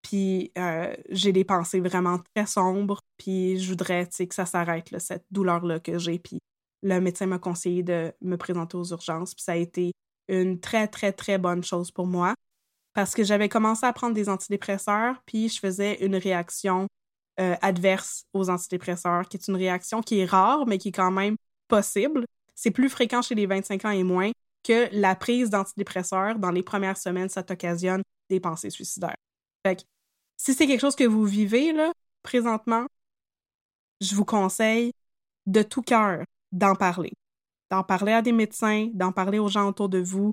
[0.03, 4.47] Puis euh, j'ai des pensées vraiment très sombres, puis je voudrais, tu sais, que ça
[4.47, 6.19] s'arrête, cette douleur-là que j'ai.
[6.19, 6.39] Puis
[6.83, 9.93] le médecin m'a conseillé de me présenter aux urgences, puis ça a été
[10.29, 12.35] une très, très, très bonne chose pour moi
[12.95, 16.87] parce que j'avais commencé à prendre des antidépresseurs, puis je faisais une réaction
[17.41, 21.11] euh, adverse aux antidépresseurs, qui est une réaction qui est rare, mais qui est quand
[21.11, 21.37] même
[21.69, 22.25] possible.
[22.55, 24.31] C'est plus fréquent chez les 25 ans et moins
[24.63, 29.17] que la prise d'antidépresseurs dans les premières semaines, ça t'occasionne des pensées suicidaires.
[29.67, 29.85] Fait
[30.37, 32.87] si c'est quelque chose que vous vivez là, présentement,
[34.01, 34.93] je vous conseille
[35.47, 37.13] de tout cœur d'en parler.
[37.71, 40.33] D'en parler à des médecins, d'en parler aux gens autour de vous,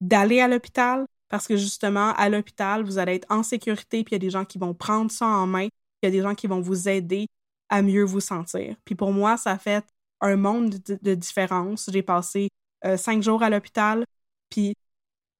[0.00, 4.14] d'aller à l'hôpital, parce que justement, à l'hôpital, vous allez être en sécurité, puis il
[4.14, 5.64] y a des gens qui vont prendre ça en main,
[6.02, 7.26] il y a des gens qui vont vous aider
[7.68, 8.76] à mieux vous sentir.
[8.84, 9.84] Puis pour moi, ça fait
[10.22, 11.90] un monde de, différence.
[11.92, 12.48] J'ai passé
[12.84, 14.04] euh, cinq jours à l'hôpital,
[14.48, 14.74] puis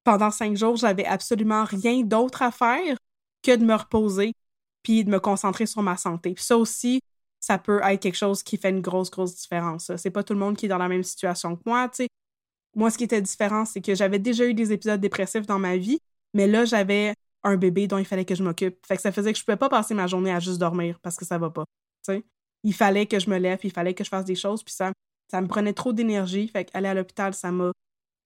[0.04, 2.96] pendant cinq jours, j'avais absolument rien d'autre à faire
[3.42, 4.32] que de me reposer,
[4.82, 6.34] puis de me concentrer sur ma santé.
[6.34, 7.00] Puis ça aussi,
[7.40, 9.92] ça peut être quelque chose qui fait une grosse, grosse différence.
[9.96, 11.90] C'est pas tout le monde qui est dans la même situation que moi.
[12.74, 15.76] Moi, ce qui était différent, c'est que j'avais déjà eu des épisodes dépressifs dans ma
[15.76, 15.98] vie,
[16.34, 17.14] mais là, j'avais
[17.44, 18.78] un bébé dont il fallait que je m'occupe.
[18.86, 21.16] Fait que ça faisait que je pouvais pas passer ma journée à juste dormir parce
[21.16, 21.64] que ça va pas.
[22.64, 24.92] Il fallait que je me lève, il fallait que je fasse des choses, puis ça,
[25.30, 26.48] ça me prenait trop d'énergie.
[26.48, 27.72] Fait qu'aller à l'hôpital, ça m'a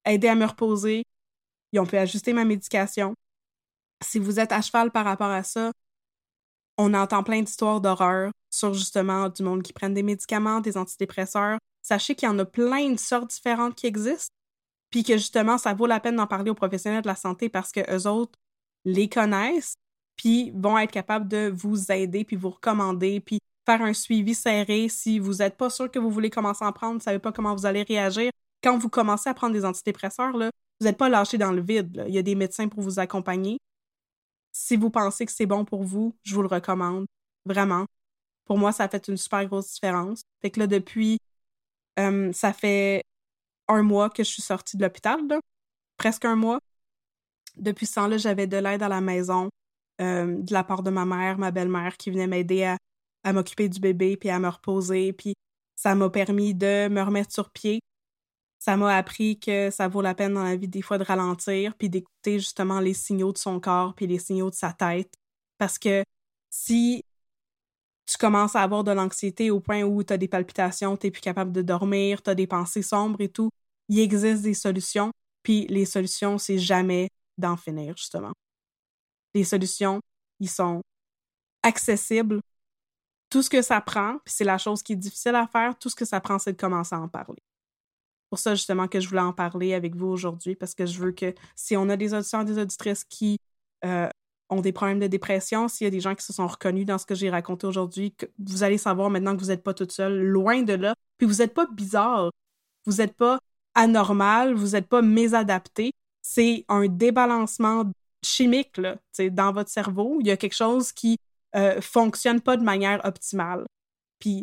[0.04, 1.04] aidé à me reposer.
[1.72, 3.14] Ils ont pu ajuster ma médication.
[4.04, 5.72] Si vous êtes à cheval par rapport à ça,
[6.78, 11.58] on entend plein d'histoires d'horreur sur justement du monde qui prennent des médicaments, des antidépresseurs.
[11.82, 14.36] Sachez qu'il y en a plein de sortes différentes qui existent
[14.90, 17.72] puis que justement, ça vaut la peine d'en parler aux professionnels de la santé parce
[17.72, 18.38] que eux autres
[18.84, 19.74] les connaissent,
[20.16, 24.88] puis vont être capables de vous aider, puis vous recommander, puis faire un suivi serré
[24.88, 27.18] si vous n'êtes pas sûr que vous voulez commencer à en prendre, vous ne savez
[27.18, 28.30] pas comment vous allez réagir.
[28.62, 32.05] Quand vous commencez à prendre des antidépresseurs, vous n'êtes pas lâché dans le vide.
[32.06, 33.59] Il y a des médecins pour vous accompagner.
[34.52, 37.06] Si vous pensez que c'est bon pour vous, je vous le recommande.
[37.44, 37.86] Vraiment.
[38.44, 40.22] Pour moi, ça a fait une super grosse différence.
[40.40, 41.18] Fait que là, depuis,
[41.98, 43.02] euh, ça fait
[43.68, 45.20] un mois que je suis sortie de l'hôpital,
[45.97, 46.60] presque un mois.
[47.56, 49.51] Depuis temps-là, j'avais de l'aide à la maison
[50.01, 52.78] euh, de la part de ma mère, ma belle-mère, qui venait m'aider à,
[53.26, 55.12] à m'occuper du bébé puis à me reposer.
[55.12, 55.34] Puis
[55.74, 57.80] ça m'a permis de me remettre sur pied.
[58.58, 61.74] Ça m'a appris que ça vaut la peine dans la vie des fois de ralentir
[61.74, 65.12] puis d'écouter justement les signaux de son corps puis les signaux de sa tête.
[65.58, 66.04] Parce que
[66.50, 67.04] si
[68.06, 71.10] tu commences à avoir de l'anxiété au point où tu as des palpitations, tu n'es
[71.10, 73.50] plus capable de dormir, tu as des pensées sombres et tout,
[73.88, 75.10] il existe des solutions.
[75.42, 77.08] Puis les solutions, c'est jamais
[77.38, 78.32] d'en finir, justement.
[79.34, 80.00] Les solutions,
[80.38, 80.80] ils sont
[81.64, 82.40] accessibles.
[83.36, 85.94] Tout ce que ça prend, c'est la chose qui est difficile à faire, tout ce
[85.94, 87.42] que ça prend, c'est de commencer à en parler.
[88.30, 91.12] Pour ça, justement, que je voulais en parler avec vous aujourd'hui, parce que je veux
[91.12, 93.36] que si on a des auditeurs, des auditrices qui
[93.84, 94.08] euh,
[94.48, 96.96] ont des problèmes de dépression, s'il y a des gens qui se sont reconnus dans
[96.96, 100.18] ce que j'ai raconté aujourd'hui, vous allez savoir maintenant que vous n'êtes pas toute seule,
[100.18, 100.94] loin de là.
[101.18, 102.30] Puis vous n'êtes pas bizarre,
[102.86, 103.38] vous n'êtes pas
[103.74, 105.92] anormal, vous n'êtes pas mésadapté.
[106.22, 107.84] C'est un débalancement
[108.24, 108.96] chimique là,
[109.30, 110.16] dans votre cerveau.
[110.20, 111.18] Il y a quelque chose qui
[111.56, 113.66] euh, fonctionne pas de manière optimale.
[114.18, 114.42] Puis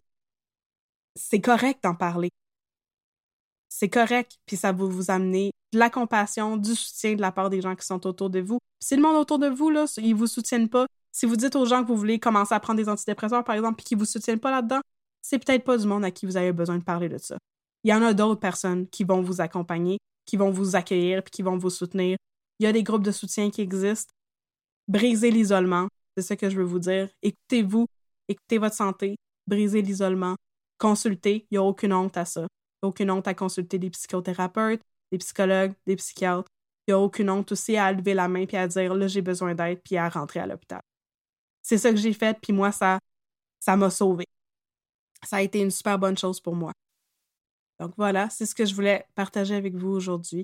[1.15, 2.29] c'est correct d'en parler.
[3.69, 7.49] C'est correct, puis ça va vous amener de la compassion, du soutien de la part
[7.49, 8.59] des gens qui sont autour de vous.
[8.79, 11.65] Si le monde autour de vous, là, ils vous soutiennent pas, si vous dites aux
[11.65, 14.39] gens que vous voulez commencer à prendre des antidépresseurs, par exemple, puis qu'ils vous soutiennent
[14.39, 14.81] pas là-dedans,
[15.21, 17.37] c'est peut-être pas du monde à qui vous avez besoin de parler de ça.
[17.83, 21.31] Il y en a d'autres personnes qui vont vous accompagner, qui vont vous accueillir, puis
[21.31, 22.17] qui vont vous soutenir.
[22.59, 24.13] Il y a des groupes de soutien qui existent.
[24.87, 25.87] Brisez l'isolement,
[26.17, 27.09] c'est ce que je veux vous dire.
[27.21, 27.87] Écoutez-vous,
[28.27, 29.15] écoutez votre santé,
[29.47, 30.35] brisez l'isolement,
[30.77, 32.47] consultez, il n'y a aucune honte à ça.
[32.81, 34.81] Aucune honte à consulter des psychothérapeutes,
[35.11, 36.49] des psychologues, des psychiatres.
[36.87, 39.21] Il n'y a aucune honte aussi à lever la main puis à dire là, j'ai
[39.21, 40.81] besoin d'aide puis à rentrer à l'hôpital.
[41.61, 42.99] C'est ça que j'ai fait, puis moi, ça
[43.59, 44.25] ça m'a sauvé.
[45.23, 46.71] Ça a été une super bonne chose pour moi.
[47.79, 50.43] Donc voilà, c'est ce que je voulais partager avec vous aujourd'hui.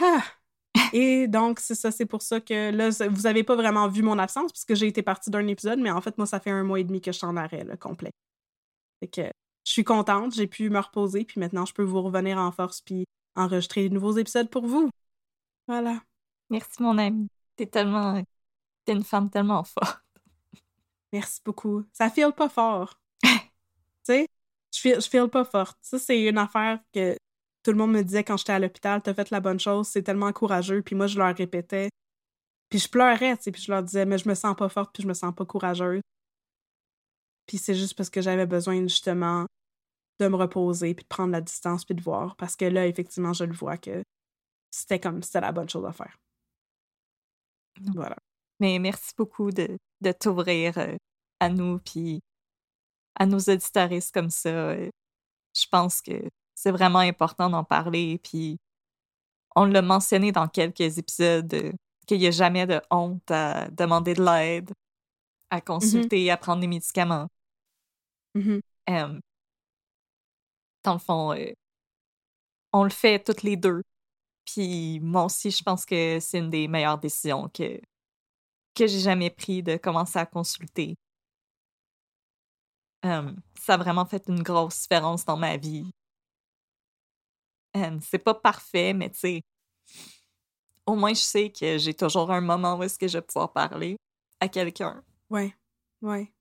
[0.00, 0.37] Ah!
[0.92, 4.18] Et donc, c'est ça, c'est pour ça que là, vous avez pas vraiment vu mon
[4.18, 6.80] absence puisque j'ai été partie d'un épisode, mais en fait, moi, ça fait un mois
[6.80, 8.12] et demi que je suis en arrêt, le complet.
[9.00, 9.30] Fait que
[9.64, 12.80] je suis contente, j'ai pu me reposer, puis maintenant, je peux vous revenir en force
[12.80, 13.04] puis
[13.36, 14.90] enregistrer de nouveaux épisodes pour vous.
[15.66, 16.00] Voilà.
[16.50, 17.28] Merci, mon ami.
[17.56, 18.22] T'es tellement.
[18.84, 20.02] T'es une femme tellement forte.
[21.12, 21.84] Merci beaucoup.
[21.92, 22.98] Ça file pas fort.
[23.22, 23.30] tu
[24.04, 24.28] sais,
[24.74, 25.78] je file, je file pas forte.
[25.80, 27.16] Ça, c'est une affaire que
[27.68, 30.02] tout le monde me disait quand j'étais à l'hôpital, t'as fait la bonne chose, c'est
[30.02, 30.80] tellement courageux.
[30.80, 31.90] Puis moi, je leur répétais.
[32.70, 34.90] Puis je pleurais, tu sais, puis je leur disais, mais je me sens pas forte,
[34.94, 36.00] puis je me sens pas courageuse.
[37.46, 39.44] Puis c'est juste parce que j'avais besoin, justement,
[40.18, 42.36] de me reposer, puis de prendre la distance, puis de voir.
[42.36, 44.02] Parce que là, effectivement, je le vois que
[44.70, 46.16] c'était comme, c'était la bonne chose à faire.
[47.94, 48.16] Voilà.
[48.60, 49.76] Mais merci beaucoup de,
[50.18, 50.96] t'ouvrir euh,
[51.38, 52.20] à nous, puis
[53.16, 54.70] à nos auditaristes comme ça.
[54.70, 54.88] Euh,
[55.54, 58.58] je pense que c'est vraiment important d'en parler, puis
[59.54, 61.72] on l'a mentionné dans quelques épisodes, euh,
[62.04, 64.72] qu'il n'y a jamais de honte à demander de l'aide,
[65.50, 65.64] à mm-hmm.
[65.64, 67.28] consulter, à prendre des médicaments.
[68.34, 69.20] Mm-hmm.
[70.82, 71.34] dans le fond,
[72.72, 73.82] on le fait toutes les deux.
[74.44, 77.80] Puis moi aussi, je pense que c'est une des meilleures décisions que,
[78.74, 80.96] que j'ai jamais pris de commencer à consulter.
[83.04, 83.22] ça
[83.68, 85.88] a vraiment fait une grosse différence dans ma vie.
[88.02, 89.42] C'est pas parfait, mais tu sais,
[90.86, 93.52] au moins je sais que j'ai toujours un moment où est-ce que je vais pouvoir
[93.52, 93.96] parler
[94.40, 95.02] à quelqu'un.
[95.30, 95.54] Ouais,
[96.02, 96.32] ouais.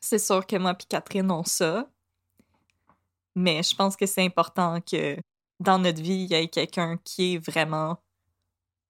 [0.00, 1.88] c'est sûr que moi et Catherine ont ça,
[3.34, 5.16] mais je pense que c'est important que
[5.60, 7.98] dans notre vie, il y ait quelqu'un qui est vraiment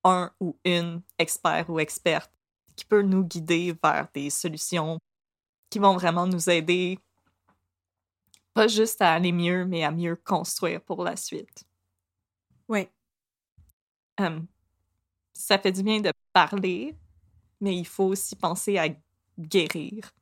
[0.02, 2.30] un ou une expert ou experte
[2.76, 4.98] qui peut nous guider vers des solutions
[5.70, 6.98] qui vont vraiment nous aider,
[8.54, 11.64] pas juste à aller mieux, mais à mieux construire pour la suite.
[12.68, 12.88] Oui.
[15.34, 16.96] ça fait du bien de parler,
[17.60, 18.88] mais il faut aussi penser à
[19.38, 20.12] guérir.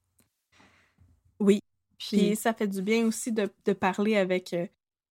[1.38, 1.60] Oui,
[1.98, 4.66] puis ça fait du bien aussi de, parler avec euh,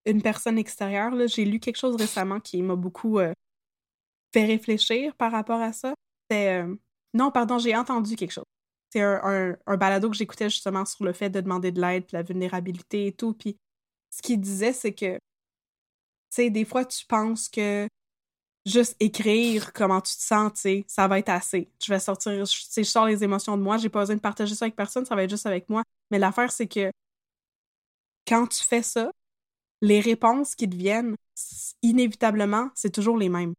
[0.05, 1.13] une personne extérieure.
[1.27, 3.33] J'ai lu quelque chose récemment qui m'a beaucoup euh,
[4.33, 5.93] fait réfléchir par rapport à ça.
[6.29, 6.61] C'est.
[6.61, 6.75] Euh,
[7.13, 8.45] non, pardon, j'ai entendu quelque chose.
[8.91, 12.23] C'est un, un, balado que j'écoutais justement sur le fait de demander de l'aide, la
[12.23, 13.33] vulnérabilité et tout.
[13.33, 13.57] Puis
[14.09, 15.19] ce qu'il disait, c'est que, tu
[16.29, 17.87] sais, des fois, tu penses que
[18.65, 21.69] juste écrire comment tu te sens, tu sais, ça va être assez.
[21.83, 24.55] Je vais sortir, je, je sors les émotions de moi, j'ai pas besoin de partager
[24.55, 25.83] ça avec personne, ça va être juste avec moi.
[26.11, 26.91] Mais l'affaire, c'est que
[28.27, 29.11] quand tu fais ça,
[29.81, 31.15] les réponses qui te viennent,
[31.81, 33.53] inévitablement, c'est toujours les mêmes.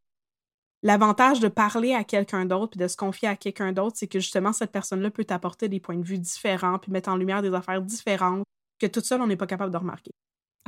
[0.82, 4.18] L'avantage de parler à quelqu'un d'autre puis de se confier à quelqu'un d'autre, c'est que
[4.18, 7.54] justement, cette personne-là peut t'apporter des points de vue différents puis mettre en lumière des
[7.54, 8.44] affaires différentes
[8.80, 10.10] que toute seule, on n'est pas capable de remarquer.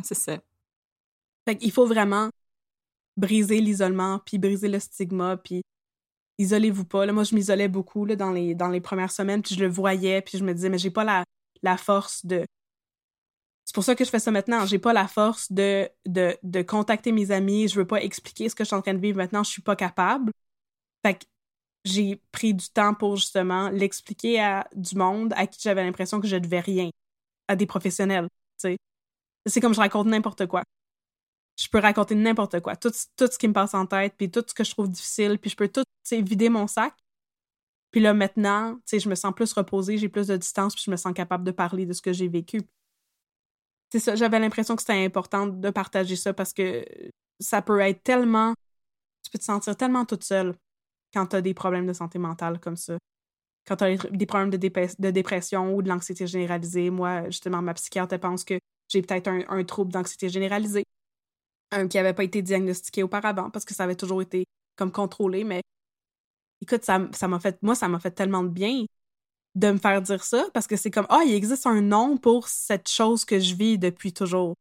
[0.02, 0.38] C'est ça.
[1.46, 2.30] Fait qu'il faut vraiment
[3.16, 5.62] briser l'isolement, puis briser le stigma, puis
[6.38, 7.06] isolez-vous pas.
[7.06, 9.70] Là, moi, je m'isolais beaucoup là, dans, les, dans les premières semaines, puis je le
[9.70, 11.24] voyais, puis je me disais, mais j'ai pas la,
[11.62, 12.44] la force de...
[13.64, 14.66] C'est pour ça que je fais ça maintenant.
[14.66, 17.68] J'ai pas la force de, de, de contacter mes amis.
[17.68, 19.42] Je veux pas expliquer ce que je suis en train de vivre maintenant.
[19.42, 20.32] Je suis pas capable.
[21.04, 21.24] Fait que
[21.84, 26.28] j'ai pris du temps pour justement l'expliquer à du monde à qui j'avais l'impression que
[26.28, 26.90] je devais rien.
[27.48, 28.28] À des professionnels.
[29.46, 30.62] C'est comme je raconte n'importe quoi
[31.56, 34.44] je peux raconter n'importe quoi, tout, tout ce qui me passe en tête, puis tout
[34.46, 36.94] ce que je trouve difficile, puis je peux tout vider mon sac.
[37.90, 40.96] Puis là, maintenant, je me sens plus reposée, j'ai plus de distance, puis je me
[40.96, 42.62] sens capable de parler de ce que j'ai vécu.
[43.94, 46.84] C'est ça, j'avais l'impression que c'était important de partager ça parce que
[47.38, 48.52] ça peut être tellement.
[49.22, 50.56] Tu peux te sentir tellement toute seule
[51.12, 52.98] quand tu as des problèmes de santé mentale comme ça.
[53.64, 54.56] Quand tu as des problèmes de,
[55.10, 56.90] dépression ou de l'anxiété généralisée.
[56.90, 58.58] Moi, justement, ma psychiatre pense que
[58.88, 60.82] j'ai peut-être un, un trouble d'anxiété généralisée
[61.88, 64.44] qui n'avait pas été diagnostiqué auparavant parce que ça avait toujours été
[64.74, 65.44] comme contrôlé.
[65.44, 65.62] Mais
[66.60, 68.86] écoute, ça, m'a fait, moi, ça m'a fait tellement de bien
[69.54, 72.48] de me faire dire ça parce que c'est comme, ah, il existe un nom pour
[72.48, 74.54] cette chose que je vis depuis toujours.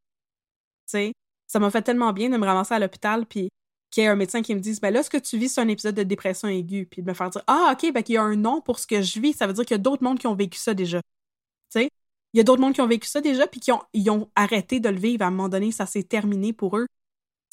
[0.90, 1.12] Tu
[1.46, 3.48] ça m'a fait tellement bien de me ramasser à l'hôpital puis
[3.90, 5.60] qu'il y ait un médecin qui me dise, ben là, ce que tu vis, c'est
[5.60, 6.86] un épisode de dépression aiguë.
[6.86, 8.86] Puis de me faire dire, ah, OK, ben qu'il y a un nom pour ce
[8.86, 9.34] que je vis.
[9.34, 11.00] Ça veut dire qu'il y a d'autres mondes qui ont vécu ça déjà.
[11.00, 11.90] Tu sais,
[12.32, 14.80] il y a d'autres mondes qui ont vécu ça déjà puis qui ont, ont arrêté
[14.80, 15.22] de le vivre.
[15.24, 16.86] À un moment donné, ça s'est terminé pour eux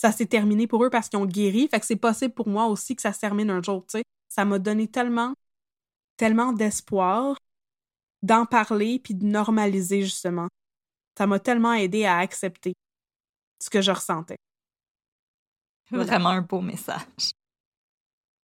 [0.01, 1.68] ça s'est terminé pour eux parce qu'ils ont guéri.
[1.68, 4.03] Fait que c'est possible pour moi aussi que ça se termine un jour, tu sais.
[4.30, 5.35] Ça m'a donné tellement,
[6.22, 7.35] tellement d'espoir
[8.22, 10.49] d'en parler puis de normaliser, justement.
[11.18, 12.73] Ça m'a tellement aidé à accepter
[13.60, 14.38] ce que je ressentais.
[15.91, 17.31] Vraiment un beau message.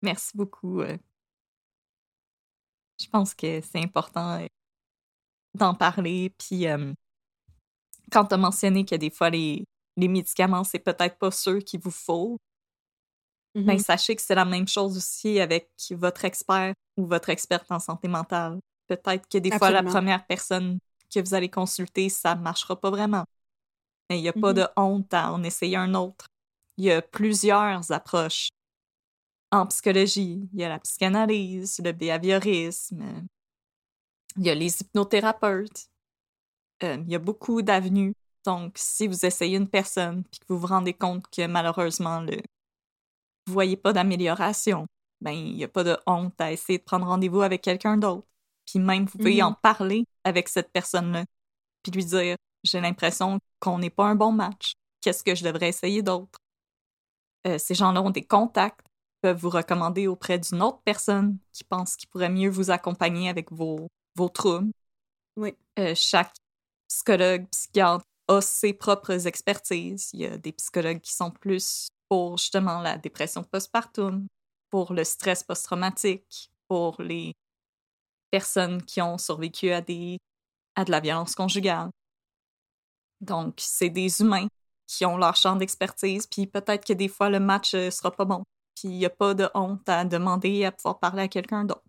[0.00, 0.80] Merci beaucoup.
[0.80, 0.96] Euh.
[2.98, 4.46] Je pense que c'est important euh,
[5.52, 6.30] d'en parler.
[6.38, 6.94] Puis, euh,
[8.10, 9.66] quand tu as mentionné que des fois, les,
[9.98, 12.38] les médicaments, c'est peut-être pas ceux qu'il vous faut,
[13.64, 17.78] Ben, sachez que c'est la même chose aussi avec votre expert ou votre experte en
[17.78, 18.58] santé mentale.
[18.86, 20.78] Peut-être que des fois, la première personne
[21.12, 23.24] que vous allez consulter, ça ne marchera pas vraiment.
[24.10, 24.54] Mais il n'y a pas Mhm.
[24.54, 26.26] de honte à en essayer un autre.
[26.76, 28.48] Il y a plusieurs approches.
[29.52, 33.26] En psychologie, il y a la psychanalyse, le behaviorisme,
[34.36, 35.86] il y a les hypnothérapeutes.
[36.82, 38.14] Euh, il y a beaucoup d'avenues.
[38.44, 42.36] Donc, si vous essayez une personne puis que vous vous rendez compte que malheureusement, le...
[43.46, 44.86] vous voyez pas d'amélioration,
[45.20, 48.26] ben, il n'y a pas de honte à essayer de prendre rendez-vous avec quelqu'un d'autre.
[48.66, 49.42] Puis même, vous pouvez Mhm.
[49.46, 51.24] en parler avec cette personne-là.
[51.82, 54.72] Puis lui dire J'ai l'impression qu'on n'est pas un bon match.
[55.00, 56.38] Qu'est-ce que je devrais essayer d'autre?
[57.46, 58.80] Euh, ces gens-là ont des contacts,
[59.20, 63.52] peuvent vous recommander auprès d'une autre personne qui pense qu'il pourrait mieux vous accompagner avec
[63.52, 63.86] vos,
[64.16, 64.72] vos troubles.
[65.36, 65.54] Oui.
[65.78, 66.34] Euh, chaque
[66.88, 70.10] psychologue, psychiatre a ses propres expertises.
[70.12, 74.26] Il y a des psychologues qui sont plus pour justement la dépression postpartum,
[74.70, 77.34] pour le stress post-traumatique, pour les
[78.30, 80.18] personnes qui ont survécu à, des,
[80.74, 81.90] à de la violence conjugale.
[83.20, 84.48] Donc, c'est des humains
[84.86, 88.24] qui ont leur champ d'expertise, puis peut-être que des fois, le match euh, sera pas
[88.24, 88.44] bon.
[88.74, 91.82] Puis il n'y a pas de honte à demander à pouvoir parler à quelqu'un d'autre.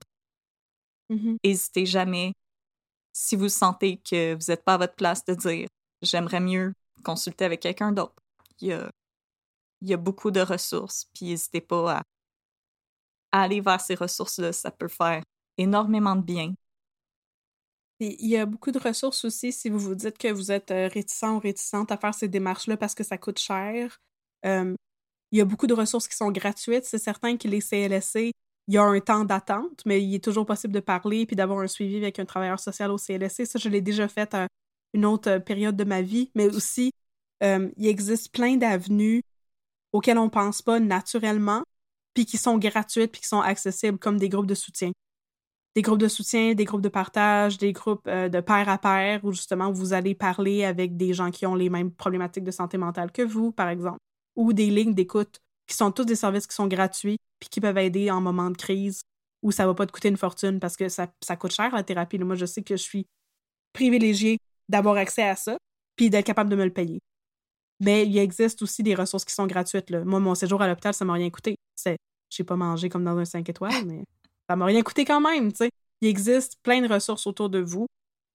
[1.10, 1.38] Mhm.
[1.44, 2.34] N'hésitez jamais,
[3.14, 5.68] si vous sentez que vous n'êtes pas à votre place, de dire
[6.02, 6.74] j'aimerais mieux
[7.04, 8.16] consulter avec quelqu'un d'autre.
[8.62, 8.90] Il y a,
[9.82, 11.98] il y a beaucoup de ressources, puis n'hésitez pas
[13.32, 14.54] à, aller vers ces ressources-là.
[14.54, 15.24] Ça peut faire
[15.58, 16.54] énormément de bien.
[18.00, 20.88] Il y a beaucoup de ressources aussi si vous vous dites que vous êtes euh,
[20.88, 23.98] réticent ou réticente à faire ces démarches-là parce que ça coûte cher.
[24.46, 24.76] Euh,
[25.32, 26.86] il y a beaucoup de ressources qui sont gratuites.
[26.86, 28.32] C'est certain que les CLSC,
[28.68, 31.60] il y a un temps d'attente, mais il est toujours possible de parler puis d'avoir
[31.60, 33.46] un suivi avec un travailleur social au CLSC.
[33.46, 34.48] Ça, je l'ai déjà fait à
[34.94, 36.92] une autre euh, période de ma vie, mais aussi,
[37.44, 39.22] euh, il existe plein d'avenues
[39.94, 41.64] auxquelles on pense pas naturellement,
[42.14, 44.92] puis qui sont gratuites puis qui sont accessibles, comme des groupes de soutien
[45.78, 49.24] des groupes de soutien, des groupes de partage, des groupes euh, de pair à pair
[49.24, 52.80] où justement vous allez parler avec des gens qui ont les mêmes problématiques de santé
[52.80, 54.00] mentale que vous, par exemple,
[54.36, 55.38] ou des lignes d'écoute
[55.68, 58.58] qui sont tous des services qui sont gratuits puis qui peuvent aider en moment de
[58.58, 59.02] crise
[59.44, 61.84] où ça va pas te coûter une fortune parce que ça, ça coûte cher la
[61.84, 62.18] thérapie.
[62.18, 63.06] Moi, je sais que je suis
[63.72, 64.40] privilégiée
[64.70, 65.60] d'avoir accès à ça
[65.96, 67.02] puis d'être capable de me le payer.
[67.80, 69.90] Mais il existe aussi des ressources qui sont gratuites.
[69.90, 70.04] Là.
[70.04, 71.58] Moi, mon séjour à l'hôpital, ça m'a rien coûté.
[71.76, 71.98] C'est,
[72.30, 74.04] j'ai pas mangé comme dans un 5 étoiles, mais
[74.50, 75.70] ça m'a rien coûté quand même, tu sais.
[76.02, 77.88] Il existe plein de ressources autour de vous.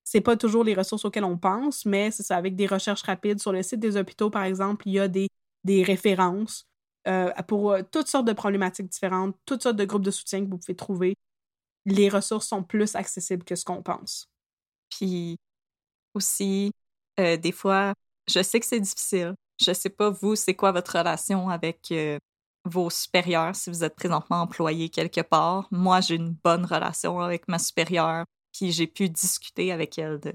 [0.05, 3.40] C'est pas toujours les ressources auxquelles on pense, mais c'est ça, avec des recherches rapides.
[3.40, 5.28] Sur le site des hôpitaux, par exemple, il y a des,
[5.64, 6.66] des références
[7.09, 10.51] euh, pour euh, toutes sortes de problématiques différentes, toutes sortes de groupes de soutien que
[10.51, 11.16] vous pouvez trouver.
[11.86, 14.28] Les ressources sont plus accessibles que ce qu'on pense.
[14.90, 15.39] Puis
[16.14, 16.73] aussi,
[17.20, 17.94] euh, des fois,
[18.28, 19.35] je sais que c'est difficile.
[19.61, 22.19] Je sais pas, vous, c'est quoi votre relation avec euh,
[22.65, 25.69] vos supérieurs si vous êtes présentement employé quelque part.
[25.70, 30.32] Moi, j'ai une bonne relation avec ma supérieure, puis j'ai pu discuter avec elle de,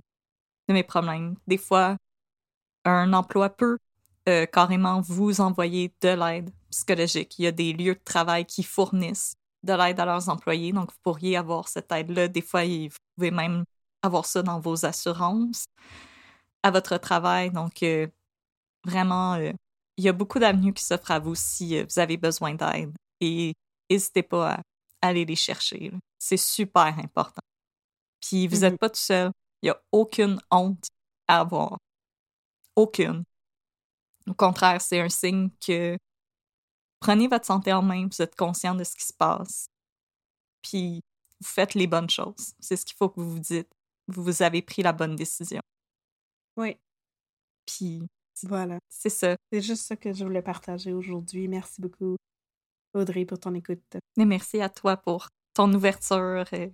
[0.69, 1.35] mes problèmes.
[1.47, 1.97] Des fois,
[2.85, 3.77] un emploi peut
[4.29, 7.39] euh, carrément vous envoyer de l'aide psychologique.
[7.39, 10.91] Il y a des lieux de travail qui fournissent de l'aide à leurs employés, donc
[10.91, 12.27] vous pourriez avoir cette aide-là.
[12.27, 13.63] Des fois, vous pouvez même
[14.03, 15.65] avoir ça dans vos assurances
[16.63, 17.51] à votre travail.
[17.51, 18.07] Donc, euh,
[18.85, 19.51] vraiment, euh,
[19.97, 22.93] il y a beaucoup d'avenues qui s'offrent à vous si euh, vous avez besoin d'aide.
[23.21, 23.53] Et
[23.89, 24.61] n'hésitez pas à
[25.01, 25.91] aller les chercher.
[26.19, 27.41] C'est super important.
[28.21, 28.77] Puis vous n'êtes Mhm.
[28.79, 29.31] pas tout seul.
[29.61, 30.85] Il n'y a aucune honte
[31.27, 31.77] à avoir.
[32.75, 33.23] Aucune.
[34.29, 35.97] Au contraire, c'est un signe que
[36.99, 39.67] prenez votre santé en main, vous êtes conscient de ce qui se passe.
[40.61, 41.01] Puis
[41.41, 42.53] vous faites les bonnes choses.
[42.59, 43.69] C'est ce qu'il faut que vous vous dites.
[44.07, 45.61] Vous avez pris la bonne décision.
[46.57, 46.77] Oui,
[47.65, 48.01] Puis
[48.43, 48.79] voilà.
[48.89, 49.35] c'est ça.
[49.51, 51.47] C'est juste ça que je voulais partager aujourd'hui.
[51.47, 52.17] Merci beaucoup,
[52.93, 53.81] Audrey, pour ton écoute.
[54.15, 56.69] Mais merci à toi pour ton ouverture, euh,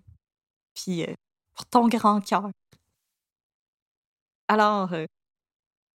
[0.73, 1.13] puis euh,
[1.53, 2.49] pour ton grand cœur.
[4.47, 5.05] Alors, euh,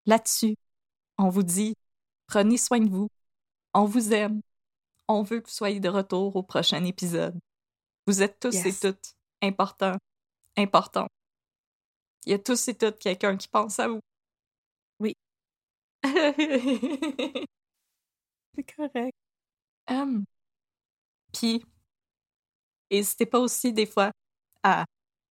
[0.06, 0.56] là-dessus,
[1.18, 1.74] on vous dit,
[2.26, 3.08] prenez soin de vous.
[3.74, 4.40] On vous aime.
[5.06, 7.38] On veut que vous soyez de retour au prochain épisode.
[8.06, 8.66] Vous êtes tous Yes.
[8.84, 9.12] et toutes
[9.42, 9.96] importants,
[10.56, 11.08] importants.
[12.26, 14.00] Il y a tous et toutes quelqu'un qui pense à vous.
[15.00, 15.14] Oui.
[18.54, 19.14] C'est correct.
[19.88, 20.24] Hum.
[21.32, 21.62] Puis,
[22.90, 24.10] n'hésitez pas aussi des fois
[24.62, 24.84] à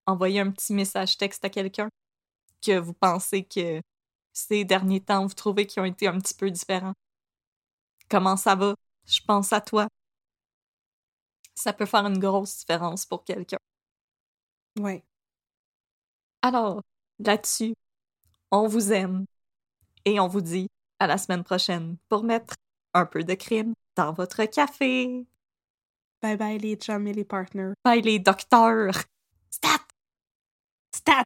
[0.05, 1.89] envoyer un petit message texte à quelqu'un
[2.65, 3.81] que vous pensez que
[4.34, 6.93] ces derniers temps, vous trouvez qu'ils ont été un petit peu différents.
[8.09, 8.76] Comment ça va?
[9.05, 9.88] Je pense à toi.
[11.55, 13.57] Ça peut faire une grosse différence pour quelqu'un.
[14.80, 15.03] Oui.
[16.47, 16.81] Alors,
[17.19, 17.75] là-dessus,
[18.51, 19.25] on vous aime
[20.05, 22.55] et on vous dit À la semaine prochaine pour mettre
[22.93, 25.25] un peu de crime dans votre café.
[26.21, 27.73] Bye bye les chums et les partners.
[27.83, 28.95] Bye les docteurs.
[29.51, 29.83] Stat!
[30.95, 31.25] Stat!